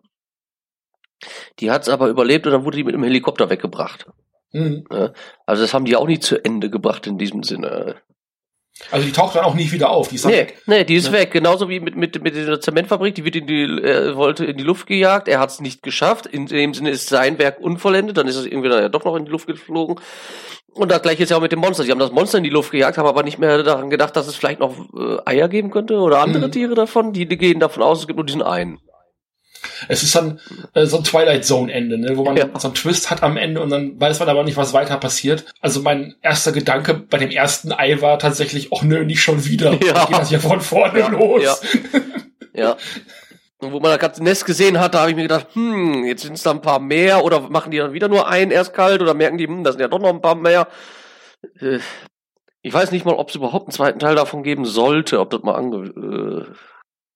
die 1.59 1.71
hat 1.71 1.83
es 1.83 1.89
aber 1.89 2.07
überlebt 2.07 2.45
und 2.47 2.53
dann 2.53 2.65
wurde 2.65 2.77
die 2.77 2.83
mit 2.83 2.95
dem 2.95 3.03
Helikopter 3.03 3.49
weggebracht. 3.49 4.07
Mhm. 4.53 4.85
Also 5.45 5.63
das 5.63 5.73
haben 5.73 5.85
die 5.85 5.95
auch 5.95 6.07
nicht 6.07 6.23
zu 6.23 6.43
Ende 6.43 6.69
gebracht 6.69 7.07
in 7.07 7.17
diesem 7.17 7.43
Sinne. 7.43 7.95
Also 8.89 9.05
die 9.05 9.11
taucht 9.11 9.35
dann 9.35 9.43
auch 9.43 9.53
nicht 9.53 9.71
wieder 9.71 9.91
auf, 9.91 10.07
die 10.07 10.15
ist 10.15 10.25
nee, 10.25 10.33
weg. 10.33 10.61
Nee, 10.65 10.83
die 10.83 10.95
ist 10.95 11.07
ja. 11.07 11.13
weg. 11.13 11.31
Genauso 11.31 11.69
wie 11.69 11.79
mit, 11.79 11.95
mit, 11.95 12.21
mit 12.23 12.35
dieser 12.35 12.59
Zementfabrik, 12.59 13.13
die 13.13 13.25
wird 13.25 13.35
in 13.35 13.45
die, 13.45 13.79
er 13.83 14.15
wollte 14.15 14.45
in 14.45 14.57
die 14.57 14.63
Luft 14.63 14.87
gejagt, 14.87 15.27
er 15.27 15.39
hat 15.39 15.51
es 15.51 15.59
nicht 15.59 15.83
geschafft. 15.83 16.25
In 16.25 16.47
dem 16.47 16.73
Sinne 16.73 16.89
ist 16.89 17.07
sein 17.09 17.37
Werk 17.37 17.59
unvollendet, 17.59 18.17
dann 18.17 18.27
ist 18.27 18.37
es 18.37 18.45
irgendwie 18.45 18.69
dann 18.69 18.81
ja 18.81 18.89
doch 18.89 19.05
noch 19.05 19.15
in 19.15 19.25
die 19.25 19.31
Luft 19.31 19.45
geflogen. 19.45 19.99
Und 20.73 20.89
das 20.89 21.01
gleiche 21.01 21.23
ist 21.23 21.29
ja 21.29 21.37
auch 21.37 21.41
mit 21.41 21.51
dem 21.51 21.59
Monster. 21.59 21.83
Sie 21.83 21.91
haben 21.91 21.99
das 21.99 22.11
Monster 22.11 22.37
in 22.37 22.43
die 22.43 22.49
Luft 22.49 22.71
gejagt, 22.71 22.97
haben 22.97 23.07
aber 23.07 23.23
nicht 23.23 23.37
mehr 23.37 23.61
daran 23.61 23.89
gedacht, 23.89 24.15
dass 24.15 24.27
es 24.27 24.35
vielleicht 24.35 24.61
noch 24.61 24.73
äh, 24.97 25.17
Eier 25.25 25.49
geben 25.49 25.69
könnte 25.69 25.97
oder 25.97 26.19
andere 26.19 26.47
mhm. 26.47 26.51
Tiere 26.51 26.75
davon. 26.75 27.13
Die, 27.13 27.27
die 27.27 27.37
gehen 27.37 27.59
davon 27.59 27.83
aus, 27.83 27.99
es 27.99 28.07
gibt 28.07 28.17
nur 28.17 28.25
diesen 28.25 28.41
einen. 28.41 28.79
Es 29.87 30.03
ist 30.03 30.15
dann 30.15 30.39
äh, 30.73 30.85
so 30.85 30.97
ein 30.97 31.03
Twilight 31.03 31.45
Zone 31.45 31.71
Ende, 31.71 31.97
ne, 31.97 32.17
wo 32.17 32.23
man 32.23 32.35
ja. 32.35 32.47
so 32.57 32.67
einen 32.67 32.75
Twist 32.75 33.09
hat 33.09 33.23
am 33.23 33.37
Ende 33.37 33.61
und 33.61 33.69
dann 33.69 33.99
weiß 33.99 34.19
man 34.19 34.29
aber 34.29 34.43
nicht, 34.43 34.57
was 34.57 34.73
weiter 34.73 34.97
passiert. 34.97 35.45
Also 35.59 35.81
mein 35.81 36.15
erster 36.21 36.51
Gedanke 36.51 36.93
bei 36.93 37.17
dem 37.17 37.31
ersten 37.31 37.71
Ei 37.71 38.01
war 38.01 38.19
tatsächlich, 38.19 38.69
ach 38.73 38.83
nö, 38.83 39.05
nicht 39.05 39.21
schon 39.21 39.45
wieder. 39.45 39.71
Ja. 39.81 40.05
Geht 40.05 40.17
das 40.17 40.31
ja 40.31 40.39
von 40.39 40.61
vorne 40.61 40.99
ja. 40.99 41.07
los. 41.07 41.43
Ja. 41.43 41.55
ja. 42.53 42.77
Und 43.57 43.71
wo 43.71 43.79
man 43.79 43.91
das 43.91 43.99
ganze 43.99 44.23
Nest 44.23 44.45
gesehen 44.45 44.79
hat, 44.79 44.93
da 44.93 45.01
habe 45.01 45.11
ich 45.11 45.15
mir 45.15 45.23
gedacht, 45.23 45.47
hm, 45.53 46.03
jetzt 46.05 46.23
sind 46.23 46.33
es 46.33 46.43
da 46.43 46.51
ein 46.51 46.61
paar 46.61 46.79
mehr 46.79 47.23
oder 47.23 47.41
machen 47.41 47.71
die 47.71 47.77
dann 47.77 47.93
wieder 47.93 48.07
nur 48.07 48.27
einen 48.27 48.51
erst 48.51 48.73
kalt 48.73 49.01
oder 49.01 49.13
merken 49.13 49.37
die, 49.37 49.47
hm, 49.47 49.63
da 49.63 49.71
sind 49.71 49.81
ja 49.81 49.87
doch 49.87 49.99
noch 49.99 50.09
ein 50.09 50.21
paar 50.21 50.35
mehr. 50.35 50.67
Äh, 51.59 51.79
ich 52.61 52.73
weiß 52.73 52.91
nicht 52.91 53.05
mal, 53.05 53.15
ob 53.15 53.29
es 53.29 53.35
überhaupt 53.35 53.67
einen 53.67 53.73
zweiten 53.73 53.99
Teil 53.99 54.15
davon 54.15 54.43
geben 54.43 54.65
sollte, 54.65 55.19
ob 55.19 55.31
das 55.31 55.41
mal 55.41 55.55
ange 55.55 55.87
äh, 55.87 56.53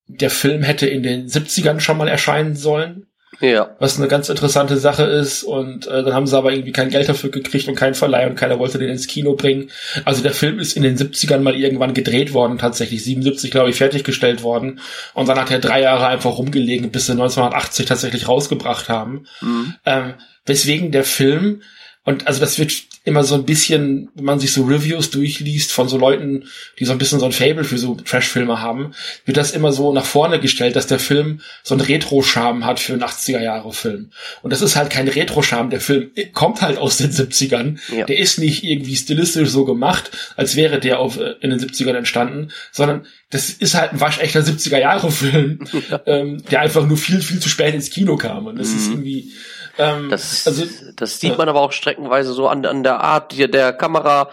der 0.07 0.29
Film 0.29 0.63
hätte 0.63 0.87
in 0.87 1.03
den 1.03 1.27
70ern 1.27 1.79
schon 1.79 1.97
mal 1.97 2.07
erscheinen 2.07 2.55
sollen. 2.55 3.07
Ja. 3.41 3.75
Was 3.79 3.97
eine 3.97 4.07
ganz 4.07 4.29
interessante 4.29 4.77
Sache 4.77 5.03
ist. 5.03 5.43
Und 5.43 5.87
äh, 5.87 6.03
dann 6.03 6.13
haben 6.13 6.27
sie 6.27 6.37
aber 6.37 6.53
irgendwie 6.53 6.71
kein 6.71 6.89
Geld 6.89 7.09
dafür 7.09 7.31
gekriegt 7.31 7.67
und 7.67 7.75
keinen 7.75 7.95
Verleih 7.95 8.27
und 8.27 8.35
keiner 8.35 8.59
wollte 8.59 8.77
den 8.77 8.89
ins 8.89 9.07
Kino 9.07 9.33
bringen. 9.33 9.71
Also 10.05 10.23
der 10.23 10.31
Film 10.31 10.59
ist 10.59 10.77
in 10.77 10.83
den 10.83 10.97
70ern 10.97 11.39
mal 11.39 11.55
irgendwann 11.55 11.93
gedreht 11.93 12.33
worden, 12.33 12.57
tatsächlich 12.57 13.03
77, 13.03 13.51
glaube 13.51 13.69
ich, 13.69 13.75
fertiggestellt 13.75 14.43
worden. 14.43 14.79
Und 15.13 15.27
dann 15.27 15.39
hat 15.39 15.51
er 15.51 15.59
drei 15.59 15.81
Jahre 15.81 16.07
einfach 16.07 16.37
rumgelegen, 16.37 16.91
bis 16.91 17.07
sie 17.07 17.13
1980 17.13 17.85
tatsächlich 17.85 18.27
rausgebracht 18.27 18.89
haben. 18.89 19.25
Mhm. 19.41 19.75
Ähm, 19.85 20.13
weswegen 20.45 20.91
der 20.91 21.03
Film 21.03 21.61
und 22.05 22.27
also 22.27 22.39
das 22.39 22.59
wird 22.59 22.71
immer 23.03 23.23
so 23.23 23.35
ein 23.35 23.45
bisschen, 23.45 24.09
wenn 24.13 24.25
man 24.25 24.39
sich 24.39 24.53
so 24.53 24.63
Reviews 24.63 25.09
durchliest 25.09 25.71
von 25.71 25.87
so 25.87 25.97
Leuten, 25.97 26.45
die 26.79 26.85
so 26.85 26.91
ein 26.91 26.99
bisschen 26.99 27.19
so 27.19 27.25
ein 27.25 27.31
Fable 27.31 27.63
für 27.63 27.79
so 27.79 27.95
Trash-Filme 27.95 28.61
haben, 28.61 28.93
wird 29.25 29.37
das 29.37 29.51
immer 29.51 29.71
so 29.71 29.91
nach 29.91 30.05
vorne 30.05 30.39
gestellt, 30.39 30.75
dass 30.75 30.85
der 30.85 30.99
Film 30.99 31.41
so 31.63 31.73
einen 31.73 31.85
Retro-Charme 31.85 32.65
hat 32.65 32.79
für 32.79 32.93
einen 32.93 33.03
80er-Jahre-Film. 33.03 34.11
Und 34.43 34.53
das 34.53 34.61
ist 34.61 34.75
halt 34.75 34.91
kein 34.91 35.07
Retro-Charme. 35.07 35.71
Der 35.71 35.81
Film 35.81 36.11
kommt 36.33 36.61
halt 36.61 36.77
aus 36.77 36.97
den 36.97 37.11
70ern. 37.11 37.77
Ja. 37.95 38.05
Der 38.05 38.19
ist 38.19 38.37
nicht 38.37 38.63
irgendwie 38.63 38.95
stilistisch 38.95 39.49
so 39.49 39.65
gemacht, 39.65 40.11
als 40.35 40.55
wäre 40.55 40.79
der 40.79 40.99
auf, 40.99 41.19
äh, 41.19 41.35
in 41.41 41.49
den 41.49 41.59
70ern 41.59 41.95
entstanden, 41.95 42.49
sondern 42.71 43.05
das 43.31 43.49
ist 43.49 43.73
halt 43.73 43.93
ein 43.93 43.99
waschechter 43.99 44.41
70er-Jahre-Film, 44.41 45.59
ja. 45.89 46.01
ähm, 46.05 46.43
der 46.51 46.61
einfach 46.61 46.85
nur 46.87 46.97
viel, 46.97 47.21
viel 47.21 47.39
zu 47.39 47.49
spät 47.49 47.73
ins 47.73 47.89
Kino 47.89 48.15
kam. 48.15 48.45
Und 48.45 48.59
das 48.59 48.69
mhm. 48.69 48.77
ist 48.77 48.87
irgendwie, 48.89 49.31
ähm, 49.77 50.09
das, 50.09 50.47
also, 50.47 50.65
das 50.95 51.19
sieht 51.19 51.37
man 51.37 51.49
aber 51.49 51.61
auch 51.61 51.71
streckenweise 51.71 52.33
so 52.33 52.47
an, 52.47 52.65
an 52.65 52.83
der 52.83 53.01
Art 53.01 53.37
der, 53.37 53.47
der 53.47 53.73
Kamera 53.73 54.29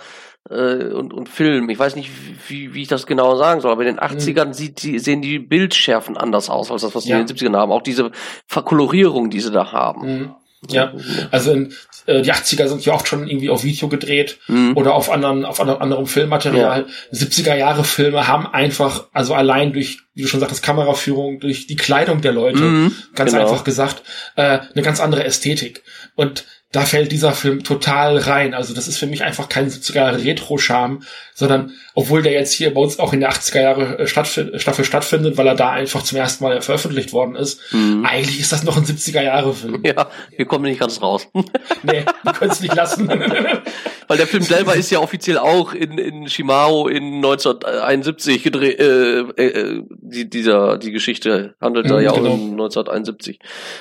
äh, 0.48 0.55
und, 0.55 1.12
und 1.12 1.28
Film. 1.28 1.68
Ich 1.70 1.78
weiß 1.78 1.96
nicht, 1.96 2.11
wie, 2.48 2.74
wie 2.74 2.83
ich 2.83 2.88
das 2.88 3.07
genau 3.07 3.37
sagen 3.37 3.61
soll, 3.61 3.72
aber 3.72 3.83
in 3.85 3.96
den 3.96 4.00
80ern 4.00 4.46
mhm. 4.46 4.52
sieht 4.52 4.83
die, 4.83 4.98
sehen 4.98 5.22
die 5.22 5.38
Bildschärfen 5.38 6.16
anders 6.16 6.50
aus 6.50 6.70
als 6.70 6.83
das, 6.83 6.94
was 6.94 7.07
ja. 7.07 7.16
die 7.16 7.22
in 7.22 7.26
den 7.26 7.37
70ern 7.37 7.57
haben. 7.57 7.72
Auch 7.72 7.83
diese 7.83 8.11
Verkolorierung, 8.46 9.31
die 9.31 9.40
sie 9.40 9.52
da 9.52 9.72
haben. 9.72 10.07
Mhm. 10.07 10.35
Ja, 10.68 10.92
also 11.33 11.52
in, 11.52 11.74
äh, 12.07 12.23
die 12.23 12.33
80er 12.33 12.69
sind 12.69 12.85
ja 12.85 12.95
oft 12.95 13.09
schon 13.09 13.29
irgendwie 13.29 13.51
auf 13.51 13.65
Video 13.65 13.88
gedreht 13.88 14.38
mhm. 14.49 14.77
oder 14.77 14.95
auf 14.95 15.11
anderen, 15.11 15.45
auf 15.45 15.61
anderen, 15.61 15.81
anderem 15.81 16.07
Filmmaterial. 16.07 16.87
Ja. 17.12 17.19
70er 17.19 17.55
Jahre 17.55 17.85
Filme 17.85 18.27
haben 18.29 18.47
einfach, 18.47 19.09
also 19.12 19.35
allein 19.35 19.73
durch, 19.73 19.99
wie 20.15 20.23
du 20.23 20.29
schon 20.29 20.41
sagtest, 20.41 20.62
Kameraführung, 20.62 21.41
durch 21.41 21.67
die 21.67 21.77
Kleidung 21.77 22.21
der 22.21 22.33
Leute, 22.33 22.62
mhm. 22.62 22.95
ganz 23.15 23.33
genau. 23.33 23.45
einfach 23.45 23.65
gesagt, 23.65 24.03
äh, 24.37 24.61
eine 24.75 24.83
ganz 24.83 25.01
andere 25.01 25.25
Ästhetik. 25.25 25.83
Und 26.15 26.45
da 26.72 26.87
fällt 26.87 27.12
dieser 27.12 27.32
Film 27.32 27.62
total 27.64 28.16
rein. 28.16 28.54
Also 28.54 28.72
das 28.72 28.88
ist 28.88 28.96
für 28.96 29.06
mich 29.06 29.22
einfach 29.22 29.50
kein 29.50 29.68
70er 29.68 29.96
Jahre 29.96 30.24
Retro-Charme, 30.24 31.02
sondern 31.35 31.72
obwohl 31.94 32.22
der 32.22 32.32
jetzt 32.32 32.54
hier 32.54 32.72
bei 32.72 32.80
uns 32.80 32.98
auch 32.98 33.12
in 33.12 33.20
der 33.20 33.30
80er 33.30 33.61
Jahre 33.61 33.98
äh, 33.98 34.06
Stattf 34.06 34.40
Staffel 34.56 34.85
stattfindet, 34.85 35.37
weil 35.37 35.46
er 35.46 35.54
da 35.54 35.70
einfach 35.70 36.02
zum 36.02 36.16
ersten 36.16 36.42
Mal 36.42 36.62
veröffentlicht 36.62 37.12
worden 37.12 37.37
ist, 37.37 37.61
mhm. 37.72 38.06
eigentlich 38.06 38.40
ist 38.40 38.52
das 38.52 38.64
noch 38.64 38.78
ein 38.78 38.85
70er 38.85 39.22
Jahre 39.22 39.52
Film. 39.52 39.82
Ja, 39.85 40.08
wir 40.35 40.46
kommen 40.46 40.64
nicht 40.64 40.80
ganz 40.80 41.02
raus. 41.02 41.28
nee, 41.82 42.04
wir 42.22 42.32
können 42.32 42.50
es 42.50 42.61
nicht 42.61 42.74
lassen. 42.74 43.08
weil 44.08 44.16
der 44.16 44.26
Film 44.26 44.42
selber 44.42 44.74
ist 44.74 44.90
ja 44.90 45.00
offiziell 45.00 45.37
auch 45.37 45.74
in, 45.74 45.98
in 45.98 46.28
Shimao 46.28 46.88
in 46.88 47.16
1971 47.16 48.42
gedreht, 48.42 48.80
äh, 48.80 49.20
äh, 49.20 49.82
die, 49.90 50.30
dieser, 50.30 50.78
die 50.78 50.90
Geschichte 50.90 51.54
handelt 51.61 51.90
da 51.90 51.98
mhm, 51.98 52.04
ja 52.04 52.12
genau. 52.12 52.30
auch 52.30 52.35
in 52.35 52.50
1971. 52.52 53.38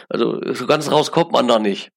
Also 0.09 0.41
so 0.53 0.67
ganz 0.67 0.91
raus 0.91 1.11
kommt 1.11 1.31
man 1.31 1.47
da 1.47 1.57
nicht. 1.57 1.91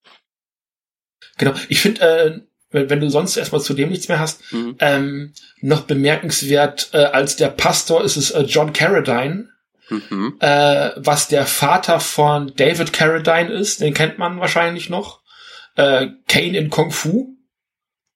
Genau. 1.38 1.54
Ich 1.68 1.80
finde, 1.80 2.00
äh, 2.00 2.40
wenn, 2.70 2.90
wenn 2.90 3.00
du 3.00 3.10
sonst 3.10 3.36
erstmal 3.36 3.60
zu 3.60 3.74
dem 3.74 3.90
nichts 3.90 4.08
mehr 4.08 4.18
hast, 4.18 4.52
mhm. 4.52 4.76
ähm, 4.80 5.32
noch 5.60 5.82
bemerkenswert 5.82 6.90
äh, 6.92 6.98
als 6.98 7.36
der 7.36 7.48
Pastor 7.48 8.04
ist 8.04 8.16
es 8.16 8.30
äh, 8.32 8.42
John 8.42 8.72
Carradine, 8.72 9.48
mhm. 9.88 10.36
äh, 10.40 10.90
was 10.96 11.28
der 11.28 11.46
Vater 11.46 12.00
von 12.00 12.52
David 12.56 12.92
Carradine 12.92 13.52
ist, 13.52 13.80
den 13.80 13.94
kennt 13.94 14.18
man 14.18 14.40
wahrscheinlich 14.40 14.90
noch. 14.90 15.22
Äh, 15.76 16.08
Kane 16.28 16.56
in 16.56 16.70
Kung 16.70 16.90
Fu. 16.90 17.34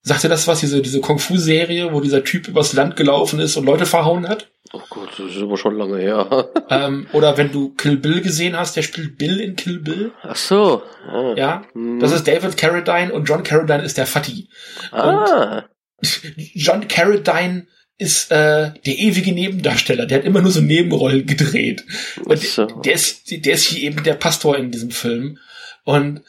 Sagt 0.02 0.24
ihr 0.24 0.30
das 0.30 0.46
was, 0.46 0.60
diese, 0.60 0.80
diese 0.80 1.00
Kung-Fu-Serie, 1.00 1.92
wo 1.92 2.00
dieser 2.00 2.24
Typ 2.24 2.48
übers 2.48 2.72
Land 2.72 2.96
gelaufen 2.96 3.40
ist 3.40 3.56
und 3.56 3.66
Leute 3.66 3.84
verhauen 3.84 4.28
hat? 4.28 4.48
Oh 4.72 4.82
Gott, 4.90 5.10
das 5.18 5.34
ist 5.34 5.42
aber 5.42 5.56
schon 5.56 5.76
lange 5.76 5.98
her. 5.98 6.50
ähm, 6.70 7.06
oder 7.12 7.36
wenn 7.36 7.52
du 7.52 7.74
Kill 7.74 7.96
Bill 7.96 8.20
gesehen 8.20 8.56
hast, 8.56 8.76
der 8.76 8.82
spielt 8.82 9.16
Bill 9.16 9.40
in 9.40 9.56
Kill 9.56 9.80
Bill. 9.80 10.12
Ach 10.22 10.36
so. 10.36 10.82
Ah. 11.06 11.34
Ja, 11.36 11.64
hm. 11.72 12.00
das 12.00 12.12
ist 12.12 12.28
David 12.28 12.56
Carradine 12.56 13.12
und 13.12 13.24
John 13.28 13.42
Carradine 13.42 13.82
ist 13.82 13.96
der 13.96 14.06
Fatty. 14.06 14.48
Ah. 14.92 15.64
Und 15.96 16.08
John 16.54 16.86
Carradine 16.86 17.66
ist 17.96 18.30
äh, 18.30 18.72
der 18.86 18.98
ewige 18.98 19.32
Nebendarsteller. 19.32 20.06
Der 20.06 20.18
hat 20.18 20.24
immer 20.24 20.40
nur 20.40 20.52
so 20.52 20.60
Nebenrollen 20.60 21.26
gedreht. 21.26 21.84
Und 22.24 22.38
so. 22.38 22.66
der, 22.66 22.92
ist, 22.92 23.30
der 23.30 23.54
ist 23.54 23.64
hier 23.64 23.90
eben 23.90 24.04
der 24.04 24.14
Pastor 24.14 24.56
in 24.56 24.70
diesem 24.70 24.92
Film. 24.92 25.38
Und 25.84 26.22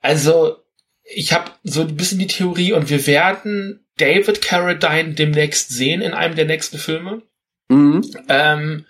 also 0.00 0.56
ich 1.02 1.32
habe 1.32 1.50
so 1.64 1.82
ein 1.82 1.96
bisschen 1.96 2.18
die 2.18 2.26
Theorie 2.26 2.72
und 2.72 2.90
wir 2.90 3.06
werden 3.06 3.86
David 3.96 4.42
Carradine 4.42 5.14
demnächst 5.14 5.70
sehen 5.70 6.02
in 6.02 6.12
einem 6.12 6.36
der 6.36 6.46
nächsten 6.46 6.78
Filme. 6.78 7.22
Mhm. 7.70 8.02
Ähm, 8.28 8.84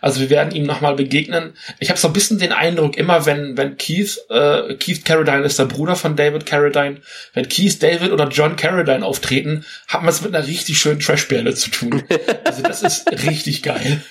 Also 0.00 0.20
wir 0.20 0.30
werden 0.30 0.54
ihm 0.54 0.64
nochmal 0.64 0.94
begegnen. 0.94 1.54
Ich 1.80 1.88
habe 1.88 1.98
so 1.98 2.06
ein 2.08 2.12
bisschen 2.12 2.38
den 2.38 2.52
Eindruck, 2.52 2.96
immer 2.96 3.26
wenn, 3.26 3.56
wenn 3.56 3.76
Keith, 3.78 4.18
äh, 4.30 4.74
Keith 4.74 5.04
Carradine 5.04 5.44
ist 5.44 5.58
der 5.58 5.64
Bruder 5.64 5.96
von 5.96 6.14
David 6.14 6.46
Carradine, 6.46 7.00
wenn 7.34 7.48
Keith, 7.48 7.82
David 7.82 8.12
oder 8.12 8.28
John 8.28 8.54
Carradine 8.56 9.04
auftreten, 9.04 9.64
hat 9.88 10.02
man 10.02 10.10
es 10.10 10.22
mit 10.22 10.34
einer 10.34 10.46
richtig 10.46 10.78
schönen 10.78 11.00
Trashperle 11.00 11.54
zu 11.54 11.70
tun. 11.70 12.02
Also 12.44 12.62
das 12.62 12.82
ist 12.82 13.10
richtig 13.26 13.62
geil. 13.62 14.02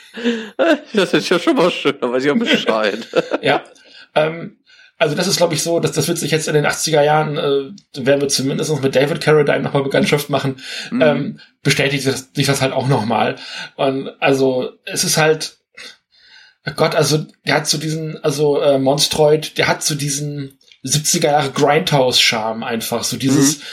Das 0.93 1.13
ist 1.13 1.29
ja 1.29 1.39
schon 1.39 1.55
mal 1.55 1.69
schön, 1.71 1.95
aber 2.01 2.19
sie 2.19 2.29
haben 2.29 2.39
Bescheid. 2.39 3.07
ja. 3.41 3.63
Ähm, 4.15 4.57
also 5.01 5.15
das 5.15 5.25
ist, 5.25 5.37
glaube 5.37 5.55
ich, 5.55 5.63
so, 5.63 5.79
dass 5.79 5.93
das 5.93 6.07
wird 6.07 6.19
sich 6.19 6.29
jetzt 6.29 6.47
in 6.47 6.53
den 6.53 6.67
80er 6.67 7.01
Jahren, 7.01 7.35
äh, 7.35 8.05
werden 8.05 8.21
wir 8.21 8.27
zumindest 8.27 8.69
noch 8.69 8.83
mit 8.83 8.95
David 8.95 9.19
Carradine 9.19 9.61
nochmal 9.61 9.81
Bekanntschaft 9.81 10.29
machen, 10.29 10.57
mhm. 10.91 11.01
ähm, 11.01 11.39
bestätigt 11.63 12.03
sich 12.03 12.45
das 12.45 12.61
halt 12.61 12.71
auch 12.71 12.87
nochmal. 12.87 13.37
Und 13.77 14.11
also 14.19 14.73
es 14.85 15.03
ist 15.03 15.17
halt, 15.17 15.57
oh 16.67 16.71
Gott, 16.75 16.93
also 16.93 17.25
der 17.47 17.55
hat 17.55 17.67
so 17.67 17.79
diesen, 17.79 18.23
also 18.23 18.61
äh, 18.61 18.77
Monstroid, 18.77 19.57
der 19.57 19.67
hat 19.67 19.81
so 19.81 19.95
diesen 19.95 20.59
70er 20.85 21.31
Jahre 21.31 21.49
Grindhouse-Charme 21.49 22.61
einfach, 22.63 23.03
so 23.03 23.17
dieses 23.17 23.57
mhm. 23.57 23.63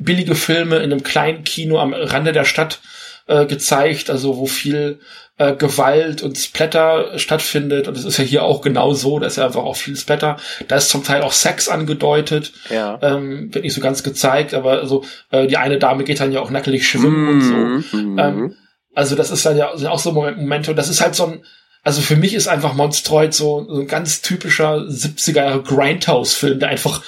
billige 0.00 0.34
Filme 0.34 0.76
in 0.76 0.92
einem 0.92 1.02
kleinen 1.02 1.44
Kino 1.44 1.78
am 1.78 1.94
Rande 1.94 2.32
der 2.32 2.44
Stadt 2.44 2.80
äh, 3.26 3.46
gezeigt, 3.46 4.10
also 4.10 4.36
wo 4.36 4.46
viel 4.46 5.00
äh, 5.38 5.54
Gewalt 5.54 6.22
und 6.22 6.38
Splatter 6.38 7.18
stattfindet. 7.18 7.88
Und 7.88 7.96
es 7.96 8.04
ist 8.04 8.18
ja 8.18 8.24
hier 8.24 8.42
auch 8.42 8.62
genau 8.62 8.92
so, 8.94 9.18
da 9.18 9.26
ist 9.26 9.36
ja 9.36 9.46
einfach 9.46 9.64
auch 9.64 9.76
viel 9.76 9.96
Splatter. 9.96 10.36
Da 10.68 10.76
ist 10.76 10.88
zum 10.88 11.04
Teil 11.04 11.22
auch 11.22 11.32
Sex 11.32 11.68
angedeutet. 11.68 12.52
Ja. 12.70 12.98
Ähm, 13.02 13.52
wird 13.52 13.64
nicht 13.64 13.74
so 13.74 13.80
ganz 13.80 14.02
gezeigt, 14.02 14.54
aber 14.54 14.86
so, 14.86 15.04
äh, 15.30 15.46
die 15.46 15.56
eine 15.56 15.78
Dame 15.78 16.04
geht 16.04 16.20
dann 16.20 16.32
ja 16.32 16.40
auch 16.40 16.50
nackelig 16.50 16.88
schwimmen 16.88 17.24
mm, 17.24 17.28
und 17.28 17.40
so. 17.42 17.96
Mm. 17.96 18.18
Ähm, 18.18 18.54
also 18.94 19.14
das 19.14 19.30
ist 19.30 19.44
dann 19.44 19.58
ja 19.58 19.70
auch 19.72 19.98
so 19.98 20.12
Momente. 20.12 20.70
Und 20.70 20.76
das 20.76 20.88
ist 20.88 21.02
halt 21.02 21.14
so 21.14 21.26
ein, 21.26 21.44
also 21.82 22.00
für 22.00 22.16
mich 22.16 22.34
ist 22.34 22.48
einfach 22.48 22.74
Monstroid 22.74 23.34
so, 23.34 23.66
so 23.68 23.80
ein 23.80 23.86
ganz 23.86 24.22
typischer 24.22 24.78
70er 24.78 25.36
Jahre 25.36 25.62
Grindhouse-Film, 25.62 26.58
der 26.58 26.70
einfach 26.70 27.02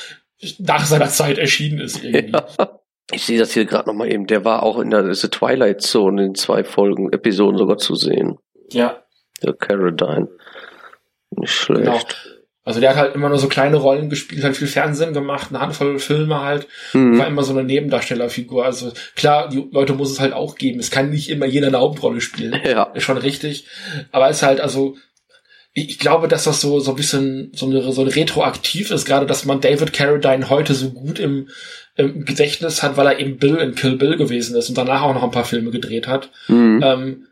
nach 0.59 0.85
seiner 0.85 1.09
Zeit 1.09 1.39
erschienen 1.39 1.81
ist 1.81 2.05
irgendwie. 2.05 2.33
Ja. 2.33 2.79
Ich 3.13 3.25
sehe 3.25 3.39
das 3.39 3.53
hier 3.53 3.65
gerade 3.65 3.89
nochmal 3.89 4.13
eben. 4.13 4.27
Der 4.27 4.45
war 4.45 4.63
auch 4.63 4.79
in 4.79 4.91
der 4.91 5.15
The 5.15 5.29
Twilight 5.29 5.83
Zone 5.83 6.27
in 6.27 6.35
zwei 6.35 6.65
Folgen, 6.65 7.13
Episoden 7.13 7.57
sogar 7.57 7.79
zu 7.79 7.95
sehen. 7.95 8.39
Ja. 8.71 9.03
Der 9.43 9.55
Caradine. 9.55 10.29
Nicht 11.31 11.53
schlecht. 11.53 11.85
Genau. 11.85 11.99
Also 12.69 12.81
der 12.81 12.91
hat 12.91 12.97
halt 12.97 13.15
immer 13.15 13.31
nur 13.31 13.39
so 13.39 13.49
kleine 13.49 13.79
Rollen 13.79 14.11
gespielt, 14.11 14.45
hat 14.45 14.55
viel 14.55 14.69
Fernsehen 14.69 15.15
gemacht, 15.15 15.47
eine 15.49 15.61
Handvoll 15.61 15.99
Filme 15.99 16.43
halt, 16.43 16.67
mhm. 16.93 17.19
war 17.19 17.27
immer 17.27 17.43
so 17.43 17.55
eine 17.55 17.65
Nebendarstellerfigur. 17.65 18.63
Also 18.63 18.93
klar, 19.17 19.49
die 19.49 19.67
Leute 19.73 19.95
muss 19.95 20.11
es 20.11 20.21
halt 20.21 20.35
auch 20.35 20.55
geben. 20.55 20.79
Es 20.79 20.91
kann 20.91 21.09
nicht 21.09 21.31
immer 21.31 21.47
jeder 21.47 21.69
eine 21.69 21.79
Hauptrolle 21.79 22.21
spielen. 22.21 22.61
Ja. 22.63 22.83
Ist 22.93 23.05
schon 23.05 23.17
richtig. 23.17 23.67
Aber 24.13 24.29
es 24.29 24.37
ist 24.37 24.43
halt, 24.43 24.61
also, 24.61 24.99
ich, 25.73 25.99
glaube, 25.99 26.29
dass 26.29 26.45
das 26.45 26.61
so, 26.61 26.81
so 26.81 26.93
ein 26.93 26.97
bisschen 26.97 27.53
so 27.55 27.67
eine, 27.67 27.93
so 27.93 28.01
eine 28.01 28.15
retroaktiv 28.15 28.91
ist, 28.91 29.05
gerade 29.05 29.27
dass 29.27 29.45
man 29.45 29.61
David 29.61 29.93
Carradine 29.93 30.51
heute 30.51 30.75
so 30.75 30.91
gut 30.91 31.19
im, 31.19 31.49
im 31.97 32.25
Gedächtnis 32.25 32.83
hat, 32.83 32.97
weil 32.97 33.07
er 33.07 33.19
eben 33.21 33.39
Bill 33.39 33.57
in 33.57 33.75
Kill 33.75 33.97
Bill 33.97 34.17
gewesen 34.17 34.57
ist 34.57 34.69
und 34.69 34.79
danach 34.79 35.03
auch 35.03 35.15
noch 35.15 35.23
ein 35.23 35.31
paar 35.31 35.45
Filme 35.45 35.71
gedreht 35.71 36.07
hat. 36.09 36.31
Mhm. 36.49 36.81
Ähm, 36.83 37.27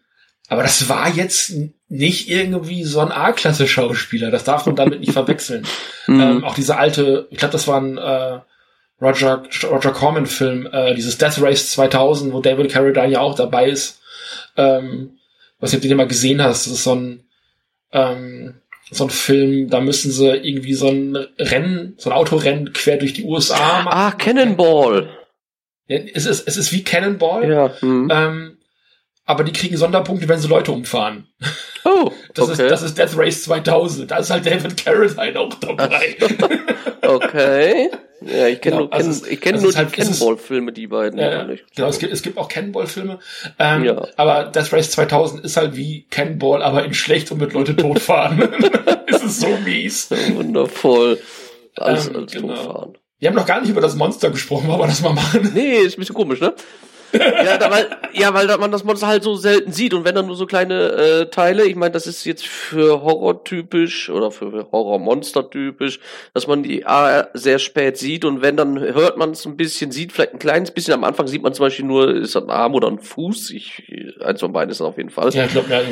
aber 0.48 0.62
das 0.62 0.88
war 0.88 1.08
jetzt 1.10 1.54
nicht 1.88 2.28
irgendwie 2.28 2.84
so 2.84 3.00
ein 3.00 3.10
A-Klasse-Schauspieler. 3.10 4.30
Das 4.30 4.44
darf 4.44 4.66
man 4.66 4.76
damit 4.76 5.00
nicht 5.00 5.12
verwechseln. 5.14 5.66
Mhm. 6.06 6.20
Ähm, 6.20 6.44
auch 6.44 6.54
diese 6.54 6.76
alte, 6.76 7.26
ich 7.30 7.38
glaube, 7.38 7.52
das 7.52 7.66
war 7.66 7.80
ein 7.80 7.98
äh, 7.98 8.40
Roger, 9.00 9.42
Roger 9.64 9.92
Corman-Film, 9.92 10.68
äh, 10.72 10.94
dieses 10.94 11.18
Death 11.18 11.40
Race 11.40 11.72
2000, 11.72 12.32
wo 12.32 12.40
David 12.40 12.70
Carradine 12.70 13.12
ja 13.12 13.20
auch 13.20 13.34
dabei 13.34 13.68
ist. 13.68 14.00
Ähm, 14.56 15.18
was 15.58 15.72
du 15.72 15.78
den 15.78 15.96
mal 15.96 16.06
gesehen 16.06 16.42
hast, 16.42 16.66
das 16.66 16.74
ist 16.74 16.84
so 16.84 16.94
ein 16.94 17.25
ähm, 17.92 18.60
so 18.90 19.04
ein 19.04 19.10
Film, 19.10 19.68
da 19.68 19.80
müssen 19.80 20.12
sie 20.12 20.36
irgendwie 20.36 20.74
so 20.74 20.88
ein 20.88 21.16
Rennen, 21.38 21.94
so 21.98 22.10
ein 22.10 22.16
Autorennen 22.16 22.72
quer 22.72 22.98
durch 22.98 23.14
die 23.14 23.24
USA 23.24 23.82
machen. 23.82 23.88
Ah, 23.98 24.12
Cannonball. 24.12 25.08
Ja, 25.88 25.98
es 26.14 26.26
ist, 26.26 26.46
es 26.46 26.56
ist 26.56 26.72
wie 26.72 26.84
Cannonball. 26.84 27.50
Ja. 27.50 27.74
Mhm. 27.80 28.08
Ähm, 28.12 28.58
aber 29.24 29.42
die 29.42 29.52
kriegen 29.52 29.76
Sonderpunkte, 29.76 30.28
wenn 30.28 30.38
sie 30.38 30.48
Leute 30.48 30.70
umfahren. 30.70 31.26
Oh, 31.84 32.12
das 32.34 32.48
okay. 32.48 32.62
ist 32.62 32.70
das 32.70 32.82
ist 32.82 32.98
Death 32.98 33.16
Race 33.16 33.42
2000. 33.42 34.10
Da 34.10 34.18
ist 34.18 34.30
halt 34.30 34.46
David 34.46 34.76
Carradine 34.76 35.38
auch 35.38 35.54
dabei. 35.54 36.16
okay. 37.02 37.90
Ja, 38.20 38.46
ich 38.46 38.60
kenne 38.60 38.76
genau, 38.76 38.84
nur, 38.84 38.92
also 38.92 39.20
kenn, 39.20 39.32
ich 39.32 39.40
kenn 39.40 39.60
nur 39.60 39.70
die 39.70 39.76
halt, 39.76 39.92
Cannonball-Filme, 39.92 40.72
die 40.72 40.86
beiden. 40.86 41.18
Ja, 41.18 41.30
ja, 41.30 41.56
genau, 41.74 41.88
es 41.88 41.98
gibt, 41.98 42.12
es 42.12 42.22
gibt 42.22 42.38
auch 42.38 42.48
Cannonball-Filme. 42.48 43.18
Ähm, 43.58 43.84
ja. 43.84 44.06
Aber 44.16 44.44
Death 44.44 44.72
Race 44.72 44.90
2000 44.92 45.44
ist 45.44 45.56
halt 45.56 45.76
wie 45.76 46.06
Cannonball, 46.10 46.62
aber 46.62 46.84
in 46.84 46.94
schlecht 46.94 47.30
und 47.30 47.38
mit 47.38 47.52
Leute 47.52 47.76
totfahren. 47.76 48.40
es 49.06 49.22
ist 49.22 49.40
so 49.40 49.48
mies. 49.64 50.10
Wundervoll. 50.34 51.18
Alles, 51.76 52.08
ähm, 52.08 52.16
alles 52.16 52.32
genau. 52.32 52.54
totfahren. 52.54 52.98
Wir 53.18 53.28
haben 53.28 53.36
noch 53.36 53.46
gar 53.46 53.60
nicht 53.60 53.70
über 53.70 53.80
das 53.80 53.96
Monster 53.96 54.30
gesprochen, 54.30 54.68
wollen 54.68 54.80
wir 54.80 54.86
das 54.86 55.00
mal 55.02 55.12
machen? 55.14 55.52
Nee, 55.54 55.78
ist 55.78 55.96
ein 55.96 56.00
bisschen 56.00 56.14
komisch, 56.14 56.40
ne? 56.40 56.54
Ja, 57.12 57.58
da, 57.58 57.70
weil, 57.70 57.88
ja, 58.12 58.34
weil 58.34 58.46
man 58.58 58.70
das 58.70 58.84
Monster 58.84 59.06
halt 59.06 59.22
so 59.22 59.34
selten 59.34 59.72
sieht 59.72 59.94
und 59.94 60.04
wenn 60.04 60.14
dann 60.14 60.26
nur 60.26 60.36
so 60.36 60.46
kleine 60.46 60.92
äh, 60.92 61.26
Teile, 61.26 61.64
ich 61.66 61.76
meine, 61.76 61.92
das 61.92 62.06
ist 62.06 62.24
jetzt 62.24 62.46
für 62.46 63.02
Horror 63.02 63.44
typisch 63.44 64.10
oder 64.10 64.30
für 64.30 64.68
Horror-Monster 64.72 65.50
typisch, 65.50 66.00
dass 66.34 66.46
man 66.46 66.62
die 66.62 66.86
A 66.86 67.28
sehr 67.34 67.58
spät 67.58 67.96
sieht 67.96 68.24
und 68.24 68.42
wenn, 68.42 68.56
dann 68.56 68.78
hört 68.78 69.16
man 69.16 69.30
es 69.30 69.46
ein 69.46 69.56
bisschen, 69.56 69.92
sieht 69.92 70.12
vielleicht 70.12 70.34
ein 70.34 70.38
kleines 70.38 70.70
bisschen, 70.70 70.94
am 70.94 71.04
Anfang 71.04 71.26
sieht 71.26 71.42
man 71.42 71.54
zum 71.54 71.66
Beispiel 71.66 71.84
nur, 71.84 72.14
ist 72.14 72.34
das 72.34 72.44
ein 72.44 72.50
Arm 72.50 72.74
oder 72.74 72.88
ein 72.88 72.98
Fuß, 72.98 73.50
ich, 73.50 73.82
eins 74.20 74.40
von 74.40 74.52
beiden 74.52 74.70
ist 74.70 74.80
das 74.80 74.86
auf 74.86 74.96
jeden 74.96 75.10
Fall. 75.10 75.30
Ja, 75.30 75.44
ich 75.44 75.52
glaube, 75.52 75.70
ja, 75.70 75.82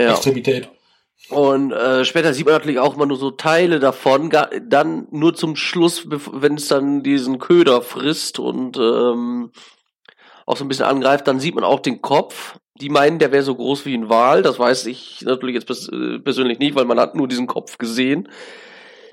ja. 0.00 0.10
Extremität. 0.10 0.68
Und 1.28 1.72
äh, 1.72 2.04
später 2.04 2.32
sieht 2.34 2.44
man 2.44 2.54
natürlich 2.54 2.78
auch 2.78 2.94
immer 2.94 3.06
nur 3.06 3.16
so 3.16 3.32
Teile 3.32 3.80
davon, 3.80 4.30
gar, 4.30 4.48
dann 4.62 5.08
nur 5.10 5.34
zum 5.34 5.56
Schluss, 5.56 6.06
wenn 6.08 6.54
es 6.54 6.68
dann 6.68 7.02
diesen 7.02 7.38
Köder 7.38 7.82
frisst 7.82 8.38
und 8.38 8.76
ähm, 8.76 9.50
auch 10.46 10.56
so 10.56 10.64
ein 10.64 10.68
bisschen 10.68 10.86
angreift, 10.86 11.26
dann 11.26 11.40
sieht 11.40 11.54
man 11.54 11.64
auch 11.64 11.80
den 11.80 12.00
Kopf. 12.00 12.58
Die 12.80 12.88
meinen, 12.88 13.18
der 13.18 13.32
wäre 13.32 13.42
so 13.42 13.54
groß 13.54 13.84
wie 13.84 13.94
ein 13.94 14.08
Wal. 14.08 14.42
Das 14.42 14.58
weiß 14.58 14.86
ich 14.86 15.22
natürlich 15.22 15.56
jetzt 15.56 15.92
äh, 15.92 16.18
persönlich 16.20 16.58
nicht, 16.58 16.76
weil 16.76 16.84
man 16.84 17.00
hat 17.00 17.14
nur 17.14 17.28
diesen 17.28 17.46
Kopf 17.46 17.78
gesehen. 17.78 18.28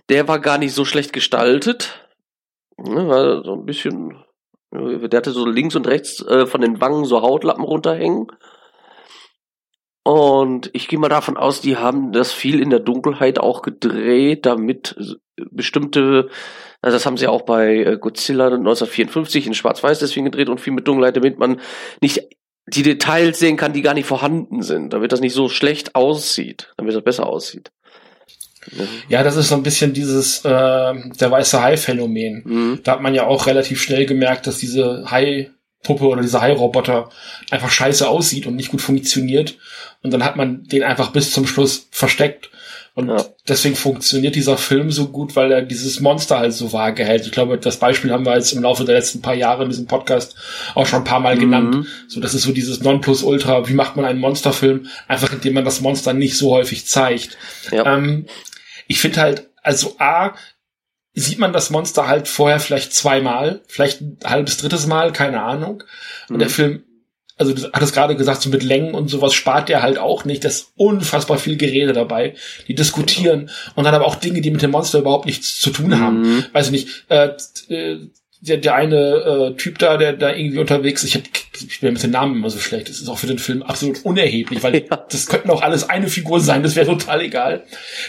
Der 0.10 0.28
war 0.28 0.40
gar 0.40 0.58
nicht 0.58 0.74
so 0.74 0.86
schlecht 0.86 1.12
gestaltet. 1.12 2.08
Ne, 2.78 3.08
war 3.08 3.44
so 3.44 3.54
ein 3.54 3.66
bisschen, 3.66 4.24
der 4.72 5.18
hatte 5.18 5.32
so 5.32 5.46
links 5.46 5.76
und 5.76 5.88
rechts 5.88 6.22
äh, 6.26 6.46
von 6.46 6.62
den 6.62 6.82
Wangen 6.82 7.06
so 7.06 7.22
Hautlappen 7.22 7.64
runterhängen. 7.64 8.28
Und 10.04 10.70
ich 10.74 10.90
gehe 10.90 11.00
mal 11.00 11.10
davon 11.10 11.38
aus, 11.38 11.62
die 11.62 11.78
haben 11.78 12.12
das 12.12 12.34
viel 12.34 12.60
in 12.60 12.70
der 12.70 12.82
Dunkelheit 12.82 13.40
auch 13.40 13.62
gedreht, 13.62 14.46
damit 14.46 14.96
bestimmte 15.52 16.30
also 16.84 16.98
das 16.98 17.06
haben 17.06 17.18
sie 17.18 17.28
auch 17.28 17.44
bei 17.44 17.78
äh, 17.78 17.98
Godzilla 17.98 18.48
1954 18.48 19.48
in 19.48 19.54
Schwarz-Weiß 19.54 20.00
deswegen 20.00 20.26
gedreht 20.26 20.50
und 20.50 20.60
viel 20.60 20.74
mit 20.74 20.86
Dunkelheit, 20.86 21.16
damit 21.16 21.40
man 21.40 21.62
nicht 22.02 22.28
die 22.68 22.84
Details 22.84 23.40
sehen 23.40 23.56
kann, 23.56 23.72
die 23.72 23.82
gar 23.82 23.94
nicht 23.94 24.06
vorhanden 24.06 24.62
sind, 24.62 24.92
damit 24.92 25.14
das 25.14 25.22
nicht 25.22 25.34
so 25.34 25.48
schlecht 25.48 25.96
aussieht, 25.96 26.74
damit 26.76 26.94
das 26.94 27.04
besser 27.04 27.26
aussieht. 27.26 27.72
Ja, 29.08 29.24
das 29.24 29.38
ist 29.38 29.48
so 29.48 29.56
ein 29.56 29.64
bisschen 29.64 29.94
dieses 29.94 30.44
äh, 30.44 30.50
der 30.50 31.32
weiße 31.32 31.62
Hai-Phänomen. 31.62 32.42
Mhm. 32.46 32.80
Da 32.84 32.94
hat 32.94 33.02
man 33.02 33.16
ja 33.16 33.28
auch 33.28 33.48
relativ 33.48 33.82
schnell 33.82 34.06
gemerkt, 34.06 34.46
dass 34.46 34.58
diese 34.58 35.06
Hai-Puppe 35.10 36.06
oder 36.06 36.22
dieser 36.22 36.42
Hai-Roboter 36.42 37.10
einfach 37.50 37.72
scheiße 37.72 38.08
aussieht 38.08 38.46
und 38.46 38.58
nicht 38.58 38.72
gut 38.72 38.82
funktioniert. 38.82 39.58
Und 40.02 40.12
dann 40.12 40.26
hat 40.26 40.36
man 40.36 40.64
den 40.64 40.84
einfach 40.84 41.12
bis 41.12 41.32
zum 41.32 41.48
Schluss 41.48 41.88
versteckt. 41.92 42.50
Und 42.96 43.10
ja. 43.10 43.26
deswegen 43.48 43.76
funktioniert 43.76 44.36
dieser 44.36 44.56
Film 44.56 44.92
so 44.92 45.08
gut, 45.08 45.36
weil 45.36 45.52
er 45.52 45.64
dieses 45.64 46.00
Monster 46.00 46.38
halt 46.38 46.54
so 46.54 46.74
vage 46.74 47.04
hält. 47.04 47.26
Ich 47.26 47.32
glaube, 47.32 47.58
das 47.58 47.78
Beispiel 47.78 48.12
haben 48.12 48.26
wir 48.26 48.36
jetzt 48.36 48.52
im 48.54 48.62
Laufe 48.62 48.86
der 48.86 48.96
letzten 48.96 49.22
paar 49.22 49.34
Jahre 49.34 49.64
in 49.64 49.70
diesem 49.70 49.88
Podcast 49.88 50.36
auch 50.76 50.86
schon 50.86 51.00
ein 51.00 51.06
paar 51.06 51.20
Mal 51.20 51.36
mhm. 51.36 51.40
genannt. 51.40 51.88
So, 52.08 52.20
das 52.22 52.36
ist 52.36 52.44
so 52.44 52.52
dieses 52.52 52.82
Nonplusultra. 52.82 53.68
Wie 53.68 53.74
macht 53.74 53.96
man 53.96 54.06
einen 54.06 54.20
Monsterfilm? 54.20 54.88
Einfach 55.08 55.34
indem 55.34 55.56
man 55.56 55.66
das 55.66 55.82
Monster 55.82 56.14
nicht 56.14 56.38
so 56.38 56.52
häufig 56.52 56.86
zeigt. 56.86 57.38
Ja. 57.72 57.96
Ähm, 57.96 58.28
ich 58.88 59.00
finde 59.00 59.22
halt, 59.22 59.50
also 59.64 59.96
A, 59.98 60.36
sieht 61.16 61.40
man 61.40 61.54
das 61.54 61.72
Monster 61.72 62.08
halt 62.08 62.28
vorher 62.28 62.60
vielleicht 62.60 62.94
zweimal, 62.94 63.62
vielleicht 63.68 64.02
ein 64.02 64.18
halbes, 64.24 64.58
drittes 64.58 64.86
Mal, 64.86 65.12
keine 65.14 65.42
Ahnung. 65.42 65.84
Und 66.30 66.36
mhm. 66.36 66.40
der 66.40 66.50
Film 66.50 66.84
also 67.38 67.54
du 67.54 67.72
hattest 67.74 67.94
gerade 67.94 68.16
gesagt, 68.16 68.42
so 68.42 68.50
mit 68.50 68.64
Längen 68.64 68.94
und 68.94 69.10
sowas 69.10 69.34
spart 69.34 69.70
der 69.70 69.82
halt 69.82 69.98
auch 69.98 70.26
nicht. 70.26 70.44
Das 70.44 70.56
ist 70.56 70.72
unfassbar 70.76 71.38
viel 71.38 71.58
Gerede 71.58 71.94
dabei. 71.94 72.36
Die 72.68 72.76
diskutieren 72.76 73.50
und 73.76 73.84
dann 73.84 73.96
aber 73.96 74.06
auch 74.06 74.16
Dinge, 74.16 74.42
die 74.42 74.52
mit 74.52 74.62
dem 74.62 74.72
Monster 74.72 75.00
überhaupt 75.00 75.26
nichts 75.26 75.60
zu 75.60 75.72
tun 75.72 76.00
haben. 76.00 76.22
Mhm. 76.22 76.46
Weiß 76.54 76.68
ich 76.68 76.72
nicht. 76.72 77.06
Äh, 77.10 77.32
äh, 77.70 78.00
der, 78.40 78.58
der 78.58 78.76
eine 78.76 78.98
äh, 78.98 79.56
Typ 79.56 79.80
da, 79.80 79.96
der 79.96 80.14
da 80.14 80.34
irgendwie 80.34 80.60
unterwegs 80.60 81.04
ist, 81.04 81.10
ich, 81.10 81.16
hab, 81.16 81.24
ich 81.56 81.80
bin 81.80 81.94
mit 81.94 82.04
den 82.04 82.12
Namen 82.12 82.36
immer 82.36 82.50
so 82.50 82.60
schlecht. 82.60 82.90
Das 82.90 83.00
ist 83.00 83.08
auch 83.08 83.18
für 83.18 83.28
den 83.28 83.40
Film 83.40 83.64
absolut 83.64 84.04
unerheblich, 84.04 84.62
weil 84.62 84.86
ja. 84.90 84.98
das 85.10 85.28
könnten 85.28 85.50
auch 85.50 85.62
alles 85.62 85.90
eine 85.90 86.10
Figur 86.10 86.42
sein, 86.42 86.62
das 86.62 86.76
wäre 86.76 86.88
total 86.88 87.22
egal. 87.22 87.64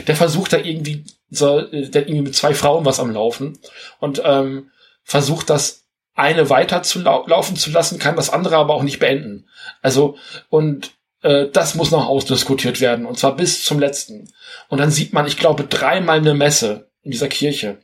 Der 0.08 0.16
versucht 0.16 0.52
da 0.52 0.58
irgendwie, 0.58 1.04
so, 1.30 1.60
äh, 1.60 1.88
der 1.88 2.02
irgendwie 2.02 2.22
mit 2.22 2.34
zwei 2.34 2.52
Frauen 2.52 2.84
was 2.84 2.98
am 2.98 3.12
Laufen 3.12 3.58
und 4.00 4.20
ähm, 4.24 4.70
versucht 5.04 5.50
das 5.50 5.83
eine 6.14 6.50
weiter 6.50 6.83
zu 6.83 7.00
lau 7.00 7.27
laufen 7.27 7.57
zu 7.57 7.70
lassen, 7.70 7.98
kann 7.98 8.16
das 8.16 8.31
andere 8.31 8.57
aber 8.57 8.74
auch 8.74 8.83
nicht 8.83 9.00
beenden. 9.00 9.46
Also, 9.83 10.16
und 10.48 10.92
äh, 11.22 11.46
das 11.53 11.74
muss 11.74 11.90
noch 11.90 12.07
ausdiskutiert 12.07 12.81
werden 12.81 13.07
und 13.07 13.18
zwar 13.18 13.37
bis 13.37 13.64
zum 13.64 13.79
letzten. 13.79 14.33
Und 14.68 14.79
dann 14.79 14.90
sieht 14.90 15.12
man, 15.12 15.27
ich 15.27 15.38
glaube, 15.38 15.64
dreimal 15.64 16.18
eine 16.18 16.35
Messe 16.35 16.88
in 17.03 17.11
dieser 17.11 17.29
Kirche. 17.29 17.79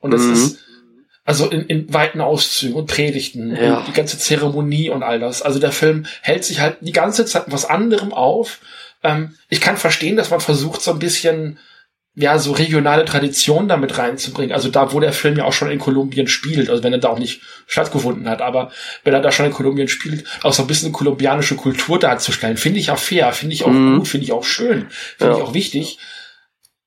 Und 0.00 0.14
es 0.14 0.22
mhm. 0.22 0.32
ist 0.32 0.58
also 1.24 1.48
in, 1.48 1.66
in 1.66 1.92
weiten 1.92 2.20
Auszügen 2.20 2.74
und 2.74 2.86
Predigten 2.86 3.54
ja. 3.54 3.78
und 3.78 3.86
die 3.86 3.92
ganze 3.92 4.18
Zeremonie 4.18 4.90
und 4.90 5.02
all 5.02 5.20
das. 5.20 5.42
Also 5.42 5.58
der 5.60 5.72
Film 5.72 6.06
hält 6.22 6.44
sich 6.44 6.60
halt 6.60 6.78
die 6.80 6.92
ganze 6.92 7.24
Zeit 7.26 7.44
was 7.46 7.66
anderem 7.66 8.12
auf. 8.12 8.58
Ähm, 9.02 9.36
ich 9.48 9.60
kann 9.60 9.76
verstehen, 9.76 10.16
dass 10.16 10.30
man 10.30 10.40
versucht, 10.40 10.80
so 10.80 10.90
ein 10.90 10.98
bisschen 10.98 11.58
ja, 12.20 12.38
so 12.38 12.52
regionale 12.52 13.04
Tradition 13.04 13.68
damit 13.68 13.96
reinzubringen. 13.98 14.54
Also 14.54 14.68
da, 14.68 14.92
wo 14.92 15.00
der 15.00 15.12
Film 15.12 15.36
ja 15.36 15.44
auch 15.44 15.52
schon 15.52 15.70
in 15.70 15.78
Kolumbien 15.78 16.26
spielt, 16.26 16.68
also 16.68 16.82
wenn 16.82 16.92
er 16.92 16.98
da 16.98 17.08
auch 17.08 17.18
nicht 17.18 17.40
stattgefunden 17.66 18.28
hat, 18.28 18.42
aber 18.42 18.70
wenn 19.04 19.14
er 19.14 19.20
da 19.20 19.32
schon 19.32 19.46
in 19.46 19.52
Kolumbien 19.52 19.88
spielt, 19.88 20.24
auch 20.42 20.52
so 20.52 20.62
ein 20.62 20.66
bisschen 20.66 20.92
kolumbianische 20.92 21.56
Kultur 21.56 21.98
darzustellen, 21.98 22.56
finde 22.56 22.78
ich 22.78 22.90
auch 22.90 22.98
fair, 22.98 23.32
finde 23.32 23.54
ich 23.54 23.64
auch 23.64 23.70
mhm. 23.70 23.98
gut, 23.98 24.08
finde 24.08 24.24
ich 24.24 24.32
auch 24.32 24.44
schön, 24.44 24.86
finde 25.16 25.32
ja. 25.32 25.38
ich 25.38 25.44
auch 25.44 25.54
wichtig. 25.54 25.98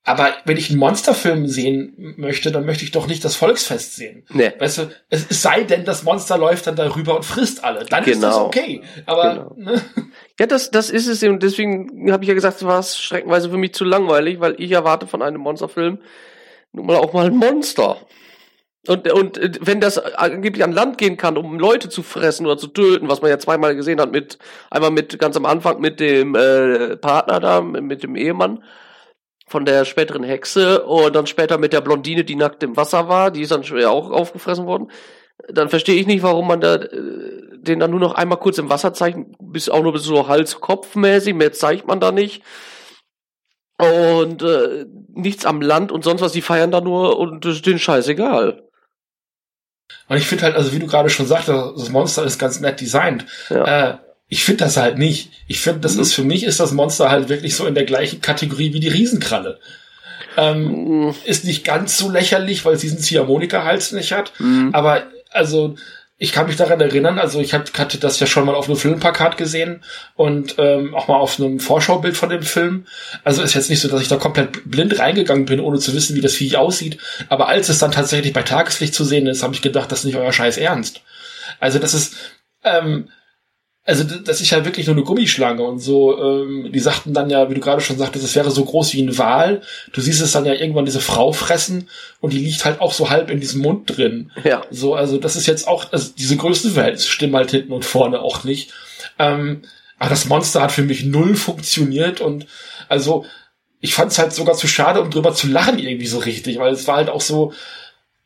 Aber 0.06 0.34
wenn 0.44 0.58
ich 0.58 0.70
einen 0.70 0.80
Monsterfilm 0.80 1.48
sehen 1.48 2.16
möchte, 2.18 2.52
dann 2.52 2.66
möchte 2.66 2.84
ich 2.84 2.92
doch 2.92 3.08
nicht 3.08 3.24
das 3.24 3.38
Volksfest 3.38 3.96
sehen. 3.96 4.26
Nee. 4.34 4.52
Weißt 4.60 4.80
du, 4.80 4.90
es, 5.10 5.26
es 5.30 5.42
sei 5.42 5.64
denn, 5.64 5.86
das 5.86 6.04
Monster 6.04 6.38
läuft 6.38 6.68
dann 6.68 6.76
darüber 6.76 7.16
und 7.16 7.24
frisst 7.24 7.64
alle. 7.64 7.86
Dann 7.86 8.04
genau. 8.04 8.16
ist 8.16 8.24
das 8.24 8.36
okay. 8.36 8.82
Aber 9.06 9.56
genau. 9.56 9.72
ne? 9.72 9.82
Ja, 10.40 10.48
das, 10.48 10.72
das 10.72 10.90
ist 10.90 11.08
es 11.08 11.22
und 11.24 11.44
deswegen 11.44 12.12
habe 12.12 12.24
ich 12.24 12.28
ja 12.28 12.34
gesagt, 12.34 12.66
war 12.66 12.80
es 12.80 13.00
schreckenweise 13.00 13.52
für 13.52 13.58
mich 13.58 13.74
zu 13.76 13.86
langweilig, 13.86 14.40
weil 14.40 14.56
ich 14.58 14.72
erwarte 14.72 15.06
von 15.06 15.22
einem 15.22 15.40
Monsterfilm 15.40 16.00
nun 16.72 16.86
mal 16.88 16.98
auch 16.98 17.14
mal 17.14 17.28
ein 17.28 17.36
Monster. 17.36 17.98
Und, 18.88 19.10
und 19.14 19.40
wenn 19.62 19.80
das 19.80 19.98
angeblich 19.98 20.64
an 20.64 20.74
Land 20.74 20.98
gehen 20.98 21.16
kann, 21.16 21.38
um 21.38 21.58
Leute 21.58 21.88
zu 21.88 22.04
fressen 22.04 22.46
oder 22.46 22.58
zu 22.58 22.68
töten, 22.68 23.08
was 23.08 23.22
man 23.22 23.30
ja 23.30 23.40
zweimal 23.40 23.76
gesehen 23.76 24.02
hat, 24.02 24.12
mit 24.12 24.40
einmal 24.70 24.92
mit 24.92 25.18
ganz 25.20 25.38
am 25.38 25.46
Anfang 25.46 25.80
mit 25.80 26.02
dem 26.02 26.36
äh, 26.36 26.98
Partner 26.98 27.40
da, 27.40 27.62
mit 27.62 28.04
dem 28.04 28.18
Ehemann, 28.18 28.62
von 29.54 29.66
der 29.66 29.86
späteren 29.86 30.24
Hexe 30.24 30.84
und 30.84 31.16
dann 31.16 31.28
später 31.28 31.60
mit 31.60 31.74
der 31.74 31.82
Blondine, 31.82 32.24
die 32.24 32.36
nackt 32.36 32.64
im 32.64 32.76
Wasser 32.76 33.08
war, 33.08 33.30
die 33.30 33.42
ist 33.42 33.52
dann 33.52 33.62
ja 33.62 33.90
auch 33.90 34.10
aufgefressen 34.10 34.66
worden. 34.66 34.90
Dann 35.48 35.70
verstehe 35.70 35.94
ich 35.94 36.08
nicht, 36.08 36.24
warum 36.24 36.48
man 36.48 36.60
da 36.60 36.74
äh, 36.78 37.60
den 37.62 37.80
dann 37.80 37.92
nur 37.92 38.00
noch 38.00 38.16
einmal 38.16 38.40
kurz 38.40 38.58
im 38.58 38.72
Wasser 38.72 38.96
zeigt, 38.96 39.20
bis 39.40 39.70
auch 39.70 39.84
nur 39.84 39.94
bis 39.94 40.02
so 40.06 40.28
Hals-Kopf-mäßig, 40.28 41.36
mehr 41.36 41.54
zeigt 41.54 41.86
man 41.86 42.00
da 42.00 42.12
nicht. 42.12 42.42
Und 43.78 44.42
äh, 44.42 44.86
nichts 45.14 45.46
am 45.46 45.62
Land 45.62 45.92
und 45.92 46.04
sonst 46.04 46.22
was, 46.22 46.32
die 46.32 46.42
feiern 46.42 46.72
da 46.72 46.82
nur 46.82 47.20
und 47.20 47.46
das 47.46 47.58
ist 47.58 47.66
denen 47.68 47.78
scheißegal. 47.78 48.64
Und 50.08 50.18
ich 50.18 50.26
finde 50.26 50.46
halt, 50.46 50.56
also 50.56 50.74
wie 50.74 50.80
du 50.80 50.88
gerade 50.88 51.12
schon 51.12 51.28
sagtest, 51.28 51.78
das 51.78 51.90
Monster 51.90 52.24
ist 52.24 52.40
ganz 52.40 52.60
nett 52.60 52.82
designt. 52.82 53.28
Ja. 53.50 53.92
Äh, 53.92 53.98
ich 54.34 54.46
finde 54.46 54.64
das 54.64 54.78
halt 54.78 54.98
nicht. 54.98 55.30
Ich 55.46 55.62
finde, 55.62 55.82
das 55.82 55.94
mhm. 55.94 56.02
ist 56.02 56.16
für 56.16 56.24
mich 56.24 56.44
ist 56.44 56.60
das 56.60 56.72
Monster 56.72 57.12
halt 57.12 57.30
wirklich 57.30 57.56
so 57.56 57.68
in 57.68 57.76
der 57.76 57.84
gleichen 57.86 58.20
Kategorie 58.20 58.74
wie 58.74 58.80
die 58.80 58.88
Riesenkralle. 58.88 59.60
Ähm, 60.38 61.06
mhm. 61.06 61.16
Ist 61.24 61.46
nicht 61.46 61.64
ganz 61.64 62.00
so 62.00 62.10
lächerlich, 62.10 62.66
weil 62.66 62.74
es 62.74 62.82
diesen 62.82 62.98
Ziehharmonika-Hals 62.98 63.92
nicht 63.92 64.12
hat. 64.12 64.34
Mhm. 64.40 64.72
Aber 64.74 65.04
also 65.30 65.76
ich 66.18 66.32
kann 66.32 66.48
mich 66.48 66.56
daran 66.56 66.82
erinnern, 66.82 67.20
also 67.20 67.42
ich 67.42 67.54
hatte 67.54 68.00
das 68.00 68.20
ja 68.20 68.26
schon 68.26 68.46
mal 68.46 68.56
auf 68.56 68.68
einem 68.68 68.78
Filmplakat 68.78 69.38
gesehen 69.38 69.84
und 70.16 70.56
ähm, 70.58 70.96
auch 70.96 71.08
mal 71.08 71.18
auf 71.18 71.40
einem 71.40 71.60
Vorschaubild 71.60 72.18
von 72.18 72.30
dem 72.30 72.42
Film. 72.42 72.88
Also 73.24 73.44
ist 73.44 73.54
jetzt 73.54 73.70
nicht 73.70 73.82
so, 73.82 73.88
dass 73.88 74.02
ich 74.02 74.08
da 74.08 74.16
komplett 74.16 74.68
blind 74.68 74.98
reingegangen 74.98 75.46
bin, 75.46 75.60
ohne 75.60 75.78
zu 75.78 75.94
wissen, 75.94 76.16
wie 76.16 76.22
das 76.22 76.34
Viech 76.34 76.58
aussieht. 76.58 76.98
Aber 77.30 77.50
als 77.50 77.70
es 77.70 77.78
dann 77.78 77.92
tatsächlich 77.92 78.34
bei 78.34 78.42
Tageslicht 78.42 78.96
zu 78.96 79.04
sehen 79.04 79.28
ist, 79.28 79.44
habe 79.44 79.54
ich 79.54 79.62
gedacht, 79.62 79.92
das 79.92 80.00
ist 80.00 80.06
nicht 80.06 80.16
euer 80.16 80.34
Scheiß 80.34 80.58
Ernst. 80.58 81.02
Also 81.60 81.78
das 81.78 81.94
ist, 81.94 82.16
ähm, 82.64 83.10
also 83.86 84.04
das 84.06 84.40
ist 84.40 84.50
ja 84.50 84.64
wirklich 84.64 84.88
nur 84.88 84.96
eine 84.96 85.04
Gummischlange 85.04 85.62
und 85.62 85.80
so, 85.80 86.18
ähm, 86.18 86.72
die 86.72 86.80
sagten 86.80 87.14
dann 87.14 87.30
ja, 87.30 87.50
wie 87.50 87.56
du 87.56 87.60
gerade 87.60 87.82
schon 87.82 87.98
sagtest, 87.98 88.24
es 88.24 88.36
wäre 88.36 88.50
so 88.50 88.64
groß 88.64 88.94
wie 88.94 89.02
ein 89.02 89.18
Wal. 89.18 89.62
Du 89.92 90.00
siehst 90.00 90.22
es 90.22 90.32
dann 90.32 90.46
ja 90.46 90.54
irgendwann 90.54 90.86
diese 90.86 91.02
Frau 91.02 91.34
fressen 91.34 91.90
und 92.22 92.32
die 92.32 92.40
liegt 92.40 92.64
halt 92.64 92.80
auch 92.80 92.94
so 92.94 93.10
halb 93.10 93.30
in 93.30 93.42
diesem 93.42 93.62
Mund 93.62 93.98
drin. 93.98 94.32
Ja. 94.46 94.62
So, 94.72 94.96
also 94.96 95.18
das 95.18 95.36
ist 95.36 95.48
jetzt 95.48 95.68
auch, 95.68 95.92
also 95.92 96.12
diese 96.18 96.38
Größenverhältnisse 96.38 97.10
stimmen 97.10 97.36
halt 97.36 97.52
hinten 97.52 97.74
und 97.74 97.84
vorne 97.84 98.22
auch 98.22 98.46
nicht. 98.46 98.72
Ähm, 99.20 99.64
aber 100.00 100.10
das 100.10 100.26
Monster 100.26 100.62
hat 100.62 100.72
für 100.72 100.84
mich 100.84 101.04
null 101.04 101.36
funktioniert 101.36 102.22
und 102.22 102.46
also 102.88 103.26
ich 103.82 103.94
fand 103.94 104.14
es 104.14 104.18
halt 104.18 104.32
sogar 104.32 104.56
zu 104.56 104.68
schade, 104.68 105.02
um 105.02 105.12
drüber 105.12 105.34
zu 105.34 105.48
lachen 105.48 105.78
irgendwie 105.78 106.08
so 106.08 106.20
richtig, 106.20 106.58
weil 106.58 106.72
es 106.72 106.88
war 106.88 106.96
halt 106.96 107.10
auch 107.10 107.20
so, 107.20 107.52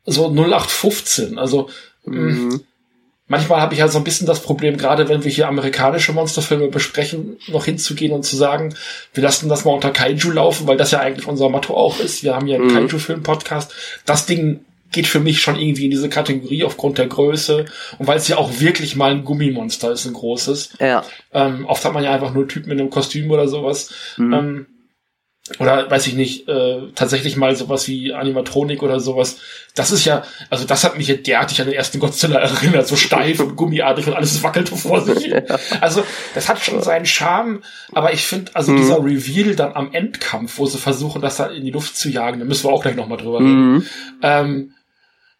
so 0.06 0.28
0815. 0.28 1.36
Also, 1.36 1.68
mhm 2.04 2.60
manchmal 3.28 3.60
habe 3.60 3.74
ich 3.74 3.80
halt 3.80 3.92
so 3.92 3.98
ein 3.98 4.04
bisschen 4.04 4.26
das 4.26 4.42
Problem, 4.42 4.76
gerade 4.76 5.08
wenn 5.08 5.22
wir 5.22 5.30
hier 5.30 5.48
amerikanische 5.48 6.12
Monsterfilme 6.12 6.68
besprechen, 6.68 7.36
noch 7.46 7.66
hinzugehen 7.66 8.12
und 8.12 8.24
zu 8.24 8.36
sagen, 8.36 8.74
wir 9.14 9.22
lassen 9.22 9.48
das 9.48 9.64
mal 9.64 9.72
unter 9.72 9.90
Kaiju 9.90 10.30
laufen, 10.32 10.66
weil 10.66 10.76
das 10.76 10.90
ja 10.90 11.00
eigentlich 11.00 11.28
unser 11.28 11.48
Motto 11.48 11.74
auch 11.74 12.00
ist. 12.00 12.22
Wir 12.22 12.34
haben 12.34 12.46
ja 12.46 12.56
einen 12.56 12.66
mhm. 12.66 12.74
Kaiju-Film-Podcast. 12.74 13.72
Das 14.04 14.26
Ding 14.26 14.60
geht 14.90 15.06
für 15.06 15.20
mich 15.20 15.40
schon 15.40 15.58
irgendwie 15.58 15.84
in 15.84 15.90
diese 15.90 16.08
Kategorie 16.08 16.64
aufgrund 16.64 16.96
der 16.96 17.08
Größe 17.08 17.66
und 17.98 18.06
weil 18.06 18.16
es 18.16 18.28
ja 18.28 18.38
auch 18.38 18.60
wirklich 18.60 18.96
mal 18.96 19.10
ein 19.10 19.24
Gummimonster 19.24 19.92
ist, 19.92 20.06
ein 20.06 20.14
großes. 20.14 20.70
Ja. 20.80 21.04
Ähm, 21.32 21.66
oft 21.66 21.84
hat 21.84 21.92
man 21.92 22.04
ja 22.04 22.12
einfach 22.12 22.32
nur 22.32 22.48
Typen 22.48 22.72
in 22.72 22.80
einem 22.80 22.90
Kostüm 22.90 23.30
oder 23.30 23.48
sowas. 23.48 23.92
Mhm. 24.16 24.32
Ähm, 24.32 24.66
oder 25.58 25.90
weiß 25.90 26.06
ich 26.06 26.14
nicht, 26.14 26.48
äh, 26.48 26.78
tatsächlich 26.94 27.36
mal 27.36 27.54
sowas 27.56 27.88
wie 27.88 28.12
Animatronik 28.12 28.82
oder 28.82 29.00
sowas. 29.00 29.38
Das 29.74 29.90
ist 29.90 30.04
ja, 30.04 30.24
also 30.50 30.64
das 30.64 30.84
hat 30.84 30.98
mich 30.98 31.08
ja 31.08 31.14
derartig 31.14 31.60
an 31.60 31.66
den 31.66 31.76
ersten 31.76 31.98
Godzilla 31.98 32.38
erinnert, 32.40 32.86
so 32.86 32.96
steif 32.96 33.40
und 33.40 33.56
gummiartig 33.56 34.06
und 34.06 34.14
alles 34.14 34.42
wackelte 34.42 34.76
vor 34.76 35.00
sich. 35.00 35.32
Also 35.80 36.02
das 36.34 36.48
hat 36.48 36.60
schon 36.60 36.82
seinen 36.82 37.06
Charme, 37.06 37.62
aber 37.92 38.12
ich 38.12 38.26
finde, 38.26 38.54
also 38.54 38.72
mhm. 38.72 38.76
dieser 38.78 39.04
Reveal 39.04 39.54
dann 39.54 39.74
am 39.74 39.92
Endkampf, 39.92 40.58
wo 40.58 40.66
sie 40.66 40.78
versuchen, 40.78 41.22
das 41.22 41.36
da 41.36 41.46
in 41.46 41.64
die 41.64 41.70
Luft 41.70 41.96
zu 41.96 42.08
jagen, 42.08 42.38
da 42.38 42.44
müssen 42.44 42.64
wir 42.64 42.72
auch 42.72 42.82
gleich 42.82 42.96
nochmal 42.96 43.18
drüber 43.18 43.40
reden. 43.40 43.72
Mhm. 43.74 43.86
Ähm, 44.22 44.72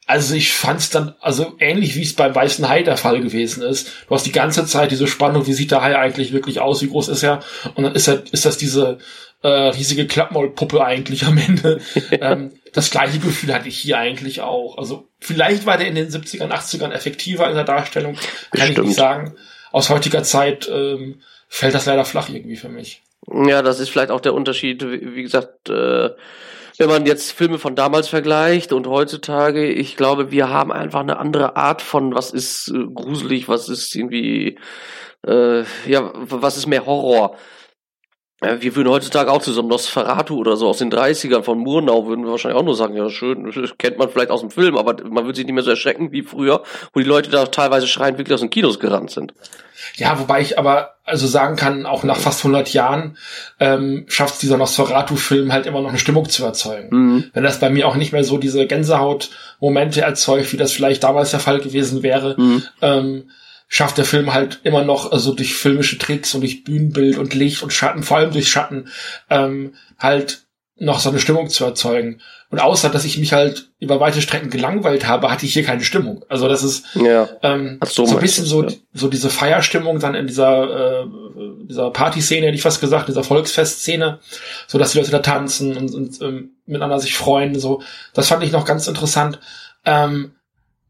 also 0.09 0.35
ich 0.35 0.55
fand 0.55 0.81
es 0.81 0.88
dann, 0.88 1.14
also 1.21 1.55
ähnlich 1.61 1.94
wie 1.94 2.03
es 2.03 2.14
beim 2.14 2.35
Weißen 2.35 2.66
Hai 2.66 2.83
der 2.83 2.97
Fall 2.97 3.21
gewesen 3.21 3.62
ist. 3.62 3.92
Du 4.09 4.14
hast 4.14 4.25
die 4.25 4.33
ganze 4.33 4.64
Zeit 4.64 4.90
diese 4.90 5.07
Spannung, 5.07 5.47
wie 5.47 5.53
sieht 5.53 5.71
der 5.71 5.83
Hai 5.83 5.99
eigentlich 5.99 6.33
wirklich 6.33 6.61
aus, 6.61 6.81
wie 6.81 6.88
groß 6.88 7.09
ist 7.09 7.23
er? 7.23 7.40
Und 7.75 7.85
dann 7.85 7.94
ist 7.94 8.09
er, 8.09 8.23
ist 8.33 8.47
das 8.47 8.57
diese 8.57 8.99
äh, 9.42 9.49
riesige 9.49 10.07
Klappmaulpuppe 10.07 10.83
eigentlich 10.83 11.27
am 11.27 11.37
Ende. 11.37 11.83
ähm, 12.11 12.53
das 12.73 12.90
gleiche 12.90 13.18
Gefühl 13.18 13.53
hatte 13.53 13.68
ich 13.68 13.77
hier 13.77 13.99
eigentlich 13.99 14.40
auch. 14.40 14.79
Also 14.79 15.09
vielleicht 15.21 15.66
war 15.66 15.77
der 15.77 15.88
in 15.88 15.94
den 15.94 16.09
70ern, 16.09 16.53
80ern 16.53 16.92
effektiver 16.92 17.47
in 17.51 17.55
der 17.55 17.64
Darstellung, 17.64 18.14
kann 18.51 18.62
Stimmt. 18.62 18.79
ich 18.79 18.85
nicht 18.87 18.97
sagen. 18.97 19.35
Aus 19.73 19.90
heutiger 19.90 20.23
Zeit 20.23 20.71
ähm, 20.73 21.21
fällt 21.49 21.75
das 21.75 21.85
leider 21.85 22.07
flach 22.07 22.31
irgendwie 22.31 22.57
für 22.57 22.71
mich. 22.71 23.03
Ja, 23.31 23.61
das 23.61 23.79
ist 23.79 23.90
vielleicht 23.90 24.11
auch 24.11 24.23
der 24.23 24.33
Unterschied, 24.33 24.83
wie 24.83 25.23
gesagt, 25.23 25.68
äh, 25.68 26.11
wenn 26.78 26.88
man 26.88 27.06
jetzt 27.06 27.32
Filme 27.32 27.58
von 27.58 27.74
damals 27.74 28.08
vergleicht 28.08 28.72
und 28.72 28.86
heutzutage, 28.86 29.70
ich 29.70 29.96
glaube, 29.96 30.30
wir 30.30 30.48
haben 30.48 30.72
einfach 30.72 31.00
eine 31.00 31.18
andere 31.18 31.56
Art 31.56 31.82
von, 31.82 32.14
was 32.14 32.30
ist 32.30 32.68
äh, 32.68 32.84
gruselig, 32.94 33.48
was 33.48 33.68
ist 33.68 33.94
irgendwie, 33.94 34.58
äh, 35.26 35.64
ja, 35.86 36.12
was 36.14 36.56
ist 36.56 36.66
mehr 36.66 36.86
Horror. 36.86 37.36
Ja, 38.40 38.62
wir 38.62 38.76
würden 38.76 38.88
heutzutage 38.88 39.32
auch 39.32 39.42
zu 39.42 39.52
so 39.52 39.60
einem 39.60 39.70
Nosferatu 39.70 40.36
oder 40.36 40.56
so 40.56 40.68
aus 40.68 40.78
den 40.78 40.92
30ern 40.92 41.42
von 41.42 41.58
Murnau, 41.58 42.06
würden 42.06 42.24
wir 42.24 42.30
wahrscheinlich 42.30 42.60
auch 42.60 42.64
nur 42.64 42.76
sagen, 42.76 42.94
ja 42.94 43.10
schön, 43.10 43.50
kennt 43.78 43.98
man 43.98 44.08
vielleicht 44.10 44.30
aus 44.30 44.42
dem 44.42 44.52
Film, 44.52 44.76
aber 44.76 45.02
man 45.08 45.24
würde 45.24 45.34
sich 45.34 45.46
nicht 45.46 45.54
mehr 45.54 45.64
so 45.64 45.70
erschrecken 45.70 46.12
wie 46.12 46.22
früher, 46.22 46.62
wo 46.92 47.00
die 47.00 47.06
Leute 47.06 47.30
da 47.30 47.46
teilweise 47.46 47.88
schreien, 47.88 48.16
wirklich 48.16 48.34
aus 48.34 48.40
den 48.40 48.50
Kinos 48.50 48.78
gerannt 48.78 49.10
sind. 49.10 49.34
Ja, 49.96 50.18
wobei 50.18 50.40
ich 50.40 50.59
aber 50.59 50.96
also 51.05 51.27
sagen 51.27 51.57
kann, 51.57 51.87
auch 51.87 52.05
nach 52.05 52.18
fast 52.18 52.40
100 52.40 52.72
Jahren 52.72 53.16
ähm, 53.59 54.05
schafft 54.09 54.42
dieser 54.42 54.59
Nosferatu-Film 54.59 55.53
halt 55.53 55.66
immer 55.66 55.81
noch 55.81 55.88
eine 55.88 55.98
Stimmung 55.98 56.29
zu 56.29 56.44
erzeugen. 56.44 56.88
Mhm. 56.90 57.24
Wenn 57.33 57.44
das 57.44 57.61
bei 57.61 57.70
mir 57.70 57.88
auch 57.88 57.96
nicht 57.96 58.12
mehr 58.12 58.24
so 58.24 58.38
diese 58.38 58.66
Gänsehaut-Momente 58.66 60.03
erzeugt, 60.03 60.53
wie 60.53 60.59
das 60.59 60.72
vielleicht 60.72 61.03
damals 61.03 61.31
der 61.31 61.40
Fall 61.40 61.61
gewesen 61.61 62.03
wäre, 62.03 62.35
mhm. 62.38 62.62
ähm, 62.83 63.31
schafft 63.68 63.98
der 63.98 64.05
Film 64.05 64.33
halt 64.33 64.61
immer 64.64 64.85
noch, 64.85 65.12
also 65.12 65.35
durch 65.35 65.55
filmische 65.55 65.98
Tricks 65.98 66.35
und 66.35 66.40
durch 66.40 66.64
Bühnenbild 66.64 67.18
und 67.18 67.35
Licht 67.35 67.62
und 67.62 67.72
Schatten, 67.72 68.03
vor 68.03 68.16
allem 68.16 68.33
durch 68.33 68.48
Schatten, 68.48 68.88
ähm, 69.29 69.74
halt 69.98 70.42
noch 70.77 71.01
so 71.01 71.11
eine 71.11 71.20
Stimmung 71.20 71.48
zu 71.48 71.64
erzeugen. 71.64 72.20
Und 72.50 72.61
außer, 72.61 72.88
dass 72.88 73.04
ich 73.04 73.18
mich 73.18 73.34
halt 73.34 73.68
über 73.78 74.00
weite 74.00 74.22
Strecken 74.22 74.48
gelangweilt 74.48 75.06
habe, 75.06 75.30
hatte 75.30 75.44
ich 75.44 75.52
hier 75.52 75.64
keine 75.64 75.84
Stimmung. 75.84 76.24
Also 76.28 76.48
das 76.48 76.62
ist 76.62 76.87
ja. 76.94 77.28
ähm, 77.42 77.78
so, 77.84 78.06
so 78.06 78.16
ein 78.16 78.22
bisschen 78.22 78.46
so, 78.46 78.64
ja. 78.64 78.70
so 78.94 79.08
diese 79.08 79.28
Feierstimmung 79.28 80.00
dann 80.00 80.14
in 80.14 80.26
dieser, 80.26 81.02
äh, 81.02 81.06
dieser 81.68 81.90
Partyszene, 81.90 82.46
hätte 82.46 82.56
ich 82.56 82.62
fast 82.62 82.80
gesagt, 82.80 83.08
dieser 83.08 83.22
Volksfestszene, 83.22 84.20
so 84.66 84.78
dass 84.78 84.92
die 84.92 84.98
Leute 84.98 85.11
da 85.11 85.18
tanzen 85.18 85.76
und, 85.76 85.94
und 85.94 86.22
ähm, 86.22 86.52
miteinander 86.64 86.98
sich 86.98 87.14
freuen. 87.14 87.58
So, 87.58 87.82
das 88.14 88.28
fand 88.28 88.42
ich 88.42 88.50
noch 88.50 88.64
ganz 88.64 88.88
interessant. 88.88 89.38
Ähm, 89.84 90.32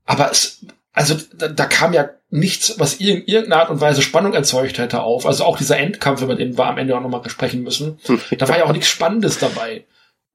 aber 0.07 0.31
es, 0.31 0.65
also 0.93 1.17
da, 1.37 1.49
da 1.49 1.67
kam 1.67 1.93
ja 1.93 2.09
nichts, 2.31 2.79
was 2.79 2.95
in 2.95 3.25
irgendeiner 3.25 3.63
Art 3.63 3.71
und 3.71 3.81
Weise 3.81 4.03
Spannung 4.03 4.33
erzeugt 4.33 4.79
hätte 4.79 5.03
auf. 5.03 5.27
Also 5.27 5.45
auch 5.45 5.59
dieser 5.59 5.79
Endkampf, 5.79 6.23
über 6.23 6.37
den 6.37 6.57
wir 6.57 6.67
am 6.67 6.79
Ende 6.79 6.97
auch 6.97 7.01
nochmal 7.01 7.29
sprechen 7.29 7.65
müssen. 7.65 7.99
Da 8.39 8.49
war 8.49 8.59
ja 8.59 8.65
auch 8.65 8.73
nichts 8.73 8.89
Spannendes 8.89 9.39
dabei. 9.39 9.85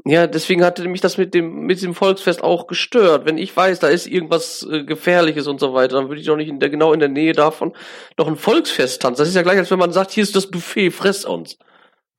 Ja, 0.05 0.27
deswegen 0.27 0.65
hatte 0.65 0.85
mich 0.89 0.99
das 0.99 1.17
mit 1.17 1.33
dem 1.33 1.61
mit 1.61 1.81
dem 1.81 1.93
Volksfest 1.95 2.43
auch 2.43 2.67
gestört. 2.67 3.25
Wenn 3.25 3.37
ich 3.37 3.55
weiß, 3.55 3.79
da 3.79 3.87
ist 3.87 4.05
irgendwas 4.05 4.67
äh, 4.69 4.83
Gefährliches 4.83 5.47
und 5.47 5.61
so 5.61 5.73
weiter, 5.73 5.95
dann 5.95 6.09
würde 6.09 6.19
ich 6.19 6.27
doch 6.27 6.35
nicht 6.35 6.49
in 6.49 6.59
der, 6.59 6.69
genau 6.69 6.91
in 6.91 6.99
der 6.99 7.07
Nähe 7.07 7.31
davon 7.31 7.73
noch 8.17 8.27
ein 8.27 8.35
Volksfest 8.35 9.01
tanzen. 9.01 9.19
Das 9.21 9.29
ist 9.29 9.35
ja 9.35 9.43
gleich, 9.43 9.57
als 9.57 9.71
wenn 9.71 9.79
man 9.79 9.93
sagt, 9.93 10.11
hier 10.11 10.23
ist 10.23 10.35
das 10.35 10.47
Buffet, 10.47 10.91
fress 10.91 11.23
uns. 11.23 11.57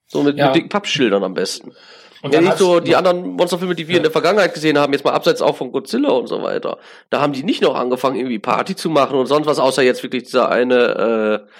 So 0.06 0.22
mit, 0.22 0.38
Ja. 0.38 0.46
mit 0.46 0.56
dicken 0.56 0.68
Pappschildern 0.70 1.22
am 1.24 1.34
besten. 1.34 1.72
Und 2.22 2.32
ja, 2.32 2.40
nicht 2.40 2.56
so 2.56 2.80
die 2.80 2.96
anderen 2.96 3.32
Monsterfilme, 3.32 3.74
die 3.74 3.86
wir 3.86 3.94
Ja. 3.94 3.96
in 3.98 4.02
der 4.04 4.12
Vergangenheit 4.12 4.54
gesehen 4.54 4.78
haben, 4.78 4.94
jetzt 4.94 5.04
mal 5.04 5.12
abseits 5.12 5.42
auch 5.42 5.56
von 5.56 5.70
Godzilla 5.70 6.08
und 6.08 6.26
so 6.26 6.42
weiter. 6.42 6.78
Da 7.10 7.20
haben 7.20 7.34
die 7.34 7.42
nicht 7.42 7.60
noch 7.60 7.74
angefangen, 7.74 8.16
irgendwie 8.16 8.38
Party 8.38 8.74
zu 8.74 8.88
machen 8.88 9.18
und 9.18 9.26
sonst 9.26 9.46
was, 9.46 9.58
außer 9.58 9.82
jetzt 9.82 10.02
wirklich 10.02 10.22
dieser 10.22 10.48
eine 10.50 11.44
äh, 11.46 11.50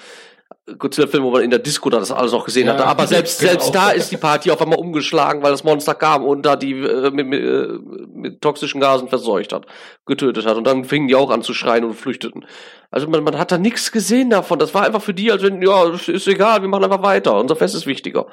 Godzilla-Film, 0.79 1.25
wo 1.25 1.31
man 1.31 1.43
in 1.43 1.51
der 1.51 1.59
Disco 1.59 1.91
da 1.91 1.99
das 1.99 2.11
alles 2.11 2.33
auch 2.33 2.45
gesehen 2.45 2.67
Ja, 2.67 2.75
hat. 2.75 2.81
Aber 2.87 3.07
selbst, 3.07 3.39
genau. 3.39 3.53
selbst 3.53 3.75
da 3.75 3.91
ist 3.91 4.11
die 4.11 4.17
Party 4.17 4.51
auf 4.51 4.63
einmal 4.63 4.79
umgeschlagen, 4.79 5.43
weil 5.43 5.51
das 5.51 5.63
Monster 5.63 5.95
kam 5.95 6.25
und 6.25 6.43
da 6.43 6.57
die 6.57 6.73
äh, 6.73 7.11
mit, 7.11 7.27
mit, 7.27 7.43
äh, 7.43 7.69
mit 8.15 8.41
toxischen 8.41 8.81
Gasen 8.81 9.09
verseucht 9.09 9.53
hat, 9.53 9.67
getötet 10.07 10.47
hat. 10.47 10.57
Und 10.57 10.67
dann 10.67 10.85
fingen 10.85 11.09
die 11.09 11.17
auch 11.17 11.31
an 11.31 11.43
zu 11.43 11.53
schreien 11.53 11.85
und 11.85 11.95
flüchteten. 11.95 12.47
Also 12.91 13.09
man, 13.09 13.23
man 13.25 13.39
hat 13.39 13.53
da 13.53 13.59
nichts 13.59 13.93
gesehen 13.93 14.31
davon. 14.31 14.59
Das 14.59 14.73
war 14.73 14.85
einfach 14.85 15.03
für 15.03 15.13
die, 15.13 15.31
als 15.31 15.43
wenn, 15.43 15.61
ja, 15.61 15.91
ist 15.91 16.27
egal, 16.27 16.63
wir 16.63 16.69
machen 16.69 16.85
einfach 16.85 17.03
weiter. 17.03 17.39
Unser 17.39 17.57
Fest 17.57 17.75
ist 17.75 17.87
wichtiger. 17.87 18.27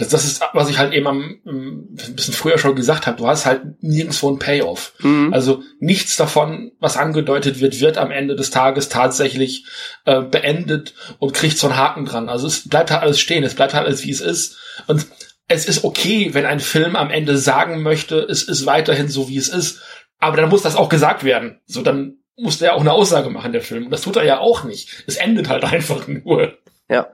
Das, 0.00 0.08
das 0.08 0.24
ist, 0.24 0.42
was 0.54 0.70
ich 0.70 0.78
halt 0.78 0.94
eben 0.94 1.06
am, 1.06 1.40
ein 1.44 2.14
bisschen 2.14 2.32
früher 2.32 2.56
schon 2.56 2.74
gesagt 2.74 3.06
habe. 3.06 3.18
Du 3.18 3.26
hast 3.26 3.44
halt 3.44 3.82
nirgendwo 3.82 4.28
einen 4.28 4.38
Payoff. 4.38 4.94
Mhm. 5.00 5.32
Also 5.34 5.62
nichts 5.78 6.16
davon, 6.16 6.72
was 6.80 6.96
angedeutet 6.96 7.60
wird, 7.60 7.80
wird 7.80 7.98
am 7.98 8.10
Ende 8.10 8.34
des 8.34 8.50
Tages 8.50 8.88
tatsächlich 8.88 9.66
äh, 10.06 10.22
beendet 10.22 10.94
und 11.18 11.34
kriegt 11.34 11.58
so 11.58 11.66
einen 11.66 11.76
Haken 11.76 12.06
dran. 12.06 12.30
Also 12.30 12.46
es 12.46 12.66
bleibt 12.66 12.90
halt 12.90 13.02
alles 13.02 13.20
stehen, 13.20 13.44
es 13.44 13.54
bleibt 13.54 13.74
halt 13.74 13.86
alles, 13.86 14.02
wie 14.02 14.10
es 14.10 14.22
ist. 14.22 14.56
Und 14.86 15.06
es 15.48 15.66
ist 15.66 15.84
okay, 15.84 16.32
wenn 16.32 16.46
ein 16.46 16.60
Film 16.60 16.96
am 16.96 17.10
Ende 17.10 17.36
sagen 17.36 17.82
möchte, 17.82 18.20
es 18.20 18.42
ist 18.44 18.64
weiterhin 18.64 19.08
so, 19.08 19.28
wie 19.28 19.36
es 19.36 19.50
ist. 19.50 19.82
Aber 20.18 20.38
dann 20.38 20.48
muss 20.48 20.62
das 20.62 20.76
auch 20.76 20.88
gesagt 20.88 21.24
werden. 21.24 21.60
So, 21.66 21.82
dann 21.82 22.16
muss 22.38 22.58
der 22.58 22.74
auch 22.74 22.80
eine 22.80 22.92
Aussage 22.92 23.28
machen, 23.28 23.52
der 23.52 23.60
Film. 23.60 23.84
Und 23.84 23.90
das 23.90 24.00
tut 24.00 24.16
er 24.16 24.24
ja 24.24 24.38
auch 24.38 24.64
nicht. 24.64 25.04
Es 25.06 25.16
endet 25.16 25.50
halt 25.50 25.64
einfach 25.70 26.08
nur. 26.08 26.56
Ja. 26.88 27.12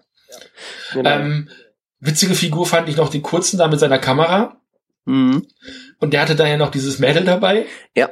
Genau. 0.93 1.11
Ähm, 1.11 1.49
witzige 2.01 2.35
Figur 2.35 2.67
fand 2.67 2.89
ich 2.89 2.97
noch 2.97 3.09
den 3.09 3.23
kurzen 3.23 3.59
da 3.59 3.69
mit 3.69 3.81
seiner 3.81 3.99
Kamera. 3.99 4.61
mhm. 5.05 5.47
Und 5.99 6.13
der 6.13 6.21
hatte 6.21 6.37
da 6.37 6.47
ja 6.47 6.57
noch 6.57 6.71
dieses 6.71 6.99
Mädel 6.99 7.25
dabei. 7.25 7.67
Ja. 7.95 8.11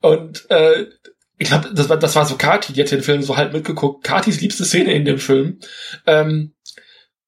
Und 0.00 0.48
äh, 0.50 0.86
ich 1.38 1.48
glaube, 1.48 1.70
das 1.72 1.88
war, 1.88 1.96
das 1.96 2.14
war 2.16 2.26
so 2.26 2.36
Kati, 2.36 2.72
die 2.72 2.82
hat 2.82 2.90
den 2.90 3.02
Film 3.02 3.22
so 3.22 3.36
halt 3.36 3.52
mitgeguckt. 3.52 4.04
Katis 4.04 4.40
liebste 4.40 4.64
Szene 4.64 4.92
in 4.92 5.04
dem 5.06 5.18
Film, 5.18 5.58
ähm, 6.06 6.52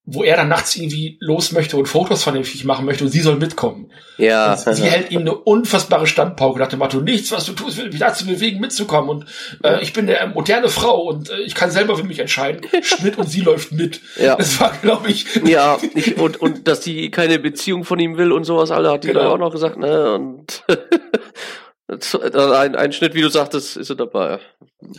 wo 0.04 0.24
er 0.24 0.36
dann 0.36 0.48
nachts 0.48 0.74
irgendwie 0.74 1.16
los 1.20 1.52
möchte 1.52 1.76
und 1.76 1.86
Fotos 1.86 2.24
von 2.24 2.34
dem 2.34 2.42
Viech 2.42 2.64
machen 2.64 2.84
möchte 2.84 3.04
und 3.04 3.10
sie 3.10 3.20
soll 3.20 3.36
mitkommen. 3.36 3.90
Ja. 4.18 4.52
Und 4.54 4.74
sie 4.74 4.82
hält 4.82 5.12
ihm 5.12 5.20
eine 5.20 5.34
unfassbare 5.34 6.08
Standpauke 6.08 6.58
nach 6.58 6.66
dem 6.68 6.80
Motto, 6.80 7.00
nichts, 7.00 7.30
was 7.30 7.44
du 7.44 7.52
tust, 7.52 7.78
will 7.78 7.88
mich 7.88 8.00
dazu 8.00 8.26
bewegen, 8.26 8.58
mitzukommen. 8.60 9.08
Und 9.10 9.26
äh, 9.62 9.80
ich 9.80 9.92
bin 9.92 10.10
eine 10.10 10.32
moderne 10.34 10.68
Frau 10.68 11.02
und 11.02 11.30
äh, 11.30 11.40
ich 11.42 11.54
kann 11.54 11.70
selber 11.70 11.96
für 11.96 12.02
mich 12.04 12.18
entscheiden. 12.18 12.62
Schnitt 12.82 13.16
und 13.16 13.28
sie 13.28 13.42
läuft 13.42 13.70
mit. 13.72 14.00
Ja. 14.20 14.34
Das 14.34 14.60
war, 14.60 14.72
glaube 14.82 15.08
ich, 15.08 15.24
Ja, 15.44 15.78
ich, 15.94 16.16
und, 16.18 16.40
und 16.40 16.66
dass 16.66 16.80
die 16.80 17.10
keine 17.12 17.38
Beziehung 17.38 17.84
von 17.84 18.00
ihm 18.00 18.16
will 18.18 18.32
und 18.32 18.42
sowas, 18.44 18.72
alle 18.72 18.90
hat 18.90 19.04
die 19.04 19.08
Genau. 19.08 19.20
da 19.20 19.28
auch 19.30 19.38
noch 19.38 19.52
gesagt, 19.52 19.76
ne? 19.78 20.14
Und 20.14 20.64
ein, 21.92 22.76
ein 22.76 22.92
Schnitt, 22.92 23.14
wie 23.14 23.22
du 23.22 23.28
sagtest, 23.28 23.76
ist 23.76 23.90
er 23.90 23.96
dabei. 23.96 24.38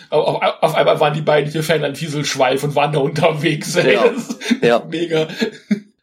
auf, 0.10 0.42
auf, 0.42 0.54
auf 0.62 0.76
einmal 0.76 1.00
waren 1.00 1.14
die 1.14 1.22
beiden 1.22 1.52
hier 1.52 1.64
Fan 1.64 1.84
an 1.84 2.00
Wieselschweif 2.00 2.64
und 2.64 2.76
waren 2.76 2.92
da 2.94 3.00
unterwegs. 3.00 3.76
ey. 3.76 3.94
Ja. 3.96 4.04
Ja. 4.62 4.84
Mega. 4.90 5.28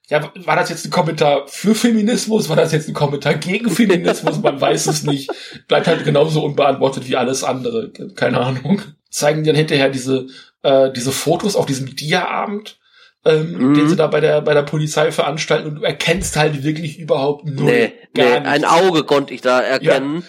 Ja, 0.09 0.33
war 0.44 0.57
das 0.57 0.70
jetzt 0.70 0.85
ein 0.85 0.90
Kommentar 0.90 1.46
für 1.46 1.74
Feminismus? 1.74 2.48
War 2.48 2.57
das 2.57 2.72
jetzt 2.72 2.88
ein 2.88 2.94
Kommentar 2.94 3.35
gegen 3.35 3.70
Feminismus? 3.70 4.40
Man 4.42 4.61
weiß 4.61 4.88
es 4.88 5.05
nicht. 5.05 5.31
Bleibt 5.68 5.87
halt 5.87 6.05
genauso 6.05 6.42
unbeantwortet 6.44 7.09
wie 7.09 7.16
alles 7.16 7.44
andere. 7.44 7.90
Keine 8.16 8.40
Ahnung. 8.40 8.83
Zeigen 9.09 9.44
die 9.44 9.48
dann 9.48 9.57
hinterher 9.57 9.88
diese, 9.88 10.26
äh, 10.62 10.90
diese 10.92 11.12
Fotos 11.12 11.55
auf 11.55 11.66
diesem 11.66 11.94
Dia-Abend, 11.94 12.79
ähm, 13.24 13.53
Mhm. 13.53 13.74
den 13.74 13.88
sie 13.88 13.94
da 13.96 14.09
bei 14.09 14.20
der, 14.20 14.40
bei 14.40 14.53
der 14.55 14.62
Polizei 14.62 15.12
veranstalten 15.12 15.68
und 15.68 15.74
du 15.76 15.83
erkennst 15.83 16.37
halt 16.37 16.64
wirklich 16.64 16.98
überhaupt 16.98 17.44
null. 17.46 17.66
Nee, 17.70 17.92
nee, 18.16 18.22
ein. 18.24 18.64
Auge 18.64 19.05
konnte 19.05 19.33
ich 19.33 19.42
da 19.42 19.61
erkennen. 19.61 20.16
Ein 20.16 20.24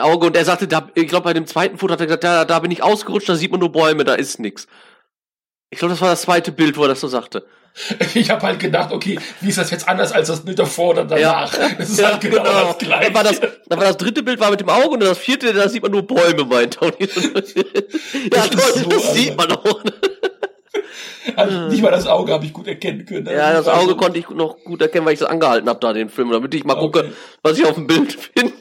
Auge 0.00 0.26
und 0.26 0.36
er 0.36 0.44
sagte, 0.44 0.66
da, 0.68 0.88
ich 0.94 1.08
glaube 1.08 1.24
bei 1.24 1.32
dem 1.32 1.46
zweiten 1.46 1.78
Foto 1.78 1.92
hat 1.92 2.00
er 2.00 2.06
gesagt, 2.06 2.24
da, 2.24 2.44
da 2.44 2.58
bin 2.60 2.70
ich 2.70 2.82
ausgerutscht, 2.82 3.28
da 3.28 3.34
sieht 3.34 3.50
man 3.50 3.60
nur 3.60 3.72
Bäume, 3.72 4.04
da 4.04 4.14
ist 4.14 4.38
nix. 4.40 4.66
Ich 5.70 5.78
glaube, 5.78 5.92
das 5.94 6.00
war 6.00 6.10
das 6.10 6.22
zweite 6.22 6.52
Bild, 6.52 6.76
wo 6.76 6.82
er 6.82 6.88
das 6.88 7.00
so 7.00 7.08
sagte. 7.08 7.46
Ich 8.14 8.28
habe 8.30 8.42
halt 8.42 8.58
gedacht, 8.58 8.90
okay, 8.92 9.16
wie 9.40 9.48
ist 9.48 9.58
das 9.58 9.70
jetzt 9.70 9.88
anders 9.88 10.10
als 10.10 10.26
das 10.26 10.44
Bild 10.44 10.58
davor 10.58 10.90
oder 10.90 11.04
danach? 11.04 11.52
Das 11.78 11.88
ist 11.88 12.04
halt 12.04 12.20
genau, 12.20 12.42
das 12.42 12.78
Gleiche. 12.78 13.04
Dann 13.04 13.14
war 13.14 13.22
das, 13.24 13.40
dann 13.40 13.78
war 13.78 13.86
das 13.86 13.96
dritte 13.96 14.22
Bild 14.24 14.40
war 14.40 14.50
mit 14.50 14.60
dem 14.60 14.68
Auge 14.68 14.88
und 14.88 15.00
das 15.00 15.18
vierte, 15.18 15.52
da 15.52 15.68
sieht 15.68 15.82
man 15.82 15.92
nur 15.92 16.02
Bäume, 16.02 16.44
meinte 16.44 16.78
er. 16.80 16.92
Ja, 16.98 18.44
ist 18.44 18.52
toll, 18.52 18.72
so, 18.74 18.88
das 18.90 19.02
also. 19.08 19.12
sieht 19.14 19.36
man 19.36 19.52
auch. 19.52 19.82
Also 21.36 21.68
nicht 21.68 21.82
mal 21.82 21.90
das 21.90 22.06
Auge 22.06 22.32
habe 22.32 22.44
ich 22.44 22.52
gut 22.52 22.66
erkennen 22.66 23.04
können. 23.04 23.26
Ja, 23.26 23.52
das 23.52 23.68
Also, 23.68 23.82
Auge 23.82 23.96
konnte 23.96 24.18
ich 24.18 24.28
noch 24.30 24.56
gut 24.64 24.80
erkennen, 24.82 25.04
weil 25.06 25.12
ich 25.14 25.20
das 25.20 25.28
angehalten 25.28 25.68
habe 25.68 25.78
da 25.80 25.92
den 25.92 26.08
Film, 26.08 26.30
damit 26.30 26.52
ich 26.54 26.64
mal 26.64 26.76
Okay. 26.76 27.02
gucke, 27.02 27.12
was 27.42 27.58
ich 27.58 27.64
auf 27.66 27.74
dem 27.74 27.86
Bild 27.86 28.12
finde. 28.34 28.52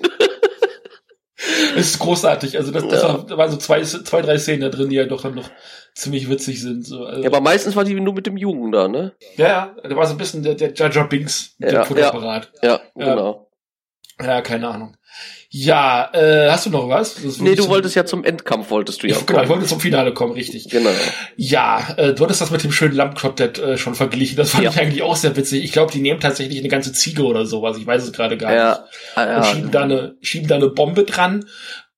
Es 1.76 1.92
ist 1.92 2.00
großartig. 2.00 2.58
Also 2.58 2.72
das, 2.72 2.88
das 2.88 3.02
Ja. 3.04 3.38
waren 3.38 3.52
so 3.52 3.58
zwei, 3.58 3.82
zwei, 3.84 4.22
drei 4.22 4.38
Szenen 4.38 4.62
da 4.62 4.70
drin, 4.70 4.90
die 4.90 4.98
ja 4.98 5.06
doch 5.06 5.22
dann 5.22 5.36
noch 5.36 5.50
ziemlich 5.96 6.30
witzig 6.30 6.62
sind. 6.62 6.86
So. 6.86 7.06
Also, 7.06 7.22
Ja, 7.22 7.28
aber 7.30 7.42
meistens 7.42 7.76
war 7.76 7.84
die 7.84 8.00
nur 8.00 8.14
mit 8.14 8.26
dem 8.28 8.38
Jungen 8.38 8.72
da, 8.72 8.88
ne? 8.88 9.14
ja, 9.38 9.48
ja, 9.48 9.76
da 9.84 9.96
war 9.96 10.06
so 10.06 10.14
ein 10.14 10.18
bisschen 10.18 10.44
der, 10.44 10.56
der 10.56 10.74
Jar 10.74 11.08
Binks 11.08 11.56
mit 11.58 11.72
Ja, 11.72 11.82
dem 11.84 11.88
Fotoapparat. 11.88 12.52
Ja, 12.62 12.80
Ja. 12.96 13.06
genau. 13.16 13.49
Ja. 14.22 14.42
keine 14.42 14.68
Ahnung. 14.68 14.96
Ja, 15.50 16.10
äh, 16.14 16.52
hast 16.52 16.68
du 16.68 16.70
noch 16.70 16.88
was? 16.90 17.16
Das 17.16 17.40
Nee, 17.40 17.56
du 17.56 17.64
zum- 17.64 17.72
wolltest 17.72 17.96
ja 17.96 18.06
zum 18.06 18.24
Endkampf, 18.24 18.70
wolltest 18.70 19.02
du 19.02 19.08
ja 19.08 19.16
Ich, 19.18 19.26
genau, 19.26 19.42
ich 19.42 19.50
wollte 19.50 19.66
zum 19.66 19.80
Finale 19.80 20.14
kommen, 20.14 20.34
richtig. 20.34 20.70
Genau. 20.70 20.92
Ja, 21.38 21.96
äh, 21.98 22.14
du 22.14 22.24
hattest 22.24 22.42
das 22.42 22.52
mit 22.52 22.64
dem 22.64 22.72
schönen 22.72 22.94
Lammquartett 22.96 23.58
äh, 23.58 23.78
schon 23.78 23.96
verglichen. 23.96 24.38
Das 24.38 24.52
fand 24.52 24.64
Ja. 24.66 24.70
ich 24.70 24.80
eigentlich 24.80 25.02
auch 25.02 25.16
sehr 25.16 25.36
witzig. 25.36 25.64
Ich 25.64 25.72
glaube, 25.72 25.92
die 25.92 26.02
nehmen 26.02 26.20
tatsächlich 26.20 26.60
eine 26.60 26.68
ganze 26.68 26.94
Ziege 26.94 27.24
oder 27.24 27.48
sowas. 27.48 27.78
Ich 27.78 27.88
weiß 27.88 28.04
es 28.04 28.12
gerade 28.14 28.38
gar 28.38 28.50
nicht. 28.50 28.58
Ja, 28.58 28.86
ah, 29.16 29.38
und 29.38 29.46
schieben 29.48 29.72
da 29.72 29.80
ja. 29.80 29.86
eine, 29.86 30.16
schieben 30.22 30.48
da 30.48 30.56
eine 30.56 30.70
Bombe 30.70 31.04
dran. 31.04 31.46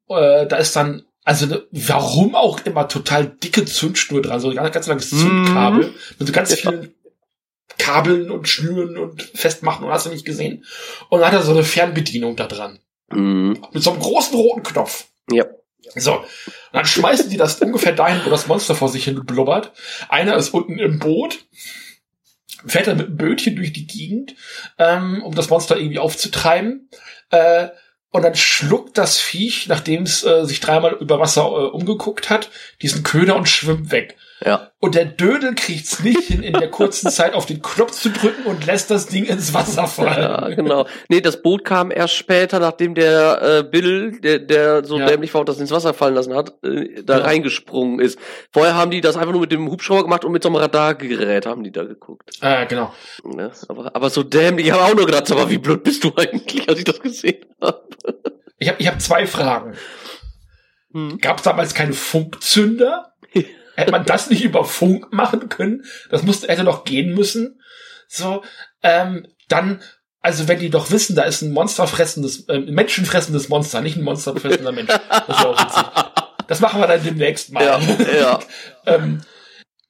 Äh, 0.08 0.48
da 0.48 0.56
ist 0.56 0.74
dann, 0.78 1.04
also 1.26 1.46
ne, 1.48 1.64
warum 1.72 2.36
auch 2.36 2.62
immer 2.66 2.88
total 2.88 3.26
dicke 3.28 3.66
Zündschnur 3.66 4.22
dran, 4.22 4.40
so 4.40 4.50
ein 4.50 4.56
ganz, 4.56 4.72
ganz 4.74 4.88
langes 4.88 5.10
Zündkabel 5.10 5.94
mit 6.20 6.28
so 6.28 6.34
ganz. 6.34 6.52
Ja. 6.52 6.72
vielen 6.72 6.94
Kabeln 7.78 8.32
und 8.32 8.48
Schnüren 8.48 8.98
und 8.98 9.22
Festmachen 9.22 9.86
und 9.86 9.92
hast 9.92 10.06
du 10.06 10.10
nicht 10.10 10.26
gesehen. 10.26 10.66
Und 11.10 11.20
dann 11.20 11.32
hat 11.32 11.40
er 11.40 11.44
so 11.44 11.52
eine 11.52 11.64
Fernbedienung 11.64 12.36
da 12.36 12.48
dran. 12.48 12.80
Mhm. 13.10 13.62
Mit 13.72 13.84
so 13.84 13.92
einem 13.92 14.02
großen 14.02 14.36
roten 14.36 14.64
Knopf. 14.64 15.06
Ja. 15.30 15.46
So. 15.96 16.18
Und 16.18 16.26
dann 16.74 16.86
schmeißen 16.86 17.30
die 17.30 17.38
das 17.38 17.62
ungefähr 17.62 17.94
dahin, 17.94 18.22
wo 18.26 18.30
das 18.30 18.48
Monster 18.48 18.76
vor 18.76 18.90
sich 18.90 19.06
hin 19.06 19.26
blubbert. 19.26 19.72
Einer 20.10 20.36
ist 20.38 20.54
unten 20.54 20.80
im 20.80 21.00
Boot, 21.00 21.46
fährt 22.66 22.88
dann 22.88 22.98
mit 22.98 23.08
einem 23.08 23.18
Bötchen 23.18 23.56
durch 23.56 23.74
die 23.74 23.88
Gegend, 23.88 24.36
ähm, 24.78 25.22
um 25.24 25.36
das 25.36 25.50
Monster 25.50 25.78
irgendwie 25.78 26.00
aufzutreiben. 26.00 26.90
Äh, 27.30 27.70
und 28.12 28.24
dann 28.24 28.36
schluckt 28.36 28.98
das 28.98 29.20
Viech, 29.20 29.68
nachdem 29.68 30.04
es 30.04 30.24
äh, 30.24 30.46
sich 30.46 30.60
dreimal 30.60 30.94
über 30.94 31.20
Wasser 31.20 31.44
äh, 31.44 31.70
umgeguckt 31.70 32.30
hat, 32.30 32.50
diesen 32.82 33.04
Köder 33.04 33.36
und 33.36 33.48
schwimmt 33.48 33.92
weg. 33.92 34.18
Ja. 34.43 34.71
Und 34.80 34.95
der 34.95 35.06
Dödel 35.06 35.54
kriegt's 35.54 36.01
nicht 36.04 36.21
hin, 36.23 36.41
in 36.41 36.54
der 36.54 36.71
kurzen 36.71 37.12
Zeit 37.12 37.36
auf 37.36 37.45
den 37.45 37.62
Knopf 37.62 37.91
zu 37.91 38.10
drücken 38.10 38.43
und 38.45 38.65
lässt 38.65 38.89
das 38.89 39.06
Ding 39.06 39.25
ins 39.25 39.54
Wasser 39.54 39.82
Ja, 39.84 39.88
fallen. 39.88 40.56
genau. 40.56 40.88
Nee, 41.10 41.21
das 41.21 41.41
Boot 41.43 41.63
kam 41.63 41.91
erst 41.91 42.15
später, 42.15 42.60
nachdem 42.60 42.95
der 42.95 43.41
äh, 43.60 43.63
Bill, 43.63 44.19
der, 44.19 44.39
der 44.39 44.84
so 44.84 44.97
Ja. 44.97 45.06
dämlich 45.06 45.32
war 45.34 45.41
und 45.41 45.49
das 45.49 45.60
ins 45.60 45.69
Wasser 45.69 45.93
fallen 45.93 46.15
lassen 46.15 46.34
hat, 46.34 46.54
äh, 46.63 47.04
da 47.04 47.19
Ja. 47.19 47.23
reingesprungen 47.25 47.99
ist. 47.99 48.17
Vorher 48.51 48.73
haben 48.75 48.89
die 48.89 49.01
das 49.01 49.15
einfach 49.15 49.32
nur 49.32 49.41
mit 49.41 49.51
dem 49.51 49.69
Hubschrauber 49.69 50.04
gemacht 50.04 50.25
und 50.25 50.32
mit 50.32 50.41
so 50.41 50.49
einem 50.49 50.56
Radargerät 50.56 51.45
haben 51.45 51.63
die 51.63 51.71
da 51.71 51.84
geguckt. 51.84 52.32
Äh, 52.41 52.65
genau. 52.65 52.91
Ne? 53.23 53.51
Aber, 53.67 53.95
aber 53.95 54.10
so 54.10 54.23
dämlich, 54.23 54.65
ich 54.65 54.71
habe 54.71 54.84
auch 54.84 54.95
nur 54.95 55.06
gedacht, 55.06 55.32
aber 55.32 55.49
wie 55.51 55.60
blöd 55.60 55.84
bist 55.84 56.04
du 56.04 56.13
eigentlich, 56.17 56.67
als 56.67 56.80
ich 56.80 56.86
das 56.86 56.99
gesehen 56.99 57.45
habe. 57.62 57.84
Ich 58.58 58.69
habe 58.69 58.82
ich 58.82 58.88
hab 58.88 58.99
zwei 58.99 59.27
Fragen. 59.27 59.75
Hm. 60.93 61.19
Gab 61.19 61.38
es 61.38 61.43
damals 61.43 61.73
keine 61.75 61.93
Funkzünder? 61.93 63.13
Hätte 63.82 63.91
man 63.91 64.06
das 64.06 64.30
nicht 64.30 64.44
über 64.44 64.63
Funk 64.63 65.12
machen 65.12 65.50
können? 65.50 65.84
Das 66.10 66.24
musste, 66.24 66.48
hätte 66.48 66.63
doch 66.63 66.84
gehen 66.84 67.15
müssen. 67.15 67.60
So, 68.08 68.44
ähm, 68.84 69.28
dann, 69.48 69.82
also 70.22 70.48
wenn 70.48 70.60
die 70.60 70.70
doch 70.70 70.91
wissen, 70.91 71.15
da 71.15 71.24
ist 71.24 71.41
ein 71.41 71.52
monsterfressendes, 71.52 72.48
äh, 72.48 72.58
ein 72.58 72.74
menschenfressendes 72.74 73.50
Monster, 73.50 73.82
nicht 73.82 73.98
ein 73.98 74.04
monsterfressender 74.04 74.72
Mensch. 74.72 74.89
Das 74.89 75.28
ist 75.28 75.46
auch 75.46 75.60
witzig. 75.60 75.84
Das 76.48 76.60
machen 76.60 76.80
wir 76.80 76.88
dann 76.88 77.04
demnächst 77.04 77.52
mal. 77.52 77.63
Ja, 77.63 77.80
ja. 78.13 78.39
ähm, 78.86 79.22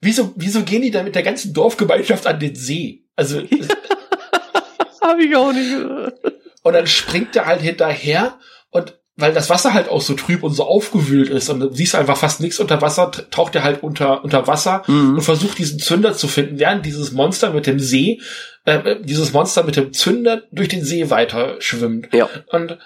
wieso, 0.00 0.32
wieso 0.36 0.62
gehen 0.62 0.82
die 0.82 0.90
da 0.90 1.02
mit 1.02 1.14
der 1.14 1.22
ganzen 1.22 1.52
Dorfgemeinschaft 1.52 2.26
an 2.26 2.40
den 2.40 2.54
See? 2.54 3.04
Also, 3.14 3.42
Habe 5.02 5.24
ich 5.24 5.36
auch 5.36 5.52
nicht 5.52 5.70
gehört. 5.70 6.18
und 6.62 6.72
dann 6.72 6.86
springt 6.86 7.36
er 7.36 7.46
halt 7.46 7.60
hinterher 7.60 8.38
und 8.70 8.98
weil 9.16 9.34
das 9.34 9.50
Wasser 9.50 9.74
halt 9.74 9.88
auch 9.88 10.00
so 10.00 10.14
trüb 10.14 10.42
und 10.42 10.54
so 10.54 10.64
aufgewühlt 10.64 11.28
ist 11.28 11.50
und 11.50 11.60
du 11.60 11.72
siehst 11.72 11.94
einfach 11.94 12.16
fast 12.16 12.40
nichts 12.40 12.58
unter 12.58 12.80
Wasser, 12.80 13.10
taucht 13.30 13.54
er 13.54 13.62
halt 13.62 13.82
unter, 13.82 14.24
unter 14.24 14.46
Wasser 14.46 14.82
mhm. 14.86 15.16
und 15.16 15.22
versucht 15.22 15.58
diesen 15.58 15.78
Zünder 15.78 16.14
zu 16.14 16.28
finden, 16.28 16.58
während 16.58 16.86
dieses 16.86 17.12
Monster 17.12 17.52
mit 17.52 17.66
dem 17.66 17.78
See, 17.78 18.20
äh, 18.64 18.96
dieses 19.02 19.32
Monster 19.32 19.64
mit 19.64 19.76
dem 19.76 19.92
Zünder 19.92 20.42
durch 20.50 20.68
den 20.68 20.84
See 20.84 21.10
weiter 21.10 21.56
schwimmt. 21.58 22.08
Ja. 22.14 22.28
Und 22.50 22.78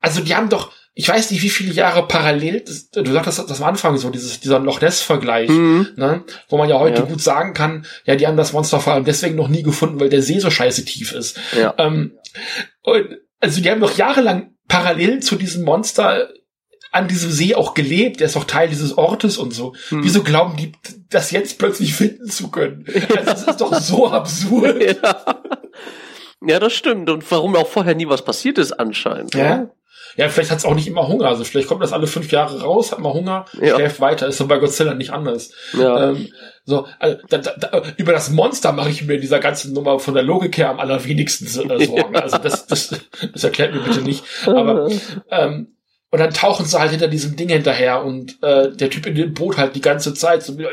also 0.00 0.20
die 0.20 0.36
haben 0.36 0.48
doch, 0.48 0.70
ich 0.94 1.08
weiß 1.08 1.32
nicht, 1.32 1.42
wie 1.42 1.50
viele 1.50 1.72
Jahre 1.72 2.06
parallel, 2.06 2.64
du 2.92 3.12
sagtest 3.12 3.50
das 3.50 3.60
am 3.60 3.68
Anfang 3.68 3.96
so, 3.98 4.10
dieses, 4.10 4.38
dieser 4.38 4.60
Loch 4.60 4.80
Ness-Vergleich, 4.80 5.48
mhm. 5.48 5.88
ne, 5.96 6.24
wo 6.48 6.56
man 6.56 6.68
ja 6.68 6.78
heute 6.78 7.00
ja. 7.00 7.06
gut 7.06 7.20
sagen 7.20 7.52
kann, 7.52 7.84
ja, 8.04 8.14
die 8.14 8.28
haben 8.28 8.36
das 8.36 8.52
Monster 8.52 8.78
vor 8.78 8.92
allem 8.92 9.04
deswegen 9.04 9.34
noch 9.34 9.48
nie 9.48 9.64
gefunden, 9.64 9.98
weil 9.98 10.08
der 10.08 10.22
See 10.22 10.38
so 10.38 10.50
scheiße 10.50 10.84
tief 10.84 11.12
ist. 11.12 11.36
Ja. 11.58 11.74
Ähm, 11.78 12.12
und, 12.82 13.18
also 13.40 13.60
die 13.60 13.70
haben 13.70 13.80
doch 13.80 13.96
jahrelang 13.96 14.54
parallel 14.68 15.20
zu 15.20 15.36
diesem 15.36 15.64
Monster 15.64 16.28
an 16.90 17.08
diesem 17.08 17.30
See 17.30 17.54
auch 17.54 17.74
gelebt. 17.74 18.20
Der 18.20 18.26
ist 18.26 18.36
auch 18.36 18.44
Teil 18.44 18.68
dieses 18.68 18.96
Ortes 18.96 19.36
und 19.38 19.52
so. 19.52 19.74
Hm. 19.88 20.04
Wieso 20.04 20.22
glauben 20.22 20.56
die, 20.56 20.72
das 21.10 21.30
jetzt 21.30 21.58
plötzlich 21.58 21.94
finden 21.94 22.28
zu 22.30 22.50
können? 22.50 22.86
Ja. 23.08 23.22
Das 23.22 23.46
ist 23.46 23.60
doch 23.60 23.74
so 23.74 24.08
absurd. 24.08 24.82
Ja. 25.02 25.42
ja, 26.46 26.58
das 26.58 26.72
stimmt. 26.72 27.10
Und 27.10 27.28
warum 27.30 27.56
auch 27.56 27.66
vorher 27.66 27.94
nie 27.94 28.08
was 28.08 28.24
passiert 28.24 28.58
ist 28.58 28.72
anscheinend. 28.72 29.34
Ja. 29.34 29.70
Ja. 30.16 30.28
Vielleicht 30.28 30.50
hat 30.50 30.58
es 30.58 30.64
auch 30.64 30.74
nicht 30.74 30.86
immer 30.86 31.08
Hunger. 31.08 31.26
Also 31.26 31.44
vielleicht 31.44 31.68
kommt 31.68 31.82
das 31.82 31.92
alle 31.92 32.06
fünf 32.06 32.30
Jahre 32.30 32.62
raus, 32.62 32.92
hat 32.92 33.00
mal 33.00 33.12
Hunger, 33.12 33.44
ja. 33.60 33.74
schläft 33.74 34.00
weiter. 34.00 34.28
Ist 34.28 34.38
so 34.38 34.46
bei 34.46 34.58
Godzilla 34.58 34.94
nicht 34.94 35.10
anders. 35.10 35.52
Ja. 35.78 36.10
Ähm, 36.10 36.28
so, 36.64 36.86
also, 36.98 37.16
da, 37.28 37.38
da, 37.38 37.82
über 37.96 38.12
das 38.12 38.30
Monster 38.30 38.72
mache 38.72 38.90
ich 38.90 39.04
mir 39.04 39.14
in 39.14 39.20
dieser 39.20 39.38
ganzen 39.38 39.72
Nummer 39.72 39.98
von 39.98 40.14
der 40.14 40.22
Logik 40.22 40.58
her 40.58 40.68
am 40.70 40.80
allerwenigsten 40.80 41.46
Sorgen. 41.46 41.68
Ja. 41.78 42.20
Also 42.20 42.38
das, 42.38 42.66
das, 42.66 42.94
das 43.32 43.44
erklärt 43.44 43.72
mir 43.72 43.80
bitte 43.80 44.02
nicht. 44.02 44.22
Aber 44.46 44.88
ähm, 45.30 45.77
und 46.10 46.20
dann 46.20 46.32
tauchen 46.32 46.64
sie 46.64 46.78
halt 46.78 46.90
hinter 46.90 47.08
diesem 47.08 47.36
Ding 47.36 47.50
hinterher 47.50 48.02
und 48.02 48.42
äh, 48.42 48.72
der 48.72 48.88
Typ 48.88 49.04
in 49.04 49.14
dem 49.14 49.34
Boot 49.34 49.58
halt 49.58 49.76
die 49.76 49.82
ganze 49.82 50.14
Zeit 50.14 50.42
so 50.42 50.54
äh, 50.58 50.66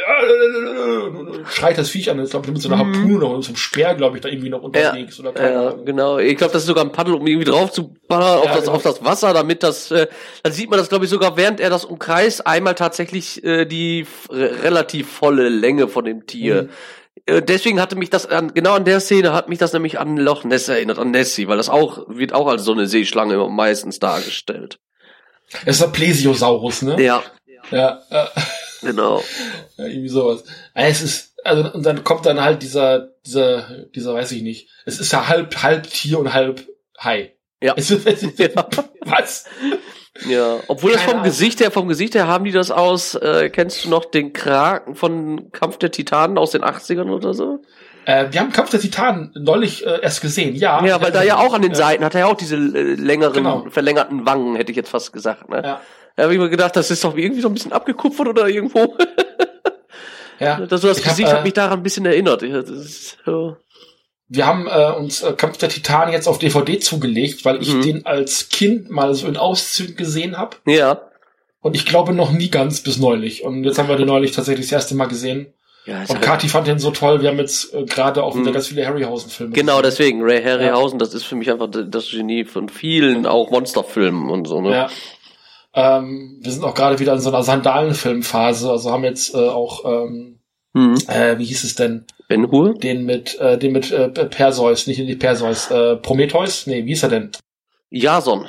schreit 1.49 1.77
das 1.77 1.89
Viech 1.89 2.09
an. 2.09 2.23
Ich 2.23 2.29
glaube, 2.29 2.49
mit 2.49 2.61
so 2.61 2.69
einer 2.71 2.81
mhm. 2.81 2.95
Harpune 2.95 3.25
oder 3.25 3.41
so 3.41 3.49
einem 3.49 3.57
Speer, 3.57 3.95
glaube 3.95 4.15
ich, 4.15 4.23
da 4.23 4.29
irgendwie 4.29 4.49
noch 4.49 4.61
unterwegs. 4.61 5.17
Ja, 5.17 5.29
oder 5.29 5.51
ja 5.51 5.71
genau. 5.83 6.19
Ich 6.19 6.37
glaube, 6.37 6.53
das 6.53 6.61
ist 6.61 6.67
sogar 6.67 6.85
ein 6.85 6.93
Paddel, 6.93 7.15
um 7.15 7.27
irgendwie 7.27 7.51
drauf 7.51 7.69
zu 7.73 7.95
ballern 8.07 8.39
auf, 8.39 8.45
ja, 8.45 8.53
das, 8.53 8.61
genau. 8.61 8.75
auf 8.77 8.83
das 8.83 9.03
Wasser, 9.03 9.33
damit 9.33 9.61
das, 9.61 9.91
äh, 9.91 10.07
dann 10.43 10.53
sieht 10.53 10.69
man 10.69 10.79
das, 10.79 10.87
glaube 10.87 11.03
ich, 11.03 11.11
sogar 11.11 11.35
während 11.35 11.59
er 11.59 11.69
das 11.69 11.83
umkreist, 11.83 12.47
einmal 12.47 12.75
tatsächlich 12.75 13.43
äh, 13.43 13.65
die 13.65 14.07
relativ 14.29 15.11
volle 15.11 15.49
Länge 15.49 15.89
von 15.89 16.05
dem 16.05 16.25
Tier. 16.25 16.63
Mhm 16.63 16.69
äh, 17.27 17.41
deswegen 17.41 17.81
hatte 17.81 17.95
mich 17.95 18.09
das 18.09 18.25
an, 18.27 18.53
genau 18.53 18.73
an 18.73 18.83
der 18.83 18.99
Szene 18.99 19.31
hat 19.31 19.47
mich 19.47 19.57
das 19.57 19.71
nämlich 19.71 19.99
an 19.99 20.17
Loch 20.17 20.43
Ness 20.43 20.67
erinnert, 20.67 20.99
an 20.99 21.11
Nessie, 21.11 21.47
weil 21.47 21.55
das 21.55 21.69
auch, 21.69 22.03
wird 22.09 22.33
auch 22.33 22.45
als 22.45 22.65
so 22.65 22.73
eine 22.73 22.87
Seeschlange 22.87 23.49
meistens 23.49 23.99
dargestellt. 23.99 24.79
Es 25.65 25.77
ist 25.77 25.83
ein 25.83 25.91
Plesiosaurus, 25.91 26.81
ne? 26.81 27.01
Ja. 27.01 27.23
Ja. 27.71 28.01
Äh, 28.09 28.25
genau. 28.81 29.23
Ja, 29.77 29.87
irgendwie 29.87 30.07
sowas. 30.07 30.45
Es 30.73 31.01
ist, 31.01 31.33
also, 31.43 31.69
und 31.73 31.85
dann 31.85 32.05
kommt 32.05 32.25
dann 32.25 32.41
halt 32.41 32.61
dieser, 32.61 33.09
dieser, 33.25 33.85
dieser, 33.93 34.13
weiß 34.13 34.31
ich 34.31 34.41
nicht. 34.41 34.69
Es 34.85 34.99
ist 35.01 35.11
ja 35.11 35.27
halb, 35.27 35.61
halb 35.63 35.89
Tier 35.89 36.17
und 36.17 36.33
halb 36.33 36.65
Hai. 36.97 37.33
Ja. 37.61 37.73
Es 37.75 37.91
ist, 37.91 38.07
es 38.07 38.23
ist, 38.23 38.39
ja. 38.39 38.67
Was? 39.01 39.43
Ja, 40.29 40.59
obwohl 40.67 40.91
Keine 40.91 40.93
das 40.93 41.03
vom 41.03 41.13
Ahnung. 41.15 41.25
Gesicht 41.25 41.59
her, 41.59 41.71
vom 41.71 41.87
Gesicht 41.89 42.15
her 42.15 42.27
haben 42.27 42.45
die 42.45 42.53
das 42.53 42.71
aus, 42.71 43.15
äh, 43.15 43.49
kennst 43.49 43.83
du 43.83 43.89
noch 43.89 44.05
den 44.05 44.31
Kraken 44.31 44.95
von 44.95 45.51
Kampf 45.51 45.77
der 45.77 45.91
Titanen 45.91 46.37
aus 46.37 46.51
den 46.51 46.63
80ern 46.63 47.11
oder 47.11 47.33
so? 47.33 47.59
Äh, 48.05 48.27
wir 48.31 48.39
haben 48.39 48.51
Kampf 48.51 48.69
der 48.69 48.79
Titanen 48.79 49.31
neulich 49.35 49.85
äh, 49.85 49.99
erst 50.01 50.21
gesehen, 50.21 50.55
ja. 50.55 50.83
Ja, 50.85 51.01
weil 51.01 51.11
da 51.11 51.23
ja 51.23 51.37
auch 51.37 51.53
an 51.53 51.61
den 51.61 51.73
Seiten 51.73 52.03
hat 52.03 52.13
er 52.13 52.21
ja 52.21 52.25
auch 52.27 52.37
diese 52.37 52.55
äh, 52.55 52.93
längeren, 52.95 53.33
genau. 53.33 53.65
verlängerten 53.69 54.25
Wangen, 54.25 54.55
hätte 54.55 54.71
ich 54.71 54.75
jetzt 54.77 54.89
fast 54.89 55.11
gesagt. 55.11 55.49
Ne? 55.49 55.61
Ja. 55.63 55.81
Da 56.15 56.23
habe 56.23 56.33
ich 56.33 56.39
mir 56.39 56.49
gedacht, 56.49 56.75
das 56.75 56.91
ist 56.91 57.03
doch 57.03 57.17
irgendwie 57.17 57.41
so 57.41 57.49
ein 57.49 57.53
bisschen 57.53 57.73
abgekupfert 57.73 58.27
oder 58.27 58.47
irgendwo. 58.47 58.95
ja. 60.39 60.65
Das, 60.65 60.81
das 60.81 61.01
Gesicht 61.01 61.27
hab, 61.27 61.33
äh, 61.33 61.37
hat 61.37 61.43
mich 61.43 61.53
daran 61.53 61.79
ein 61.79 61.83
bisschen 61.83 62.05
erinnert. 62.05 62.43
Ist, 62.43 63.17
so. 63.25 63.57
Wir 64.27 64.45
haben 64.45 64.67
äh, 64.67 64.91
uns 64.91 65.23
äh, 65.23 65.33
Kampf 65.33 65.57
der 65.57 65.69
Titanen 65.69 66.13
jetzt 66.13 66.27
auf 66.27 66.39
DVD 66.39 66.79
zugelegt, 66.79 67.43
weil 67.43 67.61
ich 67.61 67.73
mhm. 67.73 67.81
den 67.81 68.05
als 68.05 68.49
Kind 68.49 68.89
mal 68.89 69.13
so 69.13 69.27
in 69.27 69.37
Auszügen 69.37 69.95
gesehen 69.95 70.37
habe. 70.37 70.57
Ja. 70.65 71.01
Und 71.59 71.75
ich 71.75 71.85
glaube 71.85 72.13
noch 72.13 72.31
nie 72.31 72.49
ganz 72.49 72.81
bis 72.81 72.97
neulich. 72.97 73.43
Und 73.43 73.63
jetzt 73.63 73.79
haben 73.79 73.89
wir 73.89 73.95
den 73.97 74.07
neulich 74.07 74.31
tatsächlich 74.31 74.67
das 74.67 74.73
erste 74.73 74.95
Mal 74.95 75.07
gesehen. 75.07 75.47
Ja, 75.85 76.03
und 76.07 76.21
Kati 76.21 76.49
fand 76.49 76.67
den 76.67 76.79
so 76.79 76.89
toll. 76.89 77.21
Wir 77.21 77.29
haben 77.29 77.37
jetzt 77.37 77.73
äh, 77.73 77.85
gerade 77.85 78.23
auch 78.23 78.35
wieder 78.35 78.49
mhm. 78.49 78.53
ganz 78.53 78.67
viele 78.67 78.85
Harryhausen-Filme. 78.87 79.53
Genau, 79.53 79.81
deswegen. 79.81 80.23
Ray 80.23 80.41
Harryhausen, 80.43 80.97
ja. 80.97 81.05
das 81.05 81.13
ist 81.13 81.25
für 81.25 81.35
mich 81.35 81.51
einfach 81.51 81.69
das 81.69 82.09
Genie 82.09 82.45
von 82.45 82.69
vielen, 82.69 83.27
auch 83.27 83.51
Monsterfilmen 83.51 84.29
und 84.29 84.47
so. 84.47 84.61
Ne? 84.61 84.71
Ja. 84.71 84.89
Ähm, 85.75 86.39
wir 86.41 86.51
sind 86.51 86.63
auch 86.63 86.73
gerade 86.73 86.99
wieder 86.99 87.13
in 87.13 87.19
so 87.19 87.29
einer 87.29 87.43
Sandalenfilmphase. 87.43 88.71
Also 88.71 88.91
haben 88.91 89.03
jetzt 89.03 89.35
äh, 89.35 89.37
auch, 89.37 89.85
ähm, 89.85 90.39
mhm. 90.73 90.95
äh, 91.07 91.37
wie 91.37 91.45
hieß 91.45 91.63
es 91.63 91.75
denn? 91.75 92.05
Ben 92.27 92.49
Hur? 92.49 92.73
Den 92.73 93.05
mit, 93.05 93.39
äh, 93.39 93.59
den 93.59 93.71
mit 93.71 93.91
äh, 93.91 94.09
Perseus, 94.09 94.87
nicht 94.87 94.99
in 94.99 95.05
die 95.05 95.15
Perseus, 95.15 95.69
äh, 95.69 95.97
Prometheus? 95.97 96.65
Nee, 96.65 96.85
wie 96.85 96.89
hieß 96.89 97.03
er 97.03 97.09
denn? 97.09 97.31
Jason. 97.91 98.47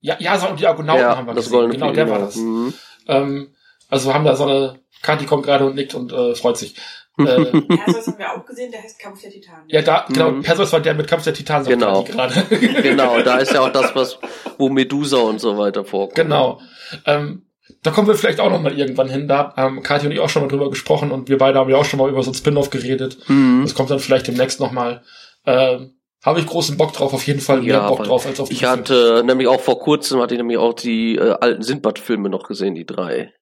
Ja, 0.00 0.16
Jason 0.18 0.50
und 0.50 0.60
die 0.60 0.66
Argonauten 0.66 1.02
ja, 1.02 1.16
haben 1.16 1.26
wir 1.26 1.34
das 1.34 1.50
gesehen. 1.50 1.70
Genau, 1.70 1.92
der 1.92 2.08
war 2.08 2.20
das. 2.20 2.36
Mhm. 2.36 2.72
Ähm, 3.06 3.53
also 3.94 4.08
wir 4.08 4.14
haben 4.14 4.24
da 4.24 4.34
so 4.34 4.44
eine 4.44 4.80
Kati 5.02 5.24
kommt 5.24 5.44
gerade 5.44 5.64
und 5.64 5.76
nickt 5.76 5.94
und 5.94 6.12
äh, 6.12 6.34
freut 6.34 6.56
sich. 6.56 6.74
Äh, 7.16 7.22
Perseus 7.60 8.08
haben 8.08 8.18
wir 8.18 8.32
auch 8.32 8.44
gesehen, 8.44 8.72
der 8.72 8.82
heißt 8.82 8.98
Kampf 8.98 9.22
der 9.22 9.30
Titanen. 9.30 9.64
Ja, 9.68 9.82
da, 9.82 10.06
genau, 10.08 10.32
mhm. 10.32 10.42
Perseus 10.42 10.72
war 10.72 10.80
der 10.80 10.94
mit 10.94 11.06
Kampf 11.06 11.22
der 11.22 11.34
Titanen, 11.34 11.66
genau. 11.66 12.02
gerade. 12.02 12.42
genau, 12.82 13.22
da 13.22 13.38
ist 13.38 13.52
ja 13.52 13.60
auch 13.60 13.70
das, 13.70 13.94
was, 13.94 14.18
wo 14.58 14.68
Medusa 14.68 15.18
und 15.18 15.40
so 15.40 15.56
weiter 15.56 15.84
vorkommt. 15.84 16.16
Genau. 16.16 16.60
Ähm, 17.06 17.46
da 17.82 17.92
kommen 17.92 18.08
wir 18.08 18.14
vielleicht 18.14 18.40
auch 18.40 18.50
noch 18.50 18.60
mal 18.60 18.76
irgendwann 18.76 19.08
hin. 19.08 19.28
Da 19.28 19.54
haben 19.56 19.82
Kathi 19.82 20.06
und 20.06 20.12
ich 20.12 20.18
auch 20.18 20.28
schon 20.28 20.42
mal 20.42 20.48
drüber 20.48 20.70
gesprochen 20.70 21.12
und 21.12 21.28
wir 21.28 21.38
beide 21.38 21.60
haben 21.60 21.70
ja 21.70 21.76
auch 21.76 21.84
schon 21.84 21.98
mal 22.00 22.10
über 22.10 22.22
so 22.22 22.32
ein 22.32 22.34
Spin-off 22.34 22.70
geredet. 22.70 23.18
Mhm. 23.28 23.62
Das 23.62 23.74
kommt 23.74 23.90
dann 23.90 24.00
vielleicht 24.00 24.26
demnächst 24.26 24.58
noch 24.58 24.72
mal. 24.72 25.02
Ähm, 25.46 25.94
habe 26.24 26.40
ich 26.40 26.46
großen 26.46 26.76
Bock 26.78 26.94
drauf, 26.94 27.12
auf 27.12 27.26
jeden 27.26 27.40
Fall 27.40 27.60
mehr 27.60 27.74
ja, 27.76 27.88
Bock 27.88 28.02
drauf 28.02 28.26
als 28.26 28.40
auf 28.40 28.48
die 28.48 28.54
Ich 28.54 28.64
hatte 28.64 29.16
Film. 29.16 29.26
nämlich 29.26 29.46
auch 29.46 29.60
vor 29.60 29.78
kurzem 29.78 30.20
hatte 30.20 30.34
ich 30.34 30.38
nämlich 30.38 30.56
auch 30.56 30.72
die 30.72 31.16
äh, 31.16 31.36
alten 31.38 31.62
Sindbad-Filme 31.62 32.30
noch 32.30 32.48
gesehen, 32.48 32.74
die 32.74 32.86
drei. 32.86 33.34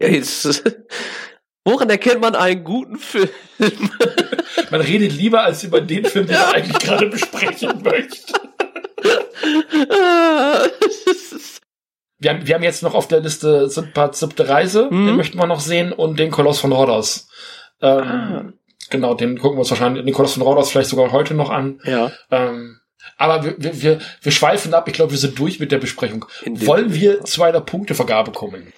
Ja, 0.00 0.08
jetzt, 0.08 0.64
woran 1.64 1.90
erkennt 1.90 2.20
man 2.20 2.34
einen 2.34 2.64
guten 2.64 2.96
Film? 2.96 3.28
man 4.70 4.80
redet 4.80 5.12
lieber 5.12 5.42
als 5.42 5.64
über 5.64 5.80
den 5.80 6.04
Film, 6.04 6.26
den 6.26 6.36
man 6.36 6.54
eigentlich 6.54 6.78
gerade 6.78 7.08
besprechen 7.08 7.82
möchte. 7.82 8.32
wir, 12.18 12.30
haben, 12.30 12.46
wir 12.46 12.54
haben 12.54 12.62
jetzt 12.62 12.82
noch 12.82 12.94
auf 12.94 13.08
der 13.08 13.20
Liste 13.20 13.68
Sindbad 13.68 14.16
siebte 14.16 14.48
Reise, 14.48 14.88
mhm. 14.90 15.06
den 15.06 15.16
möchten 15.16 15.38
wir 15.38 15.46
noch 15.46 15.60
sehen, 15.60 15.92
und 15.92 16.18
den 16.18 16.30
Koloss 16.30 16.60
von 16.60 16.72
Rhodos. 16.72 17.28
Ähm, 17.80 18.02
ah. 18.02 18.44
Genau, 18.90 19.14
den 19.14 19.38
gucken 19.38 19.56
wir 19.56 19.60
uns 19.60 19.70
wahrscheinlich, 19.70 20.04
den 20.04 20.14
Koloss 20.14 20.34
von 20.34 20.42
Rhodos 20.42 20.70
vielleicht 20.70 20.90
sogar 20.90 21.10
heute 21.12 21.34
noch 21.34 21.50
an. 21.50 21.80
Ja. 21.84 22.12
Ähm, 22.30 22.78
aber 23.16 23.44
wir, 23.44 23.82
wir, 23.82 23.98
wir 24.20 24.32
schweifen 24.32 24.74
ab. 24.74 24.88
Ich 24.88 24.94
glaube, 24.94 25.12
wir 25.12 25.18
sind 25.18 25.38
durch 25.38 25.60
mit 25.60 25.72
der 25.72 25.78
Besprechung. 25.78 26.24
Wollen 26.44 26.94
wir 26.94 27.24
zu 27.24 27.42
einer 27.42 27.60
Punktevergabe 27.60 28.32
kommen? 28.32 28.72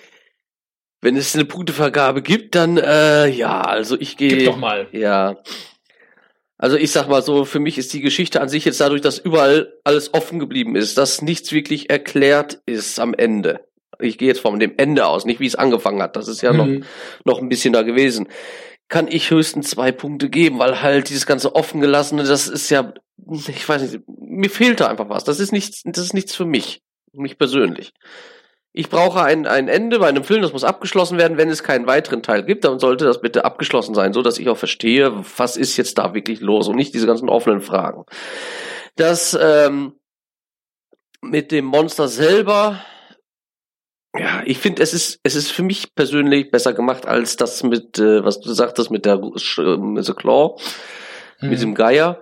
Wenn 1.05 1.17
es 1.17 1.35
eine 1.35 1.45
Punktevergabe 1.45 2.23
gibt, 2.23 2.55
dann 2.55 2.79
äh, 2.79 3.29
ja, 3.29 3.61
also 3.61 3.95
ich 4.01 4.17
gehe. 4.17 4.39
Gib 4.39 4.47
doch 4.47 4.57
mal. 4.57 4.89
Ja. 4.93 5.37
Also 6.57 6.79
ich 6.79 6.93
sag 6.93 7.11
mal 7.11 7.21
so, 7.21 7.45
für 7.45 7.59
mich 7.61 7.77
ist 7.77 7.93
die 7.93 8.01
Geschichte 8.01 8.41
an 8.41 8.49
sich 8.49 8.65
jetzt 8.65 8.81
dadurch, 8.81 9.03
dass 9.03 9.19
überall 9.19 9.75
alles 9.85 10.15
offen 10.15 10.39
geblieben 10.39 10.77
ist, 10.77 10.97
dass 10.97 11.21
nichts 11.21 11.53
wirklich 11.53 11.91
erklärt 11.91 12.63
ist 12.65 12.99
am 13.01 13.13
Ende. 13.13 13.69
Ich 14.01 14.17
gehe 14.17 14.29
jetzt 14.29 14.41
von 14.41 14.59
dem 14.59 14.79
Ende 14.79 15.07
aus, 15.07 15.27
nicht 15.27 15.41
wie 15.41 15.47
es 15.47 15.57
angefangen 15.57 16.01
hat. 16.01 16.17
Das 16.17 16.27
ist 16.27 16.41
ja 16.41 16.55
mhm. 16.55 16.57
noch, 16.57 16.87
noch 17.27 17.43
ein 17.43 17.51
bisschen 17.51 17.75
da 17.75 17.83
gewesen. 17.83 18.27
Kann 18.89 19.07
ich 19.07 19.31
höchstens 19.31 19.69
zwei 19.69 19.93
Punkte 19.93 20.31
geben, 20.31 20.59
weil 20.59 20.81
halt 20.81 21.11
dieses 21.11 21.27
ganze 21.27 21.55
offengelassene, 21.55 22.25
das 22.25 22.49
ist 22.49 22.71
ja, 22.71 22.95
ich 23.47 23.69
weiß 23.69 23.83
nicht, 23.83 24.05
mir 24.09 24.49
fehlt 24.49 24.81
da 24.81 24.87
einfach 24.87 25.11
was. 25.11 25.25
Das 25.25 25.39
ist 25.39 25.53
nichts, 25.53 25.83
das 25.85 26.03
ist 26.03 26.15
nichts 26.15 26.35
für 26.35 26.47
mich. 26.47 26.81
Mich 27.13 27.37
persönlich 27.37 27.93
ich 28.77 28.91
brauche 28.91 29.23
ein, 29.23 29.47
ein 29.47 29.69
Ende 29.69 30.01
bei 30.01 30.09
einem 30.09 30.25
Film, 30.25 30.43
das 30.43 30.53
muss 30.53 30.65
abgeschlossen 30.65 31.17
werden. 31.17 31.39
Wenn 31.39 31.49
es 31.49 31.63
keinen 31.63 31.87
weiteren 31.87 32.25
Teil 32.25 32.43
gibt, 32.43 32.65
dann 32.65 32.81
sollte 32.81 33.05
das 33.05 33.21
bitte 33.21 33.45
abgeschlossen 33.45 33.95
sein, 33.95 34.13
so 34.13 34.21
dass 34.21 34.37
ich 34.37 34.49
auch 34.49 34.57
verstehe, 34.57 35.13
was 35.39 35.57
ist 35.57 35.77
jetzt 35.77 35.97
da 35.97 36.13
wirklich 36.13 36.41
los 36.41 36.67
und 36.67 36.75
nicht 36.75 36.93
diese 36.93 37.07
ganzen 37.07 37.29
offenen 37.29 37.61
Fragen. 37.61 38.05
Das 38.97 39.39
ähm, 39.41 39.95
mit 41.23 41.53
dem 41.53 41.67
Monster 41.67 42.09
selber, 42.09 42.85
ja, 44.19 44.43
ich 44.45 44.59
finde, 44.59 44.83
es 44.83 44.93
ist, 44.93 45.21
es 45.23 45.37
ist 45.37 45.53
für 45.53 45.63
mich 45.63 45.95
persönlich 45.95 46.51
besser 46.51 46.73
gemacht 46.73 47.07
als 47.07 47.37
das 47.37 47.63
mit, 47.63 48.01
äh, 48.01 48.25
was 48.25 48.41
du 48.41 48.53
sagtest, 48.53 48.91
mit 48.91 49.05
der 49.05 49.21
äh, 49.23 50.03
The 50.03 50.15
Claw, 50.15 50.61
mhm. 51.41 51.49
mit 51.49 51.63
dem 51.63 51.75
Geier. 51.77 52.21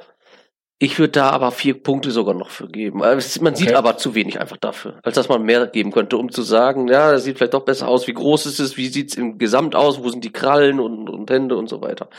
Ich 0.83 0.99
würde 0.99 1.13
da 1.13 1.31
aber 1.31 1.53
vier 1.53 1.81
Punkte 1.81 2.11
sogar 2.11 2.35
noch 2.35 2.51
für 2.51 2.67
geben. 2.67 2.99
Man 2.99 3.19
okay. 3.19 3.55
sieht 3.55 3.73
aber 3.73 3.99
zu 3.99 4.17
wenig 4.17 4.41
einfach 4.41 4.57
dafür, 4.57 4.99
als 5.05 5.15
dass 5.15 5.29
man 5.29 5.45
mehr 5.45 5.69
geben 5.69 5.93
könnte, 5.93 6.17
um 6.17 6.33
zu 6.33 6.43
sagen, 6.43 6.89
ja, 6.89 7.13
das 7.13 7.23
sieht 7.23 7.37
vielleicht 7.37 7.55
doch 7.55 7.65
besser 7.65 7.87
aus. 7.87 8.09
Wie 8.09 8.13
groß 8.13 8.47
ist 8.47 8.59
es? 8.59 8.77
Wie 8.77 8.89
sieht's 8.89 9.15
im 9.15 9.39
Gesamt 9.39 9.77
aus? 9.77 10.03
Wo 10.03 10.09
sind 10.09 10.25
die 10.25 10.33
Krallen 10.33 10.81
und, 10.81 11.09
und 11.09 11.31
Hände 11.31 11.57
und 11.57 11.69
so 11.69 11.83
weiter? 11.83 12.11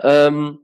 Ähm, 0.00 0.60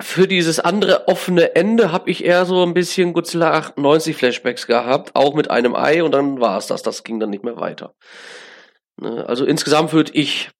für 0.00 0.26
dieses 0.26 0.58
andere 0.58 1.06
offene 1.06 1.54
Ende 1.54 1.92
habe 1.92 2.10
ich 2.10 2.24
eher 2.24 2.44
so 2.46 2.64
ein 2.64 2.74
bisschen 2.74 3.12
Godzilla 3.12 3.52
98 3.52 4.16
Flashbacks 4.16 4.66
gehabt, 4.66 5.14
auch 5.14 5.34
mit 5.34 5.48
einem 5.48 5.76
Ei 5.76 6.02
und 6.02 6.10
dann 6.10 6.40
war 6.40 6.58
es 6.58 6.66
das. 6.66 6.82
Das 6.82 7.04
ging 7.04 7.20
dann 7.20 7.30
nicht 7.30 7.44
mehr 7.44 7.60
weiter. 7.60 7.94
Ne, 9.00 9.24
also 9.28 9.44
insgesamt 9.44 9.92
würde 9.92 10.10
ich 10.14 10.50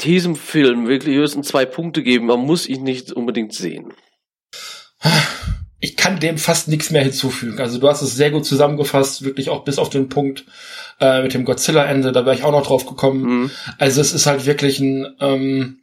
diesem 0.00 0.34
Film 0.34 0.88
wirklich 0.88 1.14
höchstens 1.14 1.46
zwei 1.46 1.66
Punkte 1.66 2.02
geben. 2.02 2.26
Man 2.26 2.40
muss 2.40 2.66
ihn 2.66 2.82
nicht 2.82 3.12
unbedingt 3.12 3.54
sehen. 3.54 3.92
Ich 5.78 5.96
kann 5.96 6.18
dem 6.18 6.38
fast 6.38 6.68
nichts 6.68 6.90
mehr 6.90 7.02
hinzufügen. 7.02 7.60
Also 7.60 7.78
du 7.78 7.88
hast 7.88 8.02
es 8.02 8.14
sehr 8.14 8.30
gut 8.30 8.46
zusammengefasst, 8.46 9.24
wirklich 9.24 9.50
auch 9.50 9.64
bis 9.64 9.78
auf 9.78 9.90
den 9.90 10.08
Punkt 10.08 10.44
äh, 11.00 11.22
mit 11.22 11.34
dem 11.34 11.44
Godzilla-Ende, 11.44 12.12
da 12.12 12.24
wäre 12.24 12.34
ich 12.34 12.44
auch 12.44 12.50
noch 12.50 12.66
drauf 12.66 12.86
gekommen. 12.86 13.22
Mhm. 13.22 13.50
Also 13.78 14.00
es 14.00 14.12
ist 14.12 14.26
halt 14.26 14.46
wirklich 14.46 14.80
ein 14.80 15.14
ähm, 15.20 15.80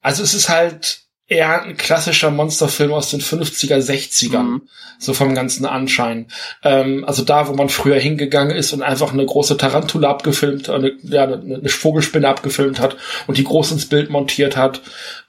also 0.00 0.22
es 0.22 0.34
ist 0.34 0.48
halt 0.48 1.02
eher 1.28 1.62
ein 1.62 1.76
klassischer 1.76 2.30
Monsterfilm 2.30 2.90
aus 2.92 3.10
den 3.10 3.20
50er, 3.20 3.76
60ern, 3.76 4.42
mhm. 4.42 4.62
so 4.98 5.12
vom 5.12 5.34
ganzen 5.34 5.66
Anschein. 5.66 6.26
Ähm, 6.64 7.04
also 7.04 7.22
da, 7.22 7.48
wo 7.48 7.52
man 7.52 7.68
früher 7.68 7.98
hingegangen 7.98 8.56
ist 8.56 8.72
und 8.72 8.82
einfach 8.82 9.12
eine 9.12 9.26
große 9.26 9.58
Tarantula 9.58 10.08
abgefilmt, 10.08 10.70
eine, 10.70 10.92
ja, 11.02 11.24
eine, 11.24 11.34
eine 11.34 11.68
Vogelspinne 11.68 12.26
abgefilmt 12.26 12.80
hat 12.80 12.96
und 13.26 13.36
die 13.36 13.44
groß 13.44 13.72
ins 13.72 13.86
Bild 13.86 14.08
montiert 14.08 14.56
hat, 14.56 14.80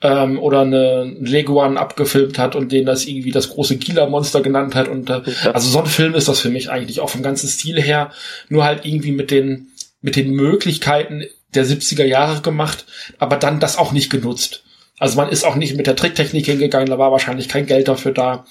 ähm, 0.01 0.39
oder 0.39 0.61
eine 0.61 1.03
Leguan 1.19 1.77
abgefilmt 1.77 2.39
hat 2.39 2.55
und 2.55 2.71
den 2.71 2.85
das 2.85 3.05
irgendwie 3.05 3.31
das 3.31 3.49
große 3.49 3.75
Gila-Monster 3.75 4.41
genannt 4.41 4.75
hat. 4.75 4.87
Und 4.87 5.09
äh, 5.09 5.21
ja. 5.43 5.51
also 5.51 5.69
so 5.69 5.79
ein 5.79 5.85
Film 5.85 6.15
ist 6.15 6.29
das 6.29 6.39
für 6.39 6.49
mich 6.49 6.71
eigentlich 6.71 7.01
auch 7.01 7.09
vom 7.09 7.23
ganzen 7.23 7.49
Stil 7.49 7.81
her, 7.81 8.11
nur 8.47 8.63
halt 8.63 8.85
irgendwie 8.85 9.11
mit 9.11 9.31
den 9.31 9.67
mit 10.01 10.15
den 10.15 10.31
Möglichkeiten 10.31 11.25
der 11.53 11.65
70er 11.65 12.05
Jahre 12.05 12.41
gemacht, 12.41 12.85
aber 13.17 13.35
dann 13.35 13.59
das 13.59 13.77
auch 13.77 13.91
nicht 13.91 14.09
genutzt. 14.09 14.63
Also 14.99 15.17
man 15.17 15.29
ist 15.29 15.45
auch 15.45 15.55
nicht 15.55 15.75
mit 15.75 15.87
der 15.87 15.95
Tricktechnik 15.95 16.45
hingegangen, 16.45 16.89
da 16.89 16.99
war 16.99 17.11
wahrscheinlich 17.11 17.49
kein 17.49 17.65
Geld 17.65 17.87
dafür 17.87 18.11
da. 18.11 18.45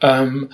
Ähm, 0.00 0.50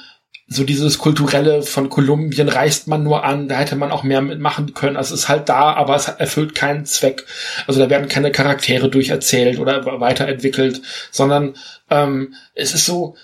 so 0.53 0.64
dieses 0.64 0.99
kulturelle 0.99 1.62
von 1.62 1.88
Kolumbien 1.88 2.49
reißt 2.49 2.88
man 2.88 3.05
nur 3.05 3.22
an, 3.24 3.49
da 3.49 3.57
hätte 3.57 3.76
man 3.76 3.93
auch 3.93 4.03
mehr 4.03 4.20
mitmachen 4.20 4.74
können. 4.74 4.97
Also 4.97 5.14
es 5.14 5.22
ist 5.22 5.28
halt 5.28 5.49
da, 5.49 5.74
aber 5.74 5.95
es 5.95 6.09
erfüllt 6.09 6.57
keinen 6.57 6.84
Zweck. 6.86 7.24
Also 7.68 7.78
da 7.78 7.88
werden 7.88 8.09
keine 8.09 8.32
Charaktere 8.32 8.91
durcherzählt 8.91 9.61
oder 9.61 10.01
weiterentwickelt, 10.01 10.82
sondern 11.12 11.55
ähm, 11.88 12.34
es 12.55 12.74
ist 12.74 12.84
so, 12.84 13.14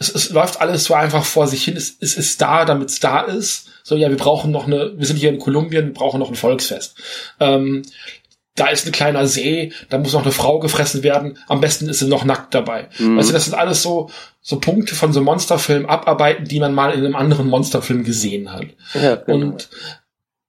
es, 0.00 0.12
es 0.12 0.30
läuft 0.30 0.60
alles 0.60 0.84
so 0.84 0.94
einfach 0.94 1.24
vor 1.24 1.46
sich 1.46 1.62
hin. 1.62 1.76
Es, 1.76 1.96
es 2.00 2.16
ist 2.16 2.40
da, 2.42 2.64
damit 2.64 2.88
es 2.88 2.98
da 2.98 3.20
ist. 3.20 3.68
So, 3.84 3.96
ja, 3.96 4.08
wir 4.08 4.16
brauchen 4.16 4.50
noch 4.50 4.66
eine, 4.66 4.98
wir 4.98 5.06
sind 5.06 5.16
hier 5.16 5.28
in 5.28 5.38
Kolumbien, 5.38 5.86
wir 5.86 5.94
brauchen 5.94 6.18
noch 6.18 6.30
ein 6.30 6.34
Volksfest. 6.34 6.96
Ähm, 7.38 7.82
da 8.56 8.68
ist 8.68 8.86
ein 8.86 8.92
kleiner 8.92 9.26
See, 9.26 9.72
da 9.88 9.98
muss 9.98 10.12
noch 10.12 10.22
eine 10.22 10.32
Frau 10.32 10.58
gefressen 10.58 11.02
werden, 11.02 11.38
am 11.48 11.60
besten 11.60 11.88
ist 11.88 12.00
sie 12.00 12.08
noch 12.08 12.24
nackt 12.24 12.54
dabei. 12.54 12.88
Mhm. 12.98 13.16
Also 13.16 13.32
das 13.32 13.44
sind 13.44 13.54
alles 13.54 13.82
so, 13.82 14.10
so 14.40 14.58
Punkte 14.58 14.94
von 14.94 15.12
so 15.12 15.20
Monsterfilmen 15.20 15.88
abarbeiten, 15.88 16.46
die 16.46 16.60
man 16.60 16.74
mal 16.74 16.92
in 16.92 17.04
einem 17.04 17.16
anderen 17.16 17.48
Monsterfilm 17.48 18.04
gesehen 18.04 18.52
hat. 18.52 18.66
Ja, 18.94 19.16
genau. 19.16 19.46
Und 19.46 19.68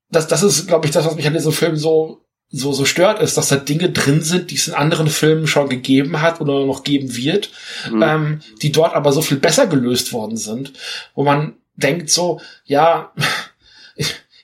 das, 0.10 0.28
das 0.28 0.44
ist, 0.44 0.68
glaube 0.68 0.88
ich, 0.88 0.92
das, 0.92 1.06
was 1.06 1.16
mich 1.16 1.28
an 1.28 1.34
diesem 1.34 1.52
Film 1.52 1.78
so, 1.78 2.22
so, 2.50 2.74
so 2.74 2.86
stört, 2.86 3.22
ist, 3.22 3.38
dass 3.38 3.48
da 3.48 3.56
Dinge 3.56 3.92
drin 3.92 4.22
sind, 4.22 4.52
die 4.52 4.56
es 4.56 4.68
in 4.68 4.74
anderen 4.74 5.08
Filmen 5.08 5.48
schon 5.48 5.70
gegeben 5.70 6.22
hat 6.22 6.42
oder 6.42 6.66
noch 6.66 6.84
geben 6.84 7.16
wird, 7.16 7.52
mhm. 7.90 8.04
ähm, 8.04 8.40
die 8.62 8.72
dort 8.72 8.94
aber 8.94 9.14
so 9.14 9.22
viel 9.22 9.38
besser 9.38 9.68
gelöst 9.68 10.12
worden 10.12 10.38
sind, 10.38 10.74
wo 11.16 11.24
man 11.24 11.54
denkt 11.76 12.10
so, 12.10 12.42
ja, 12.66 13.14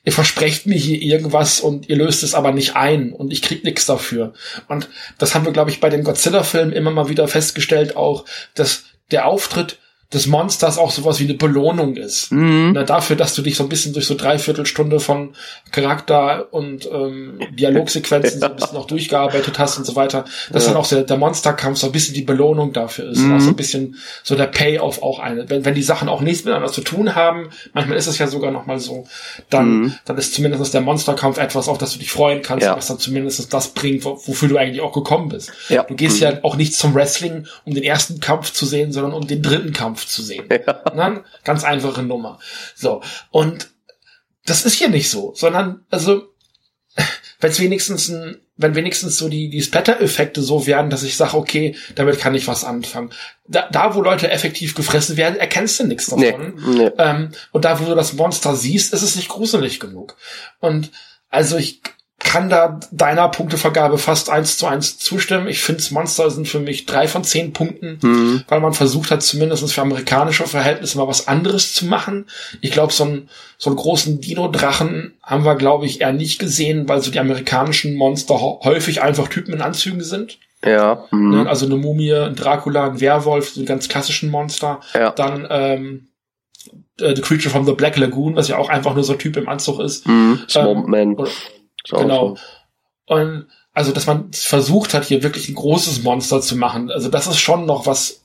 ihr 0.08 0.14
versprecht 0.14 0.68
mir 0.68 0.78
hier 0.78 1.02
irgendwas 1.02 1.60
und 1.60 1.90
ihr 1.90 1.98
löst 1.98 2.24
es 2.24 2.34
aber 2.34 2.54
nicht 2.54 2.78
ein 2.78 3.12
und 3.12 3.34
ich 3.34 3.42
krieg 3.42 3.66
nichts 3.66 3.86
dafür. 3.86 4.32
Und 4.70 4.88
das 5.18 5.36
haben 5.36 5.44
wir, 5.44 5.52
glaube 5.52 5.70
ich, 5.70 5.82
bei 5.82 5.90
den 5.90 6.06
Godzilla-Filmen 6.06 6.72
immer 6.72 6.92
mal 6.92 7.10
wieder 7.10 7.28
festgestellt, 7.28 7.98
auch, 7.98 8.24
dass 8.56 8.86
der 9.12 9.26
Auftritt 9.26 9.80
des 10.14 10.26
Monsters 10.26 10.78
auch 10.78 10.92
sowas 10.92 11.20
wie 11.20 11.26
eine 11.26 11.34
Belohnung 11.34 11.98
ist. 11.98 12.32
Mhm. 12.32 12.72
Na, 12.74 12.84
dafür, 12.84 13.18
dass 13.18 13.36
du 13.36 13.42
dich 13.42 13.58
so 13.58 13.64
ein 13.64 13.70
bisschen 13.70 13.92
durch 13.92 14.06
so 14.06 14.16
Dreiviertelstunde 14.16 15.02
von 15.02 15.34
Charakter 15.72 16.48
und 16.52 16.90
ähm, 16.90 17.40
Dialogsequenzen 17.52 18.40
so 18.40 18.46
ein 18.46 18.56
bisschen 18.56 18.74
noch 18.74 18.88
durchgearbeitet 18.88 19.60
hast 19.60 19.78
und 19.78 19.84
so 19.84 19.98
weiter, 19.98 20.24
dass 20.50 20.64
ja. 20.64 20.72
dann 20.72 20.80
auch 20.80 20.88
der, 20.88 21.04
der 21.04 21.18
Monsterkampf 21.18 21.78
so 21.78 21.88
ein 21.88 21.92
bisschen 21.92 22.14
die 22.14 22.22
Belohnung 22.22 22.72
dafür 22.72 23.10
ist. 23.10 23.20
Mhm. 23.20 23.36
Auch 23.36 23.42
so 23.42 23.50
ein 23.50 23.58
bisschen 23.58 23.98
so 24.24 24.36
der 24.36 24.46
Payoff 24.46 25.04
auch 25.04 25.20
eine. 25.20 25.50
Wenn, 25.50 25.66
wenn 25.66 25.76
die 25.76 25.84
Sachen 25.84 26.08
auch 26.08 26.22
nichts 26.22 26.46
miteinander 26.46 26.72
zu 26.72 26.82
tun 26.82 27.14
haben, 27.14 27.50
manchmal 27.74 27.98
ist 27.98 28.08
es 28.08 28.18
ja 28.18 28.28
sogar 28.28 28.52
noch 28.52 28.66
mal 28.66 28.80
so, 28.80 29.08
dann, 29.50 29.82
mhm. 29.82 29.94
dann 30.06 30.18
ist 30.18 30.34
zumindest 30.34 30.74
der 30.74 30.82
Monsterkampf 30.82 31.38
etwas, 31.38 31.68
auf 31.68 31.78
das 31.78 31.92
du 31.92 32.00
dich 32.00 32.12
freuen 32.12 32.42
kannst, 32.44 32.66
ja. 32.66 32.78
was 32.78 32.88
dann 32.88 33.00
zumindest 33.00 33.54
das 33.54 33.68
bringt, 33.70 34.06
wofür 34.06 34.48
du 34.48 34.56
eigentlich 34.56 34.80
auch 34.80 34.94
gekommen 34.94 35.28
bist. 35.28 35.52
Ja. 35.68 35.84
Du 35.84 35.96
gehst 35.96 36.22
ja 36.22 36.32
mhm. 36.32 36.38
auch 36.44 36.56
nicht 36.56 36.76
zum 36.76 36.96
Wrestling, 36.96 37.46
um 37.66 37.74
den 37.74 37.84
ersten 37.84 38.22
Kampf 38.22 38.54
zu 38.54 38.66
sehen, 38.66 38.94
sondern 38.94 39.12
um 39.12 39.28
den 39.28 39.42
dritten 39.42 39.74
Kampf 39.74 39.97
Kampf 39.98 40.08
zu 40.08 40.22
sehen. 40.22 40.48
Ja. 40.50 41.10
Ne? 41.10 41.24
Ganz 41.44 41.64
einfache 41.64 42.04
Nummer. 42.04 42.40
So. 42.76 43.02
Und 43.32 43.70
das 44.46 44.66
ist 44.66 44.76
hier 44.76 44.90
nicht 44.90 45.10
so, 45.10 45.34
sondern, 45.36 45.86
also, 45.90 46.34
wenn 47.40 47.52
es 47.52 47.60
wenigstens 47.60 48.10
ein, 48.10 48.42
wenn 48.56 48.76
wenigstens 48.76 49.18
so 49.18 49.30
die, 49.30 49.50
die 49.50 49.62
Splatter-Effekte 49.62 50.42
so 50.42 50.66
werden, 50.66 50.90
dass 50.90 51.04
ich 51.04 51.16
sage, 51.16 51.38
okay, 51.38 51.76
damit 51.96 52.20
kann 52.20 52.34
ich 52.34 52.48
was 52.48 52.64
anfangen. 52.64 53.12
Da, 53.48 53.70
da, 53.72 53.94
wo 53.94 54.02
Leute 54.02 54.32
effektiv 54.32 54.74
gefressen 54.74 55.16
werden, 55.16 55.38
erkennst 55.38 55.80
du 55.80 55.84
nichts 55.86 56.08
davon. 56.08 56.56
Nee, 56.56 56.86
nee. 56.86 56.92
Ähm, 56.98 57.32
und 57.52 57.66
da, 57.66 57.80
wo 57.80 57.86
du 57.86 57.94
das 57.94 58.14
Monster 58.14 58.56
siehst, 58.56 58.94
ist 58.94 59.04
es 59.04 59.16
nicht 59.16 59.30
gruselig 59.30 59.80
genug. 59.80 60.16
Und 60.60 60.92
also 61.30 61.58
ich 61.58 61.82
kann 62.28 62.50
da 62.50 62.78
deiner 62.92 63.30
Punktevergabe 63.30 63.98
fast 63.98 64.30
eins 64.30 64.58
zu 64.58 64.68
eins 64.68 65.00
zustimmen. 65.00 65.48
Ich 65.48 65.62
finde, 65.62 65.82
Monster 65.92 66.30
sind 66.30 66.46
für 66.46 66.60
mich 66.60 66.86
drei 66.86 67.08
von 67.08 67.24
zehn 67.24 67.54
Punkten, 67.54 68.00
mhm. 68.02 68.44
weil 68.50 68.60
man 68.60 68.74
versucht 68.74 69.12
hat, 69.12 69.24
zumindest 69.24 69.72
für 69.72 69.82
amerikanische 69.82 70.46
Verhältnisse 70.46 70.98
mal 70.98 71.08
was 71.08 71.30
anderes 71.30 71.74
zu 71.74 71.86
machen. 71.86 72.26
Ich 72.60 72.72
glaube, 72.72 72.92
so, 72.92 73.06
ein, 73.06 73.30
so 73.58 73.70
einen 73.70 73.78
großen 73.78 74.20
Dino-Drachen 74.20 75.14
haben 75.24 75.46
wir, 75.46 75.56
glaube 75.56 75.86
ich, 75.86 76.02
eher 76.02 76.12
nicht 76.12 76.38
gesehen, 76.38 76.90
weil 76.90 77.02
so 77.02 77.12
die 77.12 77.20
amerikanischen 77.20 77.96
Monster 77.96 78.36
häufig 78.36 79.02
einfach 79.02 79.30
Typen 79.30 79.54
in 79.54 79.62
Anzügen 79.62 80.04
sind. 80.04 80.38
Ja. 80.66 81.06
Mhm. 81.12 81.30
Ne, 81.30 81.50
also 81.50 81.66
eine 81.66 81.78
Mumie, 81.78 82.14
ein 82.14 82.36
Dracula, 82.36 82.88
ein 82.88 83.00
Werwolf, 83.00 83.52
so 83.52 83.62
die 83.62 83.66
ganz 83.66 83.88
klassischen 83.88 84.30
Monster. 84.30 84.82
Ja. 84.94 85.12
Dann 85.12 85.48
ähm, 85.50 86.08
äh, 87.00 87.16
The 87.16 87.22
Creature 87.22 87.52
from 87.52 87.66
the 87.66 87.72
Black 87.72 87.96
Lagoon, 87.96 88.36
was 88.36 88.50
ja 88.50 88.58
auch 88.58 88.68
einfach 88.68 88.96
nur 88.96 89.06
so 89.06 89.14
ein 89.14 89.20
Typ 89.20 89.38
im 89.38 89.48
Anzug 89.48 89.80
ist. 89.80 90.06
Mhm. 90.06 90.42
Swamp 90.50 90.90
Man. 90.90 91.18
Ähm, 91.18 91.28
genau. 91.90 92.38
Und 93.06 93.48
also, 93.74 93.92
dass 93.92 94.08
man 94.08 94.32
versucht 94.34 94.94
hat, 94.94 95.06
hier 95.06 95.24
wirklich 95.24 95.50
ein 95.50 95.56
großes 95.56 96.04
Monster 96.04 96.42
zu 96.42 96.56
machen. 96.56 96.90
Also, 96.90 97.10
das 97.10 97.28
ist 97.28 97.40
schon 97.40 97.66
noch 97.66 97.86
was, 97.86 98.22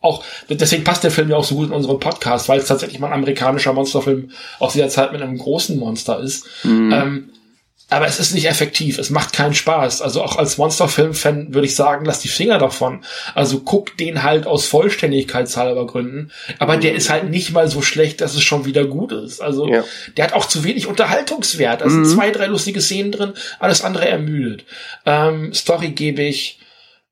auch, 0.00 0.22
deswegen 0.48 0.84
passt 0.84 1.04
der 1.04 1.10
Film 1.10 1.30
ja 1.30 1.36
auch 1.36 1.44
so 1.44 1.54
gut 1.54 1.68
in 1.68 1.74
unseren 1.74 2.00
Podcast, 2.00 2.48
weil 2.48 2.60
es 2.60 2.66
tatsächlich 2.66 3.00
mal 3.00 3.08
ein 3.08 3.14
amerikanischer 3.14 3.72
Monsterfilm 3.72 4.30
aus 4.58 4.74
dieser 4.74 4.88
Zeit 4.88 5.12
mit 5.12 5.22
einem 5.22 5.38
großen 5.38 5.78
Monster 5.78 6.20
ist. 6.20 6.46
Mhm. 6.64 6.92
Ähm, 6.92 7.30
aber 7.90 8.06
es 8.06 8.20
ist 8.20 8.32
nicht 8.32 8.46
effektiv, 8.46 8.98
es 8.98 9.10
macht 9.10 9.32
keinen 9.32 9.54
Spaß. 9.54 10.00
Also 10.00 10.22
auch 10.22 10.36
als 10.36 10.58
Monsterfilm-Fan 10.58 11.52
würde 11.52 11.66
ich 11.66 11.74
sagen, 11.74 12.04
lass 12.04 12.20
die 12.20 12.28
Finger 12.28 12.58
davon. 12.58 13.04
Also 13.34 13.60
guck 13.60 13.96
den 13.96 14.22
halt 14.22 14.46
aus 14.46 14.66
Vollständigkeitshalber 14.66 15.86
Gründen. 15.86 16.30
Aber 16.60 16.76
der 16.76 16.94
ist 16.94 17.10
halt 17.10 17.28
nicht 17.28 17.50
mal 17.50 17.68
so 17.68 17.82
schlecht, 17.82 18.20
dass 18.20 18.34
es 18.34 18.42
schon 18.42 18.64
wieder 18.64 18.84
gut 18.84 19.10
ist. 19.10 19.40
Also 19.40 19.68
ja. 19.68 19.82
der 20.16 20.26
hat 20.26 20.32
auch 20.34 20.46
zu 20.46 20.62
wenig 20.62 20.86
Unterhaltungswert. 20.86 21.82
Sind 21.82 22.02
mhm. 22.02 22.08
zwei, 22.08 22.30
drei 22.30 22.46
lustige 22.46 22.80
Szenen 22.80 23.10
drin, 23.10 23.32
alles 23.58 23.82
andere 23.82 24.08
ermüdet. 24.08 24.64
Ähm, 25.04 25.52
Story 25.52 25.90
gebe 25.90 26.22
ich 26.22 26.60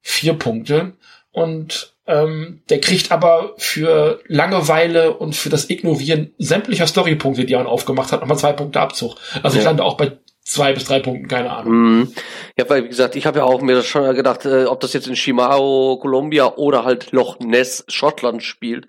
vier 0.00 0.34
Punkte. 0.34 0.92
Und 1.32 1.92
ähm, 2.06 2.62
der 2.70 2.80
kriegt 2.80 3.12
aber 3.12 3.52
für 3.58 4.20
Langeweile 4.28 5.14
und 5.14 5.36
für 5.36 5.50
das 5.50 5.68
Ignorieren 5.68 6.32
sämtlicher 6.38 6.86
Storypunkte, 6.86 7.44
die 7.44 7.52
er 7.52 7.66
aufgemacht 7.66 8.12
hat, 8.12 8.20
nochmal 8.20 8.38
zwei 8.38 8.52
Punkte 8.52 8.80
Abzug. 8.80 9.16
Also 9.42 9.56
ja. 9.56 9.60
ich 9.60 9.64
lande 9.66 9.84
auch 9.84 9.96
bei 9.96 10.12
zwei 10.48 10.72
bis 10.72 10.84
drei 10.84 11.00
Punkten, 11.00 11.28
keine 11.28 11.50
Ahnung. 11.50 11.72
Mhm. 11.72 12.12
Ja, 12.58 12.68
weil 12.68 12.84
wie 12.84 12.88
gesagt, 12.88 13.16
ich 13.16 13.26
habe 13.26 13.40
ja 13.40 13.44
auch 13.44 13.60
mir 13.60 13.82
schon 13.82 14.14
gedacht, 14.14 14.44
äh, 14.46 14.64
ob 14.64 14.80
das 14.80 14.92
jetzt 14.92 15.06
in 15.06 15.16
Shimao, 15.16 15.98
Columbia 16.00 16.54
oder 16.56 16.84
halt 16.84 17.12
Loch 17.12 17.38
Ness, 17.38 17.84
Schottland 17.88 18.42
spielt, 18.42 18.86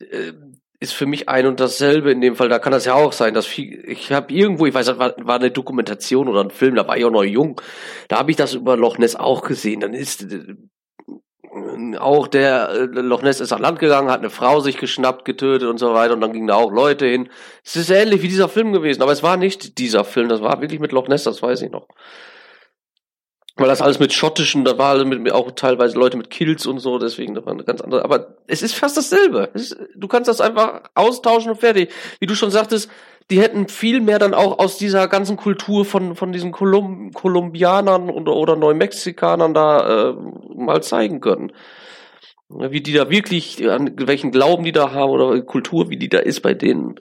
äh, 0.00 0.32
ist 0.80 0.94
für 0.94 1.06
mich 1.06 1.28
ein 1.28 1.46
und 1.46 1.60
dasselbe 1.60 2.10
in 2.10 2.20
dem 2.20 2.34
Fall. 2.34 2.48
Da 2.48 2.58
kann 2.58 2.72
das 2.72 2.84
ja 2.84 2.94
auch 2.94 3.12
sein, 3.12 3.34
dass 3.34 3.46
viel, 3.46 3.84
ich 3.86 4.10
habe 4.10 4.32
irgendwo, 4.32 4.66
ich 4.66 4.74
weiß, 4.74 4.86
das 4.86 4.98
war, 4.98 5.14
war 5.18 5.36
eine 5.36 5.50
Dokumentation 5.50 6.28
oder 6.28 6.42
ein 6.42 6.50
Film, 6.50 6.74
da 6.74 6.86
war 6.88 6.96
ich 6.96 7.04
auch 7.04 7.10
noch 7.10 7.22
jung, 7.22 7.60
da 8.08 8.18
habe 8.18 8.30
ich 8.30 8.36
das 8.36 8.54
über 8.54 8.76
Loch 8.76 8.98
Ness 8.98 9.14
auch 9.14 9.42
gesehen. 9.42 9.80
Dann 9.80 9.94
ist 9.94 10.26
auch 11.98 12.28
der 12.28 12.70
äh, 12.70 12.84
Loch 12.84 13.22
Ness 13.22 13.40
ist 13.40 13.52
an 13.52 13.60
Land 13.60 13.78
gegangen, 13.78 14.10
hat 14.10 14.20
eine 14.20 14.30
Frau 14.30 14.60
sich 14.60 14.78
geschnappt, 14.78 15.24
getötet 15.24 15.68
und 15.68 15.78
so 15.78 15.92
weiter 15.92 16.14
und 16.14 16.20
dann 16.20 16.32
gingen 16.32 16.46
da 16.46 16.54
auch 16.54 16.70
Leute 16.70 17.06
hin. 17.06 17.28
Es 17.64 17.76
ist 17.76 17.90
ähnlich 17.90 18.22
wie 18.22 18.28
dieser 18.28 18.48
Film 18.48 18.72
gewesen, 18.72 19.02
aber 19.02 19.12
es 19.12 19.22
war 19.22 19.36
nicht 19.36 19.78
dieser 19.78 20.04
Film, 20.04 20.28
das 20.28 20.40
war 20.40 20.60
wirklich 20.60 20.80
mit 20.80 20.92
Loch 20.92 21.08
Ness, 21.08 21.24
das 21.24 21.42
weiß 21.42 21.62
ich 21.62 21.70
noch. 21.70 21.88
Weil 23.56 23.68
das 23.68 23.82
alles 23.82 23.98
mit 23.98 24.14
schottischen, 24.14 24.64
da 24.64 24.78
war 24.78 25.04
mit, 25.04 25.30
auch 25.30 25.50
teilweise 25.50 25.98
Leute 25.98 26.16
mit 26.16 26.30
Kills 26.30 26.64
und 26.64 26.78
so, 26.78 26.98
deswegen, 26.98 27.34
das 27.34 27.44
war 27.44 27.52
eine 27.52 27.64
ganz 27.64 27.82
andere. 27.82 28.02
Aber 28.02 28.38
es 28.46 28.62
ist 28.62 28.74
fast 28.74 28.96
dasselbe. 28.96 29.50
Ist, 29.52 29.76
du 29.94 30.08
kannst 30.08 30.28
das 30.28 30.40
einfach 30.40 30.84
austauschen 30.94 31.50
und 31.50 31.60
fertig. 31.60 31.92
Wie 32.18 32.24
du 32.24 32.34
schon 32.34 32.50
sagtest, 32.50 32.90
die 33.30 33.40
hätten 33.40 33.68
viel 33.68 34.00
mehr 34.00 34.18
dann 34.18 34.34
auch 34.34 34.58
aus 34.58 34.78
dieser 34.78 35.08
ganzen 35.08 35.36
Kultur 35.36 35.84
von, 35.84 36.16
von 36.16 36.32
diesen 36.32 36.52
Kolum 36.52 37.12
Kolumbianern 37.12 38.10
oder, 38.10 38.34
oder 38.34 38.56
Neumexikanern 38.56 39.54
da 39.54 40.10
äh, 40.10 40.14
mal 40.56 40.82
zeigen 40.82 41.20
können. 41.20 41.52
Wie 42.48 42.82
die 42.82 42.92
da 42.92 43.08
wirklich, 43.08 43.66
an 43.68 43.92
welchen 43.96 44.30
Glauben 44.30 44.64
die 44.64 44.72
da 44.72 44.92
haben 44.92 45.10
oder 45.10 45.40
Kultur, 45.42 45.88
wie 45.88 45.96
die 45.96 46.10
da 46.10 46.18
ist 46.18 46.40
bei 46.40 46.52
denen. 46.52 47.00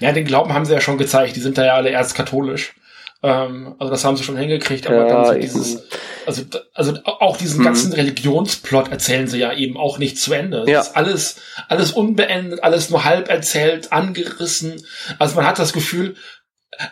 Ja, 0.00 0.12
den 0.12 0.26
Glauben 0.26 0.52
haben 0.52 0.66
sie 0.66 0.74
ja 0.74 0.80
schon 0.80 0.98
gezeigt. 0.98 1.36
Die 1.36 1.40
sind 1.40 1.56
da 1.56 1.64
ja 1.64 1.74
alle 1.74 1.90
erzkatholisch. 1.90 2.74
Ähm, 3.22 3.74
also 3.78 3.90
das 3.90 4.04
haben 4.04 4.16
sie 4.16 4.24
schon 4.24 4.36
hingekriegt, 4.36 4.86
aber 4.86 5.06
ja, 5.06 5.08
dann 5.08 5.26
so 5.26 5.34
dieses, 5.34 5.82
also, 6.24 6.42
also 6.72 6.98
auch 7.04 7.36
diesen 7.36 7.58
hm. 7.58 7.64
ganzen 7.64 7.92
Religionsplot 7.92 8.90
erzählen 8.90 9.28
sie 9.28 9.38
ja 9.38 9.52
eben 9.52 9.76
auch 9.76 9.98
nicht 9.98 10.18
zu 10.18 10.32
Ende. 10.32 10.64
Ja. 10.66 10.80
ist 10.80 10.96
alles, 10.96 11.36
alles 11.68 11.92
unbeendet, 11.92 12.62
alles 12.62 12.88
nur 12.88 13.04
halb 13.04 13.28
erzählt, 13.28 13.92
angerissen. 13.92 14.82
Also 15.18 15.36
man 15.36 15.46
hat 15.46 15.58
das 15.58 15.74
Gefühl, 15.74 16.16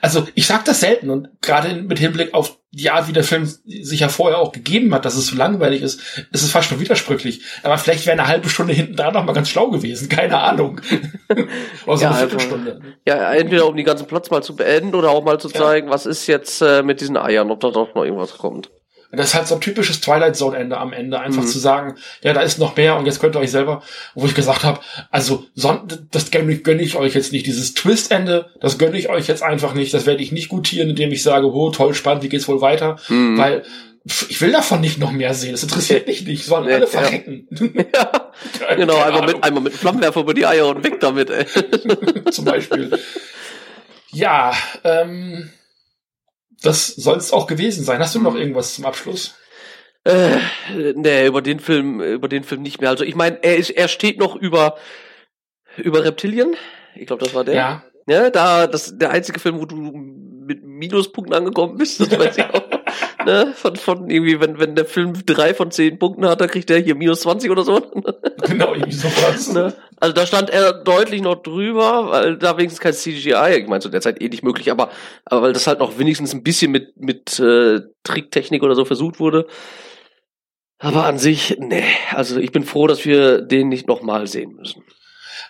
also 0.03 0.27
ich 0.35 0.47
sag 0.47 0.65
das 0.65 0.81
selten 0.81 1.11
und 1.11 1.29
gerade 1.41 1.75
mit 1.75 1.99
Hinblick 1.99 2.35
auf 2.35 2.59
die 2.71 2.91
Art, 2.91 3.09
wie 3.09 3.13
der 3.13 3.25
Film 3.25 3.47
sich 3.47 4.01
ja 4.01 4.09
vorher 4.09 4.39
auch 4.39 4.53
gegeben 4.53 4.93
hat, 4.93 5.05
dass 5.05 5.17
es 5.17 5.29
so 5.29 5.37
langweilig 5.37 5.83
ist, 5.83 6.01
ist 6.33 6.43
es 6.43 6.51
fast 6.51 6.69
schon 6.69 6.81
widersprüchlich. 6.81 7.43
Aber 7.63 7.79
vielleicht 7.79 8.05
wäre 8.05 8.19
eine 8.19 8.29
halbe 8.29 8.49
Stunde 8.49 8.75
hinten 8.75 8.97
dran 8.97 9.15
noch 9.15 9.25
mal 9.25 9.33
ganz 9.33 9.49
schlau 9.49 9.71
gewesen, 9.71 10.09
keine 10.11 10.39
Ahnung. 10.39 10.81
oder 11.87 11.97
so 11.97 12.03
ja, 12.03 12.11
eine 12.11 12.19
Viertelstunde. 12.19 12.81
Ja, 13.07 13.33
entweder 13.33 13.67
um 13.67 13.77
die 13.77 13.85
ganzen 13.85 14.07
Platz 14.07 14.31
mal 14.31 14.43
zu 14.43 14.57
beenden 14.57 14.95
oder 14.95 15.11
auch 15.11 15.25
mal 15.25 15.41
zu 15.41 15.49
zeigen, 15.49 15.87
ja. 15.87 15.95
was 15.95 16.07
ist 16.07 16.27
jetzt 16.27 16.61
äh, 16.61 16.83
mit 16.83 17.01
diesen 17.01 17.17
Eiern, 17.17 17.51
ob 17.51 17.61
da 17.61 17.71
doch 17.71 17.95
noch 17.95 18.05
irgendwas 18.05 18.37
kommt. 18.37 18.71
Das 19.11 19.29
ist 19.29 19.35
halt 19.35 19.47
so 19.47 19.55
ein 19.55 19.61
typisches 19.61 20.01
Twilight 20.01 20.37
Zone 20.37 20.57
Ende 20.57 20.77
am 20.77 20.93
Ende, 20.93 21.19
einfach 21.19 21.43
mhm. 21.43 21.47
zu 21.47 21.59
sagen, 21.59 21.95
ja, 22.23 22.35
da 22.35 22.43
ist 22.43 22.59
noch 22.59 22.77
mehr 22.77 22.97
und 22.97 23.07
jetzt 23.07 23.21
könnt 23.21 23.37
ihr 23.37 23.41
euch 23.41 23.51
selber, 23.51 23.83
wo 24.15 24.27
ich 24.27 24.35
gesagt 24.35 24.65
habe, 24.65 24.81
also 25.11 25.47
das 26.11 26.31
gönne 26.31 26.53
ich, 26.53 26.63
gönn 26.63 26.79
ich 26.79 26.97
euch 26.97 27.15
jetzt 27.15 27.33
nicht, 27.33 27.47
dieses 27.47 27.73
Twist 27.73 28.11
Ende, 28.11 28.51
das 28.61 28.77
gönne 28.77 28.99
ich 28.99 29.09
euch 29.09 29.27
jetzt 29.27 29.43
einfach 29.43 29.73
nicht, 29.73 29.95
das 29.95 30.05
werde 30.05 30.23
ich 30.23 30.31
nicht 30.31 30.51
gutieren, 30.51 30.91
indem 30.91 31.11
ich 31.11 31.23
sage, 31.23 31.51
oh, 31.51 31.71
toll, 31.71 31.95
spannend, 31.95 32.23
wie 32.23 32.29
geht's 32.29 32.49
wohl 32.49 32.61
weiter, 32.61 32.99
mhm. 33.09 33.39
weil 33.39 33.65
ich 34.29 34.41
will 34.41 34.53
davon 34.53 34.81
nicht 34.81 34.99
noch 34.99 35.13
mehr 35.13 35.35
sehen. 35.35 35.53
Das 35.53 35.63
interessiert 35.63 36.07
mich 36.07 36.25
nicht. 36.25 36.45
Sollen 36.45 36.67
nee, 36.67 36.75
alle 36.75 36.87
verrecken. 36.87 37.47
Ja, 37.95 38.31
ja 38.61 38.75
genau, 38.77 38.97
einmal 39.03 39.27
mit, 39.27 39.45
einmal 39.45 39.63
mit 39.63 39.75
Flammenwerfer 39.75 40.21
über 40.21 40.33
die 40.33 40.47
Eier 40.47 40.69
und 40.69 40.85
weg 40.85 41.01
damit, 41.01 41.29
ey. 41.29 41.45
Zum 42.31 42.45
Beispiel. 42.45 42.99
Ja, 44.13 44.53
ähm, 44.85 45.51
das 46.63 46.89
soll 46.89 47.17
es 47.17 47.33
auch 47.33 47.47
gewesen 47.47 47.85
sein. 47.85 48.01
Hast 48.01 48.15
du 48.15 48.21
noch 48.21 48.35
irgendwas 48.35 48.75
zum 48.75 48.85
Abschluss? 48.85 49.35
Äh, 50.05 50.39
nee, 50.95 51.27
über 51.27 51.43
den 51.43 51.61
Film, 51.61 52.01
über 52.01 52.29
den 52.29 52.45
Film 52.45 52.63
nicht 52.63 52.81
mehr. 52.81 52.91
Also 52.91 53.05
ich 53.05 53.15
meine, 53.15 53.43
er 53.43 53.57
ist, 53.57 53.71
er 53.71 53.89
steht 53.89 54.19
noch 54.19 54.37
über 54.37 54.77
über 55.77 56.05
Reptilien. 56.05 56.57
Ich 56.95 57.07
glaube, 57.07 57.25
das 57.25 57.35
war 57.35 57.45
der. 57.45 57.55
Ja. 57.55 57.85
Ja, 58.07 58.31
da 58.31 58.67
das 58.67 58.97
der 58.97 59.11
einzige 59.11 59.39
Film, 59.39 59.61
wo 59.61 59.67
du 59.67 59.77
mit 59.77 60.65
Minuspunkten 60.65 61.35
angekommen 61.35 61.77
bist. 61.77 62.01
Das 62.01 62.11
weiß 62.19 62.39
ich 62.39 62.45
auch 62.45 62.63
ne? 63.29 63.53
Von, 63.55 63.77
von 63.77 64.11
irgendwie, 64.11 64.41
wenn, 64.41 64.59
wenn 64.59 64.75
der 64.75 64.87
Film 64.87 65.13
drei 65.27 65.53
von 65.53 65.71
zehn 65.71 65.99
Punkten 65.99 66.27
hat, 66.27 66.41
dann 66.41 66.49
kriegt 66.49 66.71
er 66.71 66.79
hier 66.79 66.95
minus 66.95 67.21
20 67.21 67.51
oder 67.51 67.63
so. 67.63 67.81
Genau, 68.47 68.73
irgendwie 68.73 68.93
sowas. 68.93 69.53
Ne? 69.53 69.75
Also 69.97 70.15
da 70.15 70.27
stand 70.27 70.49
er 70.51 70.73
deutlich 70.73 71.21
noch 71.21 71.43
drüber, 71.43 72.11
weil 72.11 72.39
da 72.39 72.57
wenigstens 72.57 72.81
kein 72.81 72.95
CGI, 72.95 73.61
ich 73.61 73.69
meine, 73.69 73.81
zu 73.81 73.91
der 73.91 74.01
Zeit 74.01 74.23
eh 74.23 74.29
nicht 74.29 74.43
möglich, 74.43 74.71
aber, 74.71 74.91
aber 75.25 75.43
weil 75.43 75.53
das 75.53 75.67
halt 75.67 75.81
noch 75.81 75.99
wenigstens 75.99 76.33
ein 76.33 76.43
bisschen 76.43 76.73
mit, 76.73 76.97
mit 76.97 77.39
äh, 77.39 77.81
Tricktechnik 78.05 78.63
oder 78.63 78.75
so 78.75 78.85
versucht 78.85 79.21
wurde. 79.21 79.47
Aber 80.79 81.05
an 81.05 81.19
sich, 81.19 81.57
nee, 81.59 81.85
also 82.13 82.39
ich 82.39 82.53
bin 82.53 82.65
froh, 82.65 82.87
dass 82.87 83.05
wir 83.05 83.43
den 83.43 83.69
nicht 83.69 83.89
nochmal 83.89 84.27
sehen 84.29 84.55
müssen. 84.55 84.85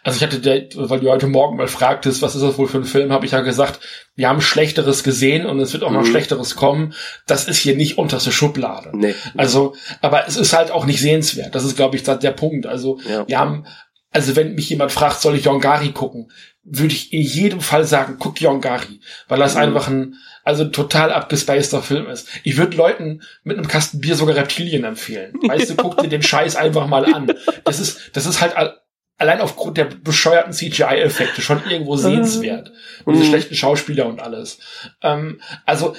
Also 0.09 0.16
ich 0.16 0.22
hatte, 0.22 0.70
weil 0.74 1.00
du 1.00 1.11
heute 1.11 1.26
Morgen 1.26 1.59
mal 1.59 1.68
fragtest, 1.68 2.22
was 2.22 2.34
ist 2.34 2.40
das 2.40 2.56
wohl 2.56 2.66
für 2.66 2.78
ein 2.78 2.84
Film, 2.84 3.12
habe 3.12 3.26
ich 3.26 3.32
ja 3.32 3.42
gesagt, 3.42 3.80
wir 4.14 4.26
haben 4.26 4.40
Schlechteres 4.40 5.04
gesehen 5.04 5.44
und 5.44 5.61
es 5.61 5.74
wird 5.74 5.84
auch 5.84 5.90
noch 5.90 6.00
mhm. 6.00 6.06
Schlechteres 6.06 6.56
kommen. 6.56 6.94
Das 7.26 7.46
ist 7.46 7.59
hier 7.59 7.76
nicht 7.76 7.98
unterste 7.98 8.32
Schublade. 8.32 8.90
Nee. 8.94 9.14
Also, 9.36 9.74
aber 10.00 10.26
es 10.26 10.38
ist 10.38 10.54
halt 10.54 10.70
auch 10.70 10.86
nicht 10.86 11.02
sehenswert. 11.02 11.54
Das 11.54 11.62
ist, 11.62 11.76
glaube 11.76 11.96
ich, 11.96 12.04
der 12.04 12.30
Punkt. 12.30 12.66
Also 12.66 12.98
ja. 13.06 13.28
wir 13.28 13.38
haben, 13.38 13.66
also 14.11 14.34
wenn 14.34 14.54
mich 14.54 14.70
jemand 14.70 14.92
fragt, 14.92 15.20
soll 15.20 15.36
ich 15.36 15.44
Yongari 15.44 15.92
gucken, 15.92 16.32
würde 16.64 16.94
ich 16.94 17.12
in 17.12 17.20
jedem 17.20 17.61
Fall 17.61 17.84
sagen, 17.84 18.16
guck 18.18 18.40
Yongari, 18.40 19.00
weil 19.28 19.40
das 19.40 19.56
mhm. 19.56 19.61
einfach 19.61 19.88
ein 19.88 20.14
also 20.42 20.64
total 20.64 21.12
abgespaceter 21.12 21.82
Film 21.82 22.09
ist. 22.09 22.28
Ich 22.44 22.56
würde 22.56 22.78
Leuten 22.78 23.20
mit 23.44 23.59
einem 23.59 23.68
Kasten 23.68 24.00
Bier 24.00 24.14
sogar 24.14 24.36
Reptilien 24.36 24.84
empfehlen. 24.84 25.34
Weißt 25.46 25.68
du, 25.68 25.76
guck 25.76 25.98
dir 25.98 26.09
den 26.09 26.22
Scheiß 26.22 26.56
einfach 26.56 26.86
mal 26.86 27.04
an. 27.12 27.30
Das 27.64 27.78
ist, 27.78 28.16
das 28.16 28.24
ist 28.24 28.40
halt 28.40 28.56
allein 29.18 29.40
aufgrund 29.40 29.76
der 29.76 29.84
bescheuerten 29.84 30.52
CGI-Effekte 30.52 31.42
schon 31.42 31.60
irgendwo 31.68 31.96
sehenswert. 31.96 32.72
Und 33.04 33.14
diese 33.14 33.26
mhm. 33.26 33.30
schlechten 33.30 33.54
Schauspieler 33.54 34.06
und 34.06 34.20
alles. 34.20 34.58
Ähm, 35.02 35.40
also, 35.66 35.94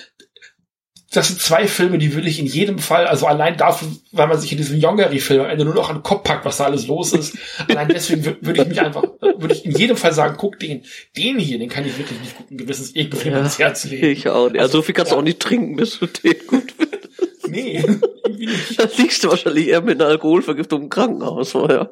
das 1.12 1.28
sind 1.28 1.42
zwei 1.42 1.68
Filme, 1.68 1.98
die 1.98 2.14
würde 2.14 2.30
ich 2.30 2.40
in 2.40 2.46
jedem 2.46 2.78
Fall, 2.78 3.08
also 3.08 3.26
allein 3.26 3.58
dafür, 3.58 3.88
weil 4.12 4.28
man 4.28 4.40
sich 4.40 4.52
in 4.52 4.60
diesem 4.60 4.80
Yongari-Film 4.80 5.42
am 5.42 5.50
Ende 5.50 5.66
nur 5.66 5.74
noch 5.74 5.90
an 5.90 5.98
den 5.98 6.04
Kopf 6.04 6.24
packt, 6.24 6.46
was 6.46 6.58
da 6.58 6.66
alles 6.66 6.88
los 6.88 7.14
ist, 7.14 7.36
allein 7.68 7.88
deswegen 7.88 8.24
würde 8.42 8.62
ich 8.62 8.68
mich 8.68 8.80
einfach, 8.80 9.04
würde 9.20 9.54
ich 9.54 9.66
in 9.66 9.72
jedem 9.72 9.98
Fall 9.98 10.14
sagen, 10.14 10.36
guck 10.38 10.60
den, 10.60 10.84
den 11.18 11.40
hier, 11.40 11.58
den 11.58 11.68
kann 11.68 11.86
ich 11.86 11.98
wirklich 11.98 12.20
nicht 12.20 12.38
guten 12.38 12.58
Gewissens 12.58 12.92
irgendwie 12.94 13.30
ja, 13.30 13.40
ins 13.40 13.58
Herz 13.58 13.86
legen. 13.86 14.06
Ich 14.06 14.30
auch 14.30 14.52
nicht. 14.52 14.62
Also, 14.62 14.78
so 14.78 14.82
viel 14.84 14.94
kannst 14.94 15.12
ja. 15.12 15.16
du 15.16 15.22
auch 15.22 15.26
nicht 15.26 15.40
trinken, 15.40 15.76
bis 15.76 15.98
du 15.98 16.06
den 16.06 16.36
gut 16.48 16.74
findest. 16.78 17.48
Nee, 17.48 17.84
irgendwie 18.26 18.46
nicht. 18.46 18.80
Da 18.80 18.88
liegst 18.98 19.24
du 19.24 19.30
wahrscheinlich 19.30 19.68
eher 19.68 19.82
mit 19.82 20.00
einer 20.00 20.12
Alkoholvergiftung 20.12 20.84
im 20.84 20.90
Krankenhaus 20.90 21.52
vorher. 21.52 21.90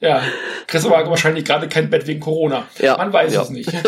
Ja, 0.00 0.22
kriegst 0.66 0.86
aber 0.86 1.10
wahrscheinlich 1.10 1.44
gerade 1.44 1.68
kein 1.68 1.90
Bett 1.90 2.06
wegen 2.06 2.20
Corona. 2.20 2.66
Ja. 2.78 2.96
Man 2.96 3.12
weiß 3.12 3.34
ja. 3.34 3.42
es 3.42 3.50
nicht. 3.50 3.72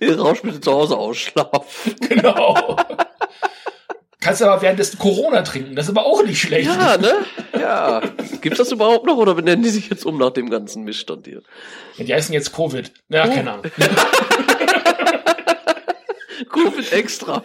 Ihr 0.00 0.18
Rausch 0.18 0.42
bitte 0.42 0.60
zu 0.60 0.72
Hause 0.72 0.96
ausschlafen. 0.96 1.94
Genau. 2.08 2.76
Kannst 4.20 4.42
aber 4.42 4.60
währenddessen 4.62 4.98
Corona 4.98 5.42
trinken, 5.42 5.76
das 5.76 5.84
ist 5.86 5.90
aber 5.90 6.04
auch 6.04 6.24
nicht 6.24 6.40
schlecht. 6.40 6.66
Ja, 6.66 6.96
ne? 6.96 7.24
Ja. 7.58 8.02
Gibt's 8.40 8.58
das 8.58 8.72
überhaupt 8.72 9.06
noch 9.06 9.16
oder 9.16 9.34
benennen 9.34 9.62
die 9.62 9.68
sich 9.68 9.88
jetzt 9.88 10.04
um 10.04 10.18
nach 10.18 10.30
dem 10.30 10.50
ganzen 10.50 10.82
Missstand 10.84 11.26
hier? 11.26 11.42
Ja, 11.96 12.04
die 12.04 12.12
heißen 12.14 12.34
jetzt 12.34 12.52
Covid. 12.52 12.92
Ja, 13.08 13.26
oh. 13.26 13.32
keine 13.32 13.52
Ahnung. 13.52 13.66
Covid 16.50 16.92
extra. 16.92 17.44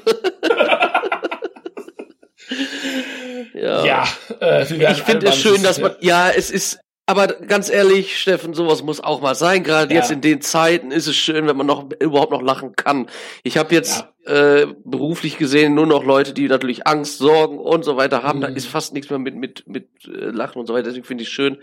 Ja, 3.64 3.86
ja 3.86 4.08
äh, 4.42 4.64
ich 4.64 5.04
finde 5.04 5.28
es 5.28 5.38
schön, 5.38 5.64
dass 5.64 5.80
man, 5.80 5.96
ja, 6.02 6.30
es 6.30 6.52
ist, 6.52 6.80
aber 7.06 7.28
ganz 7.28 7.70
ehrlich, 7.70 8.20
Steffen, 8.20 8.54
sowas 8.54 8.84
muss 8.84 9.02
auch 9.02 9.22
mal 9.22 9.36
sein. 9.36 9.64
Gerade 9.64 9.94
ja. 9.94 10.02
jetzt 10.02 10.12
in 10.12 10.20
den 10.20 10.42
Zeiten 10.42 10.92
ist 10.92 11.08
es 11.08 11.16
schön, 11.16 11.48
wenn 11.48 11.56
man 11.56 11.66
noch 11.66 11.90
überhaupt 12.00 12.32
noch 12.32 12.42
lachen 12.42 12.76
kann. 12.76 13.08
Ich 13.44 13.58
habe 13.58 13.74
jetzt 13.74 14.06
ja. 14.26 14.34
äh, 14.34 14.68
beruflich 14.84 15.38
gesehen 15.38 15.76
nur 15.76 15.86
noch 15.86 16.04
Leute, 16.04 16.34
die 16.34 16.50
natürlich 16.50 16.86
Angst, 16.86 17.20
Sorgen 17.20 17.58
und 17.58 17.86
so 17.86 17.96
weiter 17.96 18.24
haben. 18.24 18.40
Mhm. 18.40 18.44
Da 18.44 18.48
ist 18.50 18.68
fast 18.68 18.94
nichts 18.94 19.10
mehr 19.10 19.20
mit 19.20 19.36
mit 19.36 19.66
mit 19.66 19.88
äh, 20.08 20.30
Lachen 20.30 20.60
und 20.60 20.68
so 20.68 20.74
weiter. 20.74 20.88
Deswegen 20.88 21.06
finde 21.06 21.24
ich 21.24 21.30
schön, 21.30 21.58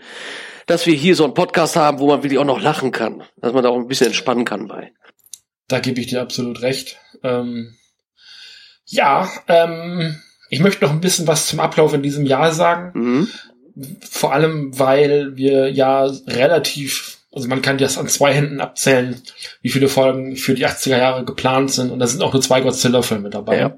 dass 0.65 0.87
wir 0.87 0.95
hier 0.95 1.15
so 1.15 1.23
einen 1.23 1.35
Podcast 1.35 1.75
haben, 1.75 1.99
wo 1.99 2.07
man 2.07 2.23
wirklich 2.23 2.39
auch 2.39 2.45
noch 2.45 2.61
lachen 2.61 2.91
kann, 2.91 3.23
dass 3.37 3.53
man 3.53 3.63
da 3.63 3.69
auch 3.69 3.77
ein 3.77 3.87
bisschen 3.87 4.07
entspannen 4.07 4.45
kann 4.45 4.67
bei. 4.67 4.91
Da 5.67 5.79
gebe 5.79 5.99
ich 6.01 6.07
dir 6.07 6.21
absolut 6.21 6.61
recht. 6.61 6.97
Ähm, 7.23 7.77
ja, 8.85 9.29
ähm, 9.47 10.19
ich 10.51 10.59
möchte 10.59 10.83
noch 10.83 10.91
ein 10.91 10.99
bisschen 10.99 11.27
was 11.27 11.47
zum 11.47 11.61
Ablauf 11.61 11.93
in 11.93 12.03
diesem 12.03 12.25
Jahr 12.25 12.51
sagen. 12.51 12.91
Mhm. 12.93 13.27
Vor 14.01 14.33
allem, 14.33 14.77
weil 14.77 15.37
wir 15.37 15.71
ja 15.71 16.03
relativ, 16.27 17.19
also 17.31 17.47
man 17.47 17.61
kann 17.61 17.77
das 17.77 17.97
an 17.97 18.09
zwei 18.09 18.33
Händen 18.33 18.59
abzählen, 18.59 19.21
wie 19.61 19.69
viele 19.69 19.87
Folgen 19.87 20.35
für 20.35 20.53
die 20.53 20.67
80er 20.67 20.97
Jahre 20.97 21.23
geplant 21.23 21.71
sind. 21.71 21.89
Und 21.89 21.99
da 21.99 22.05
sind 22.05 22.21
auch 22.21 22.33
nur 22.33 22.41
zwei 22.41 22.59
Godzilla-Filme 22.59 23.29
dabei. 23.29 23.59
Ja. 23.59 23.77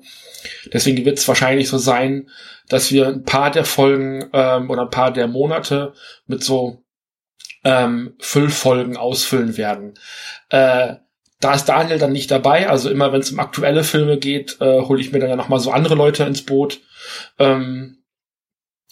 Deswegen 0.73 1.05
wird 1.05 1.19
es 1.19 1.27
wahrscheinlich 1.27 1.69
so 1.69 1.77
sein, 1.77 2.27
dass 2.69 2.91
wir 2.91 3.07
ein 3.07 3.23
paar 3.23 3.51
der 3.51 3.65
Folgen 3.65 4.29
ähm, 4.33 4.71
oder 4.71 4.81
ein 4.81 4.89
paar 4.89 5.13
der 5.13 5.27
Monate 5.27 5.93
mit 6.25 6.43
so 6.43 6.83
ähm, 7.63 8.15
Füllfolgen 8.17 8.97
ausfüllen 8.97 9.57
werden. 9.57 9.93
Äh, 10.49 10.95
da 11.43 11.53
ist 11.53 11.65
Daniel 11.65 11.99
dann 11.99 12.11
nicht 12.11 12.31
dabei, 12.31 12.69
also 12.69 12.89
immer 12.89 13.11
wenn 13.11 13.21
es 13.21 13.31
um 13.31 13.39
aktuelle 13.39 13.83
Filme 13.83 14.17
geht, 14.17 14.57
äh, 14.61 14.81
hole 14.81 15.01
ich 15.01 15.11
mir 15.11 15.19
dann 15.19 15.29
ja 15.29 15.35
nochmal 15.35 15.59
so 15.59 15.71
andere 15.71 15.95
Leute 15.95 16.23
ins 16.23 16.43
Boot. 16.43 16.79
Ähm, 17.39 18.03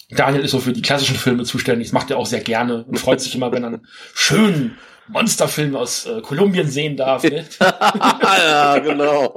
Daniel 0.09 0.43
ist 0.43 0.51
so 0.51 0.59
für 0.59 0.73
die 0.73 0.81
klassischen 0.81 1.15
Filme 1.15 1.43
zuständig, 1.43 1.87
das 1.87 1.93
macht 1.93 2.11
er 2.11 2.17
auch 2.17 2.25
sehr 2.25 2.41
gerne 2.41 2.83
und 2.83 2.99
freut 2.99 3.21
sich 3.21 3.33
immer, 3.33 3.51
wenn 3.51 3.63
er 3.63 3.67
einen 3.67 3.87
schönen 4.13 4.77
Monsterfilm 5.07 5.75
aus 5.75 6.05
äh, 6.05 6.21
Kolumbien 6.21 6.67
sehen 6.67 6.95
darf. 6.95 7.23
Ne? 7.23 7.45
ja, 7.59 8.77
genau. 8.79 9.33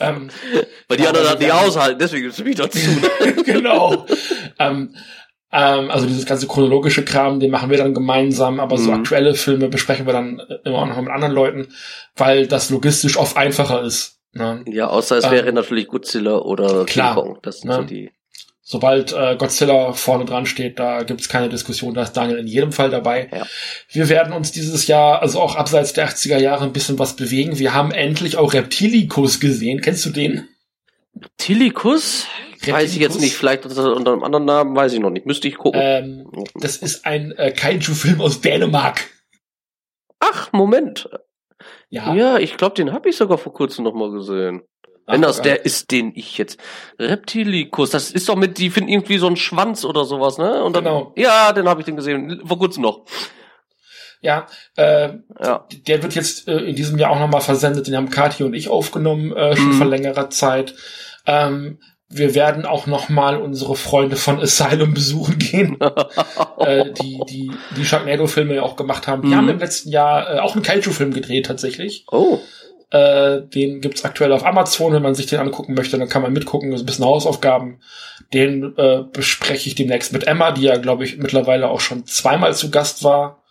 ähm, 0.00 0.30
Weil 0.88 0.96
die 0.96 1.06
anderen 1.06 1.38
nicht 1.38 1.52
aushalten, 1.52 1.98
deswegen 1.98 2.28
ist 2.28 2.38
es 2.38 2.44
wieder 2.44 2.70
zu. 2.70 2.78
genau. 3.44 4.06
ähm, 4.58 4.94
ähm, 5.52 5.90
also 5.90 6.06
dieses 6.06 6.24
ganze 6.24 6.46
chronologische 6.46 7.04
Kram, 7.04 7.38
den 7.38 7.50
machen 7.50 7.70
wir 7.70 7.76
dann 7.76 7.92
gemeinsam, 7.92 8.58
aber 8.58 8.78
mhm. 8.78 8.82
so 8.82 8.92
aktuelle 8.92 9.34
Filme 9.34 9.68
besprechen 9.68 10.06
wir 10.06 10.14
dann 10.14 10.40
immer 10.64 10.86
noch 10.86 11.00
mit 11.00 11.10
anderen 11.10 11.34
Leuten, 11.34 11.68
weil 12.16 12.46
das 12.46 12.70
logistisch 12.70 13.18
oft 13.18 13.36
einfacher 13.36 13.82
ist. 13.82 14.18
Ne? 14.32 14.64
Ja, 14.66 14.86
außer 14.86 15.18
es 15.18 15.24
ähm, 15.24 15.32
wäre 15.32 15.52
natürlich 15.52 15.88
Godzilla 15.88 16.38
oder 16.38 16.86
klar, 16.86 17.14
King 17.14 17.24
Kong. 17.24 17.38
Das 17.42 17.60
sind 17.60 17.68
ne? 17.68 17.76
so 17.76 17.82
die. 17.82 18.10
sobald 18.62 19.12
äh, 19.12 19.36
Godzilla 19.36 19.92
vorne 19.92 20.24
dran 20.24 20.46
steht, 20.46 20.78
da 20.78 21.02
gibt's 21.02 21.28
keine 21.28 21.50
Diskussion, 21.50 21.92
da 21.92 22.04
ist 22.04 22.14
Daniel 22.14 22.38
in 22.38 22.46
jedem 22.46 22.72
Fall 22.72 22.88
dabei. 22.88 23.28
Ja. 23.30 23.46
Wir 23.90 24.08
werden 24.08 24.32
uns 24.32 24.52
dieses 24.52 24.86
Jahr, 24.86 25.20
also 25.20 25.38
auch 25.38 25.56
abseits 25.56 25.92
der 25.92 26.08
80er 26.08 26.38
Jahre, 26.38 26.64
ein 26.64 26.72
bisschen 26.72 26.98
was 26.98 27.14
bewegen. 27.14 27.58
Wir 27.58 27.74
haben 27.74 27.90
endlich 27.90 28.38
auch 28.38 28.54
Reptilicus 28.54 29.38
gesehen. 29.38 29.82
Kennst 29.82 30.06
du 30.06 30.10
den? 30.10 30.48
Tilikus? 31.36 32.26
Weiß 32.66 32.92
ich 32.92 33.00
jetzt 33.00 33.20
nicht, 33.20 33.34
vielleicht 33.36 33.64
unter 33.66 33.94
unter 33.96 34.12
einem 34.12 34.22
anderen 34.24 34.44
Namen, 34.44 34.76
weiß 34.76 34.92
ich 34.92 35.00
noch 35.00 35.10
nicht. 35.10 35.26
Müsste 35.26 35.48
ich 35.48 35.56
gucken. 35.56 35.80
Ähm, 35.82 36.30
das 36.54 36.76
ist 36.76 37.04
ein 37.06 37.32
äh, 37.32 37.50
Kaiju-Film 37.52 38.20
aus 38.20 38.40
Dänemark. 38.40 39.08
Ach, 40.20 40.52
Moment. 40.52 41.08
Ja, 41.90 42.14
Ja, 42.14 42.38
ich 42.38 42.56
glaube, 42.56 42.74
den 42.76 42.92
habe 42.92 43.08
ich 43.08 43.16
sogar 43.16 43.38
vor 43.38 43.52
kurzem 43.52 43.84
noch 43.84 43.94
mal 43.94 44.10
gesehen. 44.10 44.62
Ach, 45.06 45.14
Wenn 45.14 45.22
das 45.22 45.42
der 45.42 45.64
ist, 45.64 45.90
den 45.90 46.12
ich 46.14 46.38
jetzt. 46.38 46.58
Reptilicus, 46.98 47.90
das 47.90 48.10
ist 48.12 48.28
doch 48.28 48.36
mit, 48.36 48.58
die 48.58 48.70
finden 48.70 48.88
irgendwie 48.90 49.18
so 49.18 49.26
einen 49.26 49.36
Schwanz 49.36 49.84
oder 49.84 50.04
sowas, 50.04 50.38
ne? 50.38 50.62
Und 50.62 50.76
dann, 50.76 50.84
Genau. 50.84 51.12
Ja, 51.16 51.52
den 51.52 51.68
habe 51.68 51.80
ich 51.80 51.86
den 51.86 51.96
gesehen, 51.96 52.40
vor 52.46 52.58
kurzem 52.58 52.82
noch. 52.84 53.04
Ja, 54.20 54.46
äh, 54.76 55.14
Ja. 55.42 55.66
der 55.88 56.02
wird 56.04 56.14
jetzt 56.14 56.46
äh, 56.46 56.58
in 56.58 56.76
diesem 56.76 56.96
Jahr 56.98 57.10
auch 57.10 57.18
nochmal 57.18 57.40
versendet. 57.40 57.88
Den 57.88 57.96
haben 57.96 58.10
Kathi 58.10 58.44
und 58.44 58.54
ich 58.54 58.68
aufgenommen, 58.68 59.32
äh, 59.36 59.56
schon 59.56 59.70
Mhm. 59.70 59.72
vor 59.72 59.86
längerer 59.86 60.30
Zeit. 60.30 60.74
Ähm, 61.26 61.80
wir 62.14 62.34
werden 62.34 62.66
auch 62.66 62.86
nochmal 62.86 63.36
unsere 63.36 63.74
Freunde 63.74 64.16
von 64.16 64.40
Asylum 64.40 64.94
besuchen 64.94 65.38
gehen, 65.38 65.78
äh, 66.58 66.90
die 66.92 67.20
die 67.28 67.50
die 67.76 67.84
Sharknado-Filme 67.84 68.54
ja 68.54 68.62
auch 68.62 68.76
gemacht 68.76 69.06
haben. 69.06 69.22
Die 69.22 69.28
Mhm. 69.28 69.36
haben 69.36 69.48
im 69.48 69.58
letzten 69.58 69.90
Jahr 69.90 70.34
äh, 70.34 70.38
auch 70.40 70.54
einen 70.54 70.62
Kaiju-Film 70.62 71.12
gedreht 71.12 71.46
tatsächlich. 71.46 72.04
Oh. 72.10 72.38
Äh, 72.90 73.40
den 73.42 73.80
gibt's 73.80 74.04
aktuell 74.04 74.32
auf 74.32 74.44
Amazon, 74.44 74.92
wenn 74.92 75.02
man 75.02 75.14
sich 75.14 75.24
den 75.26 75.40
angucken 75.40 75.72
möchte, 75.72 75.96
dann 75.98 76.10
kann 76.10 76.20
man 76.20 76.32
mitgucken, 76.34 76.70
das 76.70 76.80
ist 76.80 76.84
ein 76.84 76.86
bisschen 76.86 77.06
Hausaufgaben. 77.06 77.80
Den 78.34 78.76
äh, 78.76 79.02
bespreche 79.10 79.68
ich 79.68 79.74
demnächst 79.74 80.12
mit 80.12 80.26
Emma, 80.26 80.52
die 80.52 80.62
ja, 80.62 80.76
glaube 80.76 81.04
ich, 81.04 81.16
mittlerweile 81.16 81.68
auch 81.70 81.80
schon 81.80 82.04
zweimal 82.06 82.54
zu 82.54 82.70
Gast 82.70 83.02
war. 83.02 83.42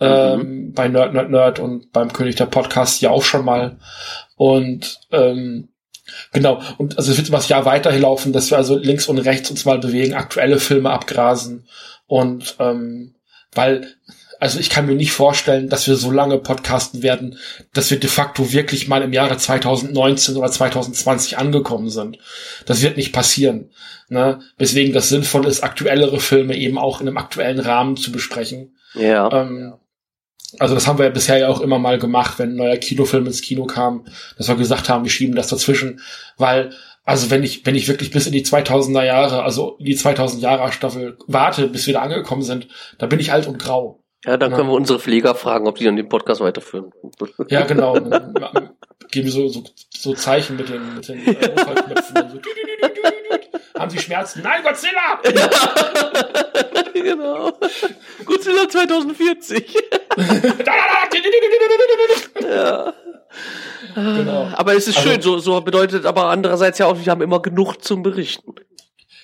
Ähm, 0.00 0.72
bei 0.74 0.88
Nerd, 0.88 1.12
Nerd, 1.12 1.28
Nerd 1.30 1.58
und 1.58 1.92
beim 1.92 2.12
König 2.12 2.36
der 2.36 2.46
Podcast 2.46 3.02
ja 3.02 3.10
auch 3.10 3.24
schon 3.24 3.44
mal. 3.44 3.76
Und 4.36 5.00
ähm, 5.12 5.68
genau, 6.32 6.62
und 6.78 6.98
also 6.98 7.10
es 7.10 7.18
wird 7.18 7.28
über 7.28 7.38
das 7.38 7.48
Jahr 7.48 7.64
weiterlaufen, 7.64 8.32
dass 8.32 8.50
wir 8.50 8.58
also 8.58 8.76
links 8.76 9.06
und 9.08 9.18
rechts 9.18 9.50
uns 9.50 9.64
mal 9.64 9.78
bewegen, 9.78 10.14
aktuelle 10.14 10.58
Filme 10.58 10.90
abgrasen. 10.90 11.66
Und 12.06 12.56
ähm, 12.58 13.14
weil 13.52 13.86
also 14.40 14.60
ich 14.60 14.70
kann 14.70 14.86
mir 14.86 14.94
nicht 14.94 15.12
vorstellen, 15.12 15.68
dass 15.68 15.86
wir 15.88 15.96
so 15.96 16.10
lange 16.10 16.38
podcasten 16.38 17.02
werden, 17.02 17.38
dass 17.72 17.90
wir 17.90 17.98
de 17.98 18.08
facto 18.08 18.52
wirklich 18.52 18.86
mal 18.86 19.02
im 19.02 19.12
Jahre 19.12 19.36
2019 19.36 20.36
oder 20.36 20.50
2020 20.50 21.38
angekommen 21.38 21.90
sind. 21.90 22.18
Das 22.64 22.82
wird 22.82 22.96
nicht 22.96 23.12
passieren. 23.12 23.70
Ne? 24.08 24.40
Weswegen 24.56 24.94
das 24.94 25.08
sinnvoll 25.08 25.46
ist, 25.46 25.64
aktuellere 25.64 26.20
Filme 26.20 26.56
eben 26.56 26.78
auch 26.78 27.00
in 27.00 27.08
einem 27.08 27.18
aktuellen 27.18 27.58
Rahmen 27.58 27.96
zu 27.96 28.12
besprechen. 28.12 28.76
Ja. 28.94 29.30
Ähm, 29.32 29.74
also 30.58 30.74
das 30.74 30.86
haben 30.86 30.98
wir 30.98 31.04
ja 31.06 31.10
bisher 31.10 31.38
ja 31.38 31.48
auch 31.48 31.60
immer 31.60 31.78
mal 31.78 31.98
gemacht, 31.98 32.38
wenn 32.38 32.50
ein 32.50 32.56
neuer 32.56 32.76
Kinofilm 32.76 33.26
ins 33.26 33.42
Kino 33.42 33.66
kam, 33.66 34.04
dass 34.36 34.48
wir 34.48 34.56
gesagt 34.56 34.88
haben, 34.88 35.04
wir 35.04 35.10
schieben 35.10 35.34
das 35.36 35.48
dazwischen, 35.48 36.00
weil 36.36 36.70
also 37.04 37.30
wenn 37.30 37.42
ich 37.42 37.64
wenn 37.64 37.74
ich 37.74 37.88
wirklich 37.88 38.10
bis 38.10 38.26
in 38.26 38.32
die 38.32 38.44
2000er 38.44 39.04
Jahre, 39.04 39.42
also 39.42 39.76
in 39.78 39.86
die 39.86 39.96
2000 39.96 40.42
Jahre 40.42 40.70
Staffel 40.72 41.16
warte, 41.26 41.66
bis 41.68 41.86
wir 41.86 41.94
da 41.94 42.02
angekommen 42.02 42.42
sind, 42.42 42.68
da 42.98 43.06
bin 43.06 43.20
ich 43.20 43.32
alt 43.32 43.46
und 43.46 43.58
grau. 43.58 44.00
Ja, 44.24 44.36
dann 44.36 44.50
Ja. 44.50 44.56
können 44.56 44.68
wir 44.68 44.74
unsere 44.74 44.98
Pfleger 44.98 45.34
fragen, 45.34 45.66
ob 45.68 45.76
die 45.76 45.84
dann 45.84 45.96
den 45.96 46.08
Podcast 46.08 46.40
weiterführen. 46.40 46.90
Ja, 47.48 47.64
genau. 47.64 47.94
Geben 49.10 49.30
so, 49.30 49.48
so, 49.48 49.64
so 49.96 50.12
Zeichen 50.14 50.56
mit 50.56 50.68
den, 50.68 50.96
mit 50.96 51.08
den 51.08 51.24
äh, 51.26 51.32
Notfallknöpfen. 51.32 52.14
Dann 52.14 52.30
so, 52.32 52.38
haben 53.78 53.90
Sie 53.90 53.98
Schmerzen? 53.98 54.42
Nein, 54.42 54.62
Godzilla! 54.62 55.20
genau. 56.94 57.52
Godzilla 58.24 58.68
2040. 58.68 59.74
ja. 62.42 62.92
Genau. 63.94 64.48
Aber 64.54 64.74
es 64.74 64.88
ist 64.88 64.96
Also- 64.98 65.10
schön, 65.10 65.22
so, 65.22 65.38
so 65.38 65.60
bedeutet 65.60 66.06
aber 66.06 66.24
andererseits 66.26 66.78
ja 66.78 66.86
auch, 66.86 66.98
wir 66.98 67.10
haben 67.10 67.22
immer 67.22 67.40
genug 67.42 67.82
zum 67.82 68.02
Berichten. 68.02 68.54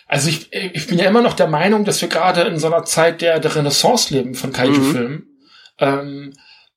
Also 0.07 0.29
ich, 0.29 0.53
ich 0.53 0.87
bin 0.87 0.99
ja 0.99 1.07
immer 1.07 1.23
noch 1.23 1.33
der 1.35 1.47
Meinung, 1.47 1.85
dass 1.85 2.01
wir 2.03 2.09
gerade 2.09 2.43
in 2.43 2.59
so 2.59 2.67
einer 2.67 2.85
Zeit 2.85 3.23
der, 3.23 3.41
der 3.41 3.55
Renaissance 3.57 4.13
leben 4.13 4.35
von 4.35 4.53
Kaiju-Filmen. 4.53 5.29
Ähm, 5.79 6.35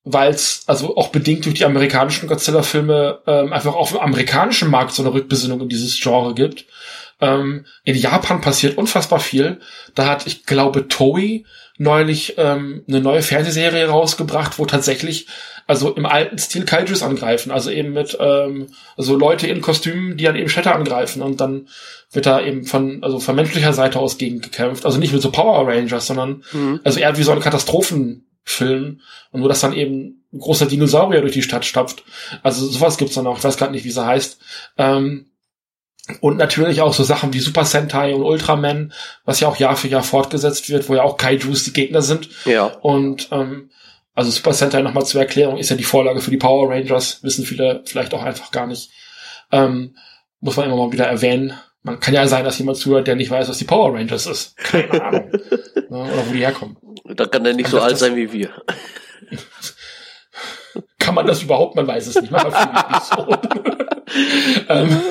weil 0.10 0.32
es, 0.32 0.64
also 0.68 0.96
auch 0.96 1.10
bedingt 1.10 1.46
durch 1.46 1.56
die 1.56 1.66
amerikanischen 1.66 2.30
Godzilla-Filme, 2.30 3.22
ähm, 3.28 3.52
einfach 3.52 3.76
auch 3.76 3.92
im 3.92 3.98
amerikanischen 3.98 4.70
Markt 4.72 4.94
so 4.94 5.04
eine 5.04 5.14
Rückbesinnung 5.14 5.60
in 5.62 5.70
dieses 5.70 6.00
Genre 6.00 6.34
gibt. 6.34 6.66
Ähm, 7.20 7.66
in 7.84 7.96
Japan 7.96 8.42
passiert 8.42 8.78
unfassbar 8.78 9.20
viel. 9.20 9.60
Da 9.96 10.06
hat, 10.08 10.28
ich 10.28 10.46
glaube, 10.46 10.88
Toei 10.88 11.44
neulich 11.78 12.36
ähm, 12.38 12.84
eine 12.88 13.02
neue 13.02 13.22
Fernsehserie 13.22 13.88
rausgebracht, 13.88 14.58
wo 14.60 14.66
tatsächlich 14.66 15.28
also 15.68 15.94
im 15.94 16.06
alten 16.06 16.38
Stil 16.38 16.64
Kaijus 16.64 17.04
angreifen, 17.04 17.52
also 17.52 17.70
eben 17.70 17.92
mit 17.92 18.18
ähm, 18.20 18.68
also 18.96 19.16
Leute 19.18 19.48
in 19.48 19.62
Kostümen, 19.62 20.16
die 20.16 20.24
dann 20.24 20.38
eben 20.38 20.48
Städte 20.50 20.74
angreifen 20.74 21.22
und 21.22 21.42
dann 21.42 21.68
wird 22.12 22.26
da 22.26 22.40
eben 22.42 22.64
von 22.66 23.04
also 23.04 23.20
von 23.20 23.36
menschlicher 23.36 23.74
Seite 23.74 24.00
aus 24.00 24.18
gegen 24.18 24.40
gekämpft, 24.40 24.86
also 24.86 24.98
nicht 24.98 25.12
mit 25.12 25.22
so 25.22 25.30
Power 25.30 25.68
Rangers, 25.68 26.08
sondern 26.08 26.44
Mhm. 26.54 26.80
also 26.84 27.00
eher 27.00 27.18
wie 27.18 27.24
so 27.24 27.32
ein 27.34 27.42
Katastrophenfilm 27.42 29.02
und 29.32 29.40
nur 29.40 29.50
dass 29.50 29.60
dann 29.62 29.74
eben 29.74 30.24
ein 30.34 30.40
großer 30.40 30.66
Dinosaurier 30.68 31.22
durch 31.22 31.34
die 31.34 31.44
Stadt 31.44 31.66
stapft. 31.66 32.04
Also 32.44 32.66
sowas 32.66 32.98
gibt's 32.98 33.16
dann 33.16 33.28
auch, 33.28 33.38
ich 33.38 33.44
weiß 33.44 33.58
gerade 33.58 33.74
nicht, 33.74 33.86
wie 33.86 33.92
sie 33.92 34.06
heißt. 34.06 34.40
Ähm, 34.78 35.28
und 36.22 36.38
natürlich 36.38 36.82
auch 36.82 36.94
so 36.94 37.04
Sachen 37.04 37.34
wie 37.34 37.40
Super 37.40 37.66
Sentai 37.66 38.14
und 38.16 38.24
Ultraman, 38.24 38.94
was 39.26 39.40
ja 39.40 39.48
auch 39.48 39.58
Jahr 39.58 39.76
für 39.76 39.88
Jahr 39.88 40.04
fortgesetzt 40.04 40.70
wird, 40.70 40.88
wo 40.90 40.96
ja 40.96 41.04
auch 41.04 41.18
Kaijus 41.18 41.64
die 41.66 41.74
Gegner 41.74 42.02
sind. 42.02 42.30
Ja. 42.46 42.66
Und 42.66 43.28
ähm, 43.32 43.70
also 44.16 44.32
Super 44.32 44.54
Sentai 44.54 44.82
nochmal 44.82 45.06
zur 45.06 45.22
Erklärung 45.22 45.58
ist 45.58 45.70
ja 45.70 45.76
die 45.76 45.84
Vorlage 45.84 46.22
für 46.22 46.32
die 46.32 46.38
Power 46.38 46.70
Rangers, 46.70 47.24
wissen 47.24 47.46
viele 47.46 47.82
vielleicht 47.86 48.14
auch 48.14 48.24
einfach 48.24 48.52
gar 48.52 48.68
nicht. 48.68 48.90
Ähm, 49.52 49.96
muss 50.40 50.56
man 50.58 50.66
immer 50.68 50.76
mal 50.78 50.92
wieder 50.92 51.06
erwähnen. 51.08 51.54
Man 51.84 52.00
kann 52.00 52.14
ja 52.14 52.28
sein, 52.28 52.44
dass 52.44 52.58
jemand 52.58 52.78
zuhört, 52.78 53.08
der 53.08 53.16
nicht 53.16 53.32
weiß, 53.32 53.48
was 53.48 53.58
die 53.60 53.64
Power 53.66 53.94
Rangers 53.94 54.26
ist. 54.28 54.58
Keine 54.58 55.02
Ahnung. 55.04 55.32
Ne, 55.90 56.00
Oder 56.00 56.28
wo 56.28 56.34
die 56.34 56.40
herkommen. 56.40 56.76
Da 57.06 57.26
kann 57.28 57.46
der 57.46 57.54
nicht 57.54 57.70
so 57.70 57.78
Das- 57.78 57.86
alt 57.86 57.98
sein 57.98 58.18
wie 58.18 58.34
wir. 58.34 58.50
Kann 61.00 61.16
man 61.16 61.26
das 61.26 61.42
überhaupt? 61.44 61.76
Man 61.76 61.88
weiß 61.88 62.08
es 62.08 62.16
nicht. 62.22 62.30
Man 62.32 62.52
so. 63.16 63.28
ähm, 64.70 65.02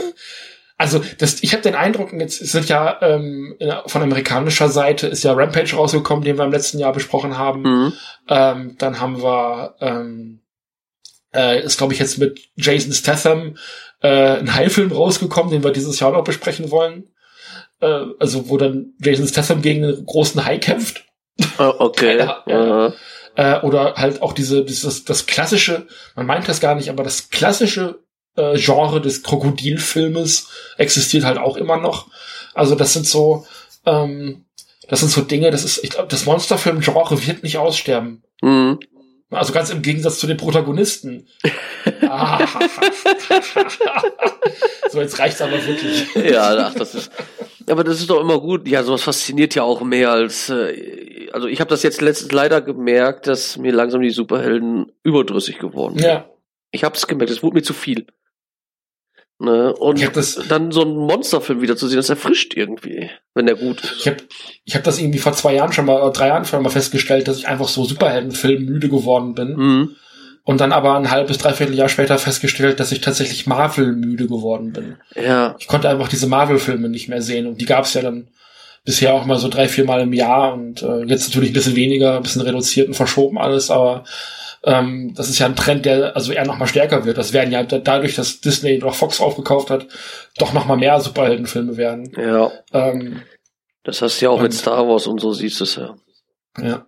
also 0.78 1.00
das, 1.18 1.42
ich 1.42 1.52
habe 1.52 1.62
den 1.62 1.74
Eindruck, 1.74 2.12
jetzt 2.12 2.38
sind 2.38 2.68
ja 2.68 2.98
ähm, 3.00 3.56
von 3.86 4.02
amerikanischer 4.02 4.68
Seite 4.68 5.06
ist 5.06 5.24
ja 5.24 5.32
Rampage 5.32 5.74
rausgekommen, 5.74 6.24
den 6.24 6.36
wir 6.36 6.44
im 6.44 6.52
letzten 6.52 6.78
Jahr 6.78 6.92
besprochen 6.92 7.38
haben. 7.38 7.62
Mhm. 7.62 7.92
Ähm, 8.28 8.76
dann 8.78 9.00
haben 9.00 9.22
wir, 9.22 9.76
ähm, 9.80 10.42
äh, 11.34 11.62
ist 11.62 11.78
glaube 11.78 11.94
ich 11.94 11.98
jetzt 11.98 12.18
mit 12.18 12.40
Jason 12.56 12.92
Statham 12.92 13.56
äh, 14.02 14.38
ein 14.38 14.54
Heilfilm 14.54 14.92
rausgekommen, 14.92 15.50
den 15.50 15.64
wir 15.64 15.72
dieses 15.72 15.98
Jahr 15.98 16.12
noch 16.12 16.24
besprechen 16.24 16.70
wollen. 16.70 17.08
Äh, 17.80 18.04
also 18.18 18.50
wo 18.50 18.58
dann 18.58 18.92
Jason 19.00 19.26
Statham 19.26 19.62
gegen 19.62 19.82
einen 19.82 20.04
großen 20.04 20.44
Hai 20.44 20.58
kämpft. 20.58 21.04
Ah, 21.56 21.74
Okay. 21.78 22.28
Ja. 22.46 22.92
Äh, 23.34 23.60
oder 23.60 23.96
halt 23.96 24.22
auch 24.22 24.32
diese, 24.32 24.64
dieses, 24.64 25.04
das 25.04 25.26
klassische, 25.26 25.86
man 26.14 26.24
meint 26.24 26.48
das 26.48 26.60
gar 26.60 26.74
nicht, 26.74 26.88
aber 26.88 27.04
das 27.04 27.28
klassische 27.28 27.98
äh, 28.36 28.56
Genre 28.56 29.00
des 29.00 29.22
Krokodilfilmes 29.22 30.48
existiert 30.78 31.24
halt 31.24 31.38
auch 31.38 31.56
immer 31.56 31.76
noch. 31.76 32.08
Also 32.54 32.74
das 32.74 32.92
sind 32.92 33.06
so, 33.06 33.46
ähm, 33.84 34.44
das 34.88 35.00
sind 35.00 35.10
so 35.10 35.22
Dinge, 35.22 35.50
das 35.50 35.64
ist, 35.64 35.82
ich 35.82 35.90
glaube, 35.90 36.08
das 36.08 36.26
Monsterfilm-Genre 36.26 37.26
wird 37.26 37.42
nicht 37.42 37.58
aussterben. 37.58 38.22
Mhm. 38.42 38.78
Also 39.30 39.52
ganz 39.52 39.70
im 39.70 39.82
Gegensatz 39.82 40.20
zu 40.20 40.28
den 40.28 40.36
Protagonisten. 40.36 41.26
Ah. 42.02 42.46
so, 44.90 45.00
jetzt 45.00 45.18
reicht's 45.18 45.42
aber 45.42 45.66
wirklich. 45.66 46.14
Ja, 46.30 46.56
ach, 46.68 46.74
das 46.74 46.94
ist. 46.94 47.10
Aber 47.68 47.82
das 47.82 47.98
ist 47.98 48.08
doch 48.08 48.20
immer 48.20 48.40
gut. 48.40 48.68
Ja, 48.68 48.84
sowas 48.84 49.02
fasziniert 49.02 49.56
ja 49.56 49.64
auch 49.64 49.82
mehr 49.82 50.12
als. 50.12 50.48
Äh, 50.48 51.28
also 51.32 51.48
ich 51.48 51.60
habe 51.60 51.70
das 51.70 51.82
jetzt 51.82 52.00
letztens 52.00 52.30
leider 52.30 52.60
gemerkt, 52.60 53.26
dass 53.26 53.56
mir 53.56 53.72
langsam 53.72 54.00
die 54.00 54.10
Superhelden 54.10 54.92
überdrüssig 55.02 55.58
geworden 55.58 55.98
sind. 55.98 56.06
Ja, 56.06 56.30
Ich 56.70 56.84
habe 56.84 56.94
es 56.94 57.08
gemerkt, 57.08 57.32
es 57.32 57.42
wurde 57.42 57.56
mir 57.56 57.62
zu 57.62 57.74
viel. 57.74 58.06
Ne? 59.38 59.74
Und 59.74 60.00
dann 60.48 60.72
so 60.72 60.80
einen 60.80 60.96
Monsterfilm 60.96 61.60
wieder 61.60 61.76
zu 61.76 61.88
sehen, 61.88 61.98
das 61.98 62.08
erfrischt 62.08 62.54
irgendwie, 62.56 63.10
wenn 63.34 63.44
der 63.44 63.56
gut 63.56 63.82
ist. 63.84 63.96
ich 63.98 64.06
habe 64.06 64.16
ich 64.64 64.74
hab 64.74 64.82
das 64.82 64.98
irgendwie 64.98 65.18
vor 65.18 65.34
zwei 65.34 65.54
Jahren 65.54 65.74
schon 65.74 65.84
mal, 65.84 66.00
oder 66.00 66.12
drei 66.12 66.28
Jahren 66.28 66.46
schon 66.46 66.62
mal 66.62 66.70
festgestellt, 66.70 67.28
dass 67.28 67.36
ich 67.38 67.46
einfach 67.46 67.68
so 67.68 67.84
Superheldenfilm 67.84 68.64
müde 68.64 68.88
geworden 68.88 69.34
bin. 69.34 69.56
Mhm. 69.56 69.96
Und 70.42 70.60
dann 70.60 70.72
aber 70.72 70.96
ein 70.96 71.10
halbes, 71.10 71.38
dreiviertel 71.38 71.74
Jahr 71.74 71.88
später 71.88 72.18
festgestellt, 72.18 72.78
dass 72.78 72.92
ich 72.92 73.00
tatsächlich 73.00 73.48
Marvel 73.48 73.92
müde 73.92 74.28
geworden 74.28 74.72
bin. 74.72 74.96
Ja, 75.16 75.56
Ich 75.58 75.66
konnte 75.66 75.88
einfach 75.88 76.08
diese 76.08 76.28
Marvel-Filme 76.28 76.88
nicht 76.88 77.08
mehr 77.08 77.20
sehen. 77.20 77.48
Und 77.48 77.60
die 77.60 77.66
gab 77.66 77.84
es 77.84 77.94
ja 77.94 78.02
dann 78.02 78.28
bisher 78.84 79.12
auch 79.12 79.26
mal 79.26 79.40
so 79.40 79.48
drei, 79.48 79.66
vier 79.66 79.84
Mal 79.84 80.02
im 80.02 80.12
Jahr. 80.12 80.54
Und 80.54 80.82
äh, 80.82 81.02
jetzt 81.02 81.28
natürlich 81.28 81.50
ein 81.50 81.54
bisschen 81.54 81.74
weniger, 81.74 82.16
ein 82.16 82.22
bisschen 82.22 82.42
reduziert 82.42 82.86
und 82.86 82.94
verschoben 82.94 83.38
alles. 83.38 83.72
Aber 83.72 84.04
ähm, 84.66 85.14
das 85.14 85.28
ist 85.30 85.38
ja 85.38 85.46
ein 85.46 85.56
Trend, 85.56 85.86
der 85.86 86.14
also 86.16 86.32
eher 86.32 86.44
noch 86.44 86.58
mal 86.58 86.66
stärker 86.66 87.04
wird. 87.06 87.16
Das 87.16 87.32
werden 87.32 87.52
ja 87.52 87.62
da- 87.62 87.78
dadurch, 87.78 88.14
dass 88.16 88.40
Disney 88.40 88.78
doch 88.78 88.94
Fox 88.94 89.20
aufgekauft 89.20 89.70
hat, 89.70 89.86
doch 90.38 90.52
noch 90.52 90.66
mal 90.66 90.76
mehr 90.76 91.00
Superheldenfilme 91.00 91.76
werden. 91.76 92.12
ja. 92.16 92.50
Ähm, 92.72 93.22
Das 93.84 94.02
hast 94.02 94.20
du 94.20 94.24
ja 94.26 94.30
auch 94.30 94.36
Und- 94.38 94.42
mit 94.42 94.54
Star 94.54 94.86
Wars 94.88 95.06
und 95.06 95.20
so 95.20 95.32
siehst 95.32 95.60
du 95.60 95.64
es 95.64 95.76
ja. 95.76 95.96
Ja. 96.60 96.86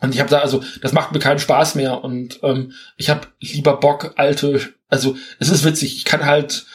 Und 0.00 0.12
ich 0.14 0.20
habe 0.20 0.28
da, 0.28 0.40
also, 0.40 0.62
das 0.82 0.92
macht 0.92 1.12
mir 1.12 1.20
keinen 1.20 1.38
Spaß 1.38 1.76
mehr. 1.76 2.02
Und 2.02 2.40
ähm, 2.42 2.72
ich 2.96 3.08
habe 3.10 3.28
lieber 3.40 3.78
Bock, 3.78 4.12
alte, 4.16 4.60
also 4.88 5.16
es 5.38 5.48
ist 5.48 5.64
witzig, 5.64 5.96
ich 5.96 6.04
kann 6.04 6.26
halt 6.26 6.66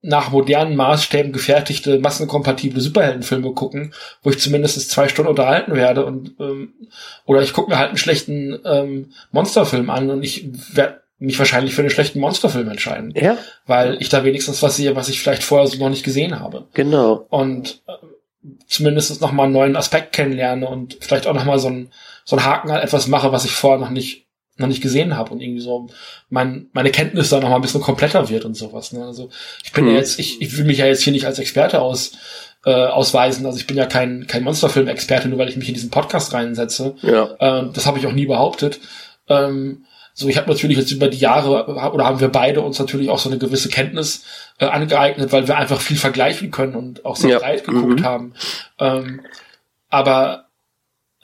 nach 0.00 0.30
modernen 0.30 0.76
Maßstäben 0.76 1.32
gefertigte, 1.32 1.98
massenkompatible 1.98 2.80
Superheldenfilme 2.80 3.52
gucken, 3.52 3.92
wo 4.22 4.30
ich 4.30 4.38
zumindest 4.38 4.90
zwei 4.90 5.08
Stunden 5.08 5.30
unterhalten 5.30 5.74
werde. 5.74 6.06
Und 6.06 6.34
ähm, 6.40 6.74
oder 7.26 7.42
ich 7.42 7.52
gucke 7.52 7.70
mir 7.70 7.78
halt 7.78 7.88
einen 7.88 7.98
schlechten 7.98 8.58
ähm, 8.64 9.12
Monsterfilm 9.32 9.90
an 9.90 10.10
und 10.10 10.22
ich 10.22 10.48
werde 10.74 11.02
mich 11.18 11.38
wahrscheinlich 11.38 11.74
für 11.74 11.82
einen 11.82 11.90
schlechten 11.90 12.20
Monsterfilm 12.20 12.68
entscheiden. 12.68 13.12
Ja, 13.16 13.36
Weil 13.66 14.00
ich 14.00 14.08
da 14.08 14.24
wenigstens 14.24 14.62
was 14.62 14.76
sehe, 14.76 14.94
was 14.94 15.08
ich 15.08 15.20
vielleicht 15.20 15.42
vorher 15.42 15.66
so 15.66 15.78
noch 15.78 15.90
nicht 15.90 16.04
gesehen 16.04 16.38
habe 16.38 16.68
genau. 16.74 17.26
und 17.28 17.82
äh, 17.88 17.92
zumindest 18.66 19.20
noch 19.20 19.32
mal 19.32 19.44
einen 19.44 19.52
neuen 19.52 19.76
Aspekt 19.76 20.12
kennenlerne 20.12 20.68
und 20.68 20.96
vielleicht 21.00 21.26
auch 21.26 21.34
noch 21.34 21.44
mal 21.44 21.58
so 21.58 21.68
ein 21.68 21.90
so 22.24 22.36
ein 22.36 22.44
Haken 22.44 22.70
an 22.70 22.80
etwas 22.80 23.08
mache, 23.08 23.32
was 23.32 23.46
ich 23.46 23.52
vorher 23.52 23.80
noch 23.80 23.90
nicht 23.90 24.27
noch 24.58 24.68
nicht 24.68 24.82
gesehen 24.82 25.16
habe 25.16 25.30
und 25.32 25.40
irgendwie 25.40 25.60
so 25.60 25.88
mein, 26.30 26.66
meine 26.72 26.90
Kenntnis 26.90 27.30
da 27.30 27.40
noch 27.40 27.48
mal 27.48 27.56
ein 27.56 27.62
bisschen 27.62 27.80
kompletter 27.80 28.28
wird 28.28 28.44
und 28.44 28.56
sowas. 28.56 28.92
Ne? 28.92 29.04
Also 29.04 29.30
ich 29.64 29.72
bin 29.72 29.84
Mhm. 29.84 29.90
ja 29.92 29.96
jetzt, 29.96 30.18
ich, 30.18 30.40
ich 30.42 30.56
will 30.56 30.64
mich 30.64 30.78
ja 30.78 30.86
jetzt 30.86 31.02
hier 31.02 31.12
nicht 31.12 31.26
als 31.26 31.38
Experte 31.38 31.80
aus 31.80 32.12
äh, 32.64 32.70
ausweisen. 32.72 33.46
Also 33.46 33.56
ich 33.58 33.66
bin 33.68 33.76
ja 33.76 33.86
kein 33.86 34.26
kein 34.26 34.42
Monsterfilm-Experte, 34.42 35.28
nur 35.28 35.38
weil 35.38 35.48
ich 35.48 35.56
mich 35.56 35.68
in 35.68 35.74
diesen 35.74 35.90
Podcast 35.90 36.34
reinsetze. 36.34 36.96
Ja. 37.02 37.30
Ähm, 37.38 37.70
das 37.72 37.86
habe 37.86 37.98
ich 37.98 38.06
auch 38.08 38.12
nie 38.12 38.26
behauptet. 38.26 38.80
Ähm, 39.28 39.84
so, 40.12 40.28
ich 40.28 40.36
habe 40.36 40.50
natürlich 40.50 40.76
jetzt 40.76 40.90
über 40.90 41.06
die 41.06 41.18
Jahre 41.18 41.66
oder 41.92 42.04
haben 42.04 42.18
wir 42.18 42.28
beide 42.28 42.60
uns 42.62 42.80
natürlich 42.80 43.08
auch 43.10 43.20
so 43.20 43.28
eine 43.28 43.38
gewisse 43.38 43.68
Kenntnis 43.68 44.24
äh, 44.58 44.64
angeeignet, 44.64 45.30
weil 45.30 45.46
wir 45.46 45.56
einfach 45.56 45.80
viel 45.80 45.96
vergleichen 45.96 46.50
können 46.50 46.74
und 46.74 47.04
auch 47.04 47.14
sehr 47.14 47.30
Ja. 47.30 47.38
breit 47.38 47.62
geguckt 47.64 48.00
Mhm. 48.00 48.04
haben. 48.04 48.34
Ähm, 48.80 49.20
aber 49.88 50.46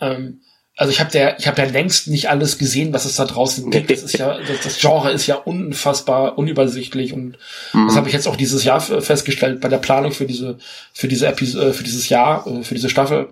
ähm, 0.01 0.41
also 0.77 0.91
ich 0.91 0.99
habe 1.01 1.17
ja, 1.17 1.37
ich 1.39 1.47
habe 1.47 1.63
ja 1.63 1.69
längst 1.69 2.09
nicht 2.09 2.29
alles 2.31 2.59
gesehen, 2.59 2.93
was 2.93 3.05
es 3.05 3.15
da 3.17 3.25
draußen 3.27 3.71
gibt. 3.71 3.91
Das 3.91 4.03
ist 4.03 4.19
ja, 4.19 4.39
das, 4.39 4.61
das 4.63 4.79
Genre 4.81 5.13
ist 5.13 5.27
ja 5.27 5.37
unfassbar 5.37 6.37
unübersichtlich 6.39 7.13
und 7.13 7.39
Mhm. 7.73 7.87
das 7.87 7.97
habe 7.97 8.09
ich 8.09 8.15
jetzt 8.15 8.27
auch 8.27 8.37
dieses 8.37 8.65
Jahr 8.65 8.81
festgestellt 8.81 9.61
bei 9.61 9.69
der 9.69 9.79
Planung 9.79 10.13
für 10.13 10.27
diese, 10.27 10.59
für 10.93 11.07
diese 11.09 11.27
Episode, 11.29 11.73
für 11.75 11.85
dieses 11.85 12.09
Jahr, 12.09 12.47
äh, 12.47 12.65
für 12.65 12.75
diese 12.75 12.91
Staffel, 12.91 13.29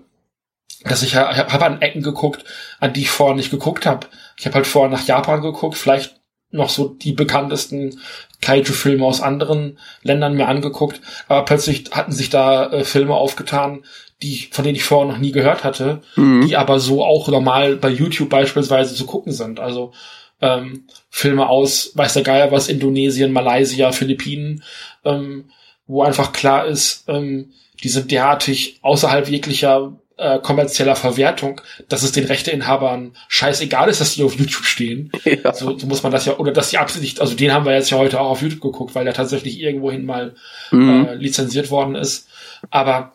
dass 0.84 1.02
ich, 1.02 1.12
ja- 1.14 1.36
habe 1.36 1.52
hab 1.52 1.62
an 1.62 1.80
Ecken 1.82 2.02
geguckt, 2.02 2.44
an 2.80 2.92
die 2.92 3.02
ich 3.02 3.10
vorher 3.10 3.36
nicht 3.36 3.50
geguckt 3.50 3.86
habe. 3.86 4.06
Ich 4.38 4.46
habe 4.46 4.54
halt 4.56 4.66
vorher 4.66 4.90
nach 4.90 5.06
Japan 5.06 5.40
geguckt, 5.42 5.76
vielleicht 5.76 6.16
noch 6.50 6.68
so 6.68 6.88
die 6.88 7.12
bekanntesten 7.12 7.98
Kaiju-Filme 8.42 9.04
aus 9.04 9.20
anderen 9.20 9.78
Ländern 10.02 10.34
mir 10.34 10.48
angeguckt, 10.48 11.00
aber 11.28 11.44
plötzlich 11.44 11.84
hatten 11.92 12.12
sich 12.12 12.28
da 12.30 12.70
äh, 12.72 12.84
Filme 12.84 13.14
aufgetan, 13.14 13.84
die 14.22 14.48
von 14.50 14.64
denen 14.64 14.76
ich 14.76 14.84
vorher 14.84 15.12
noch 15.12 15.18
nie 15.20 15.32
gehört 15.32 15.64
hatte, 15.64 16.00
Mhm. 16.16 16.46
die 16.46 16.56
aber 16.56 16.78
so 16.80 17.04
auch 17.04 17.28
normal 17.28 17.76
bei 17.76 17.88
YouTube 17.90 18.28
beispielsweise 18.30 18.94
zu 18.94 19.04
gucken 19.06 19.32
sind. 19.32 19.60
Also 19.60 19.92
ähm, 20.40 20.84
Filme 21.10 21.48
aus, 21.48 21.92
weiß 21.94 22.14
der 22.14 22.22
Geier 22.22 22.50
was, 22.52 22.68
Indonesien, 22.68 23.32
Malaysia, 23.32 23.92
Philippinen, 23.92 24.62
ähm, 25.04 25.50
wo 25.86 26.02
einfach 26.02 26.32
klar 26.32 26.66
ist, 26.66 27.04
ähm, 27.08 27.52
die 27.82 27.88
sind 27.88 28.10
derartig 28.10 28.78
außerhalb 28.82 29.28
jeglicher 29.28 29.92
äh, 30.18 30.38
kommerzieller 30.38 30.94
Verwertung, 30.94 31.60
dass 31.88 32.02
es 32.02 32.12
den 32.12 32.24
Rechteinhabern 32.26 33.12
scheißegal 33.28 33.88
ist, 33.88 34.00
dass 34.00 34.14
die 34.14 34.22
auf 34.22 34.34
YouTube 34.34 34.64
stehen. 34.64 35.10
Ja. 35.24 35.52
So, 35.54 35.76
so 35.78 35.86
muss 35.86 36.02
man 36.02 36.12
das 36.12 36.26
ja, 36.26 36.36
oder 36.38 36.52
dass 36.52 36.70
die 36.70 36.78
absichtlich, 36.78 37.20
also 37.20 37.34
den 37.34 37.52
haben 37.52 37.64
wir 37.64 37.72
jetzt 37.74 37.90
ja 37.90 37.98
heute 37.98 38.20
auch 38.20 38.30
auf 38.30 38.42
YouTube 38.42 38.60
geguckt, 38.60 38.94
weil 38.94 39.04
der 39.04 39.14
tatsächlich 39.14 39.58
irgendwohin 39.60 40.04
mal 40.04 40.34
Mhm. 40.70 41.06
äh, 41.06 41.14
lizenziert 41.14 41.70
worden 41.70 41.94
ist. 41.96 42.28
Aber 42.70 43.12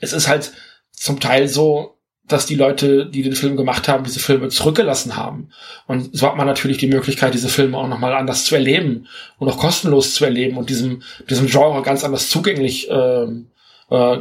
es 0.00 0.12
ist 0.12 0.28
halt 0.28 0.52
zum 0.92 1.20
Teil 1.20 1.48
so, 1.48 1.98
dass 2.28 2.46
die 2.46 2.54
Leute, 2.54 3.06
die 3.06 3.22
den 3.22 3.34
Film 3.34 3.56
gemacht 3.56 3.88
haben, 3.88 4.04
diese 4.04 4.20
Filme 4.20 4.48
zurückgelassen 4.48 5.16
haben. 5.16 5.48
Und 5.86 6.16
so 6.16 6.26
hat 6.26 6.36
man 6.36 6.46
natürlich 6.46 6.76
die 6.76 6.86
Möglichkeit, 6.86 7.34
diese 7.34 7.48
Filme 7.48 7.78
auch 7.78 7.88
nochmal 7.88 8.12
anders 8.12 8.44
zu 8.44 8.54
erleben 8.54 9.06
und 9.38 9.48
auch 9.48 9.58
kostenlos 9.58 10.14
zu 10.14 10.24
erleben 10.24 10.58
und 10.58 10.68
diesem, 10.68 11.02
diesem 11.28 11.46
Genre 11.46 11.82
ganz 11.82 12.04
anders 12.04 12.28
zugänglich, 12.28 12.88
ähm, 12.90 13.46
äh, 13.90 14.18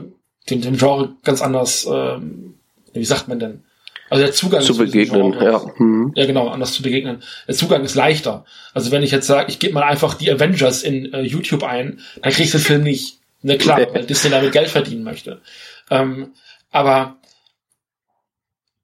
dem, 0.49 0.61
dem 0.61 0.77
Genre 0.77 1.15
ganz 1.23 1.41
anders, 1.41 1.85
ähm, 1.91 2.55
wie 2.93 3.03
sagt 3.05 3.27
man 3.27 3.39
denn? 3.39 3.63
Also 4.09 4.23
der 4.23 4.33
Zugang 4.33 4.61
Zu 4.61 4.77
begegnen, 4.77 5.33
Genre 5.33 5.43
ja. 5.43 5.61
Mhm. 5.77 6.13
ja, 6.15 6.25
genau, 6.25 6.47
anders 6.47 6.71
zu 6.71 6.81
begegnen. 6.81 7.21
Der 7.45 7.55
Zugang 7.55 7.83
ist 7.83 7.95
leichter. 7.95 8.45
Also 8.73 8.91
wenn 8.91 9.03
ich 9.03 9.11
jetzt 9.11 9.27
sage, 9.27 9.51
ich 9.51 9.59
gebe 9.59 9.73
mal 9.73 9.83
einfach 9.83 10.13
die 10.13 10.31
Avengers 10.31 10.83
in 10.83 11.13
äh, 11.13 11.23
YouTube 11.23 11.63
ein, 11.63 11.99
dann 12.21 12.31
kriegst 12.31 12.53
du 12.53 12.57
den 12.57 12.63
Film 12.63 12.83
nicht. 12.83 13.19
Ne, 13.47 13.57
klar, 13.57 13.79
weil 13.93 14.05
Disney 14.05 14.29
damit 14.29 14.51
Geld 14.51 14.69
verdienen 14.69 15.03
möchte. 15.03 15.41
Ähm, 15.89 16.33
aber 16.69 17.15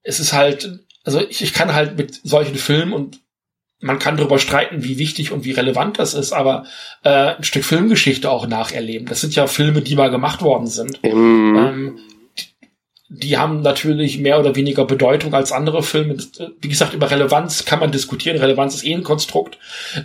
es 0.02 0.20
ist 0.20 0.32
halt, 0.32 0.80
also 1.04 1.20
ich, 1.20 1.42
ich 1.42 1.52
kann 1.52 1.74
halt 1.74 1.98
mit 1.98 2.18
solchen 2.24 2.56
Filmen 2.56 2.94
und 2.94 3.20
man 3.80 3.98
kann 3.98 4.16
darüber 4.16 4.38
streiten, 4.38 4.82
wie 4.82 4.96
wichtig 4.96 5.32
und 5.32 5.44
wie 5.44 5.52
relevant 5.52 5.98
das 5.98 6.14
ist, 6.14 6.32
aber 6.32 6.64
äh, 7.02 7.34
ein 7.34 7.44
Stück 7.44 7.64
Filmgeschichte 7.64 8.30
auch 8.30 8.46
nacherleben. 8.46 9.06
Das 9.06 9.20
sind 9.20 9.34
ja 9.34 9.46
Filme, 9.46 9.82
die 9.82 9.96
mal 9.96 10.10
gemacht 10.10 10.40
worden 10.40 10.66
sind. 10.66 11.02
Mhm. 11.02 11.56
Ähm, 11.56 11.98
die, 12.38 12.46
die 13.10 13.36
haben 13.36 13.60
natürlich 13.60 14.18
mehr 14.18 14.40
oder 14.40 14.56
weniger 14.56 14.86
Bedeutung 14.86 15.34
als 15.34 15.52
andere 15.52 15.82
Filme. 15.82 16.14
Äh, 16.14 16.46
Wie 16.62 16.68
gesagt, 16.68 16.94
über 16.94 17.10
Relevanz 17.10 17.66
kann 17.66 17.80
man 17.80 17.92
diskutieren. 17.92 18.38
Relevanz 18.38 18.76
ist 18.76 18.86
eh 18.86 18.94
ein 18.94 19.02
Konstrukt. 19.02 19.58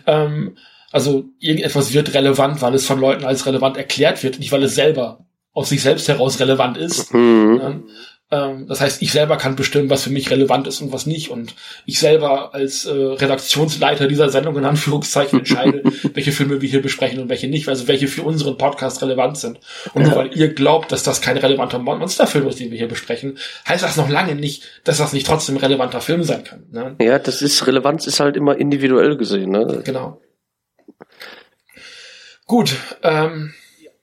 Ähm, 0.05 0.57
also 0.91 1.25
irgendetwas 1.39 1.93
wird 1.93 2.13
relevant, 2.13 2.61
weil 2.61 2.73
es 2.73 2.85
von 2.85 2.99
Leuten 2.99 3.25
als 3.25 3.45
relevant 3.45 3.77
erklärt 3.77 4.23
wird, 4.23 4.39
nicht 4.39 4.51
weil 4.51 4.63
es 4.63 4.75
selber 4.75 5.25
aus 5.53 5.69
sich 5.69 5.81
selbst 5.81 6.07
heraus 6.07 6.39
relevant 6.39 6.77
ist. 6.77 7.13
Mhm. 7.13 7.85
Ähm, 8.31 8.67
das 8.67 8.79
heißt, 8.79 9.01
ich 9.01 9.11
selber 9.11 9.37
kann 9.37 9.55
bestimmen, 9.55 9.89
was 9.89 10.03
für 10.03 10.11
mich 10.11 10.29
relevant 10.29 10.67
ist 10.67 10.81
und 10.81 10.91
was 10.91 11.07
nicht. 11.07 11.31
Und 11.31 11.55
ich 11.87 11.99
selber 11.99 12.53
als 12.53 12.85
äh, 12.85 12.91
Redaktionsleiter 12.91 14.07
dieser 14.07 14.29
Sendung 14.29 14.55
in 14.57 14.65
Anführungszeichen 14.65 15.39
entscheide, 15.39 15.81
welche 16.13 16.31
Filme 16.31 16.61
wir 16.61 16.69
hier 16.69 16.81
besprechen 16.81 17.19
und 17.19 17.29
welche 17.29 17.47
nicht, 17.47 17.67
also 17.67 17.87
welche 17.87 18.07
für 18.07 18.21
unseren 18.21 18.57
Podcast 18.57 19.01
relevant 19.01 19.37
sind. 19.37 19.59
Und 19.95 20.03
nur 20.03 20.15
weil 20.15 20.37
ihr 20.37 20.53
glaubt, 20.53 20.91
dass 20.91 21.01
das 21.01 21.21
kein 21.21 21.37
relevanter 21.37 21.79
Mon- 21.79 21.97
Monsterfilm 21.99 22.47
ist, 22.47 22.59
den 22.59 22.69
wir 22.69 22.77
hier 22.77 22.87
besprechen, 22.87 23.37
heißt 23.67 23.83
das 23.83 23.97
noch 23.97 24.09
lange 24.09 24.35
nicht, 24.35 24.63
dass 24.83 24.99
das 24.99 25.11
nicht 25.11 25.25
trotzdem 25.25 25.57
relevanter 25.57 26.01
Film 26.01 26.23
sein 26.23 26.43
kann. 26.43 26.65
Ne? 26.71 26.95
Ja, 27.01 27.17
das 27.17 27.41
ist, 27.41 27.65
Relevanz 27.65 28.05
ist 28.05 28.19
halt 28.19 28.37
immer 28.37 28.55
individuell 28.57 29.17
gesehen, 29.17 29.49
ne? 29.49 29.81
Genau. 29.83 30.21
Gut, 32.49 32.77
ähm, 33.03 33.53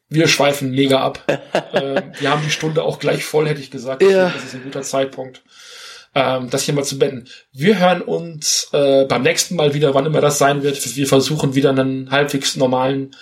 wir 0.09 0.29
schweifen 0.29 0.71
mega 0.71 1.01
ab. 1.01 1.21
ähm, 1.73 2.13
wir 2.21 2.31
haben 2.31 2.45
die 2.45 2.53
Stunde 2.53 2.85
auch 2.85 3.01
gleich 3.01 3.25
voll, 3.25 3.49
hätte 3.49 3.61
ich 3.61 3.73
gesagt. 3.73 4.03
Ja. 4.03 4.31
Das 4.31 4.45
ist 4.45 4.55
ein 4.55 4.63
guter 4.63 4.83
Zeitpunkt, 4.83 5.43
ähm, 6.15 6.49
das 6.49 6.63
hier 6.63 6.73
mal 6.73 6.85
zu 6.85 6.97
beenden. 6.97 7.27
Wir 7.53 7.81
hören 7.81 8.03
uns 8.03 8.69
äh, 8.73 9.05
beim 9.07 9.25
nächsten 9.25 9.57
Mal 9.57 9.75
wieder, 9.75 9.95
wann 9.95 10.07
immer 10.07 10.21
das 10.21 10.39
sein 10.39 10.63
wird. 10.63 10.97
Wir 10.97 11.09
versuchen 11.09 11.57
wieder 11.57 11.71
einen 11.71 12.13
halbwegs 12.13 12.55
normalen 12.55 13.17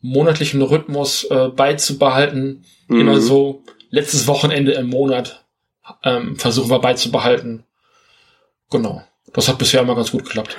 monatlichen 0.00 0.62
Rhythmus 0.62 1.24
äh, 1.24 1.48
beizubehalten. 1.48 2.64
Mhm. 2.86 3.00
Immer 3.00 3.20
so 3.20 3.64
letztes 3.90 4.28
Wochenende 4.28 4.74
im 4.74 4.86
Monat 4.86 5.44
ähm, 6.04 6.36
versuchen 6.36 6.70
wir 6.70 6.78
beizubehalten. 6.78 7.64
Genau. 8.70 9.02
Das 9.32 9.48
hat 9.48 9.58
bisher 9.58 9.80
immer 9.80 9.96
ganz 9.96 10.12
gut 10.12 10.22
geklappt. 10.22 10.56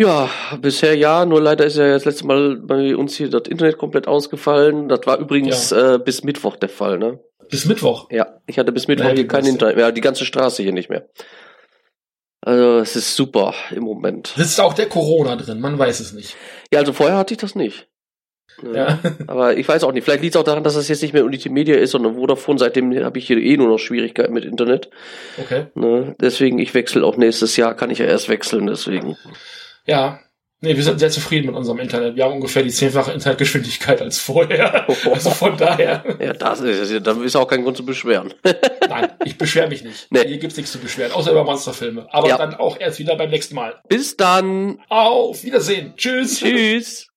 Ja, 0.00 0.30
bisher 0.62 0.96
ja, 0.96 1.26
nur 1.26 1.42
leider 1.42 1.66
ist 1.66 1.76
ja 1.76 1.86
das 1.90 2.06
letzte 2.06 2.26
Mal 2.26 2.56
bei 2.56 2.96
uns 2.96 3.16
hier 3.16 3.28
das 3.28 3.42
Internet 3.46 3.76
komplett 3.76 4.08
ausgefallen. 4.08 4.88
Das 4.88 5.00
war 5.04 5.18
übrigens 5.18 5.72
äh, 5.72 5.98
bis 6.02 6.24
Mittwoch 6.24 6.56
der 6.56 6.70
Fall, 6.70 6.96
ne? 6.96 7.20
Bis 7.50 7.66
Mittwoch. 7.66 8.10
Ja, 8.10 8.40
ich 8.46 8.58
hatte 8.58 8.72
bis 8.72 8.88
Mittwoch 8.88 9.04
Naja, 9.04 9.16
hier 9.16 9.28
kein? 9.28 9.44
Internet 9.44 9.76
mehr, 9.76 9.92
die 9.92 10.00
ganze 10.00 10.24
Straße 10.24 10.62
hier 10.62 10.72
nicht 10.72 10.88
mehr. 10.88 11.06
Also 12.40 12.78
es 12.78 12.96
ist 12.96 13.14
super 13.14 13.52
im 13.72 13.82
Moment. 13.82 14.28
Sitzt 14.28 14.58
auch 14.58 14.72
der 14.72 14.88
Corona 14.88 15.36
drin, 15.36 15.60
man 15.60 15.78
weiß 15.78 16.00
es 16.00 16.14
nicht. 16.14 16.34
Ja, 16.72 16.78
also 16.78 16.94
vorher 16.94 17.18
hatte 17.18 17.34
ich 17.34 17.40
das 17.40 17.54
nicht. 17.54 17.86
Ne? 18.62 18.74
Ja. 18.74 18.98
Aber 19.26 19.58
ich 19.58 19.68
weiß 19.68 19.84
auch 19.84 19.92
nicht. 19.92 20.04
Vielleicht 20.04 20.22
liegt 20.22 20.34
es 20.34 20.40
auch 20.40 20.44
daran, 20.44 20.64
dass 20.64 20.76
das 20.76 20.88
jetzt 20.88 21.02
nicht 21.02 21.12
mehr 21.12 21.26
Unitymedia 21.26 21.76
ist, 21.76 21.90
sondern 21.90 22.14
Vodafone. 22.14 22.58
Seitdem 22.58 23.04
habe 23.04 23.18
ich 23.18 23.26
hier 23.26 23.36
eh 23.36 23.58
nur 23.58 23.68
noch 23.68 23.78
Schwierigkeiten 23.78 24.32
mit 24.32 24.46
Internet. 24.46 24.88
Okay. 25.36 25.66
Ne? 25.74 26.16
Deswegen, 26.18 26.58
ich 26.58 26.72
wechsle 26.72 27.04
auch 27.04 27.18
nächstes 27.18 27.58
Jahr, 27.58 27.74
kann 27.74 27.90
ich 27.90 27.98
ja 27.98 28.06
erst 28.06 28.30
wechseln, 28.30 28.66
deswegen. 28.66 29.18
Ja. 29.90 30.20
Nee, 30.62 30.76
wir 30.76 30.84
sind 30.84 30.98
sehr 31.00 31.08
zufrieden 31.10 31.46
mit 31.46 31.56
unserem 31.56 31.78
Internet. 31.78 32.16
Wir 32.16 32.24
haben 32.24 32.34
ungefähr 32.34 32.62
die 32.62 32.68
zehnfache 32.70 33.12
Internetgeschwindigkeit 33.12 34.00
als 34.02 34.18
vorher. 34.20 34.86
Also 35.10 35.30
von 35.30 35.56
daher. 35.56 36.04
Ja, 36.20 36.32
das 36.34 36.60
ist, 36.60 37.06
da 37.06 37.12
ist 37.22 37.34
auch 37.34 37.48
kein 37.48 37.62
Grund 37.64 37.76
zu 37.78 37.84
beschweren. 37.84 38.32
Nein, 38.88 39.10
ich 39.24 39.38
beschwere 39.38 39.68
mich 39.68 39.82
nicht. 39.82 40.06
Nee. 40.10 40.26
Hier 40.28 40.38
gibt's 40.38 40.56
nichts 40.58 40.70
zu 40.72 40.78
beschweren, 40.78 41.12
außer 41.12 41.32
über 41.32 41.44
Monsterfilme. 41.44 42.06
Aber 42.12 42.28
Ja. 42.28 42.36
dann 42.36 42.54
auch 42.54 42.78
erst 42.78 42.98
wieder 42.98 43.16
beim 43.16 43.30
nächsten 43.30 43.54
Mal. 43.54 43.80
Bis 43.88 44.16
dann. 44.16 44.80
Auf 44.90 45.42
Wiedersehen. 45.42 45.94
Tschüss. 45.96 46.38
Tschüss. 46.38 47.08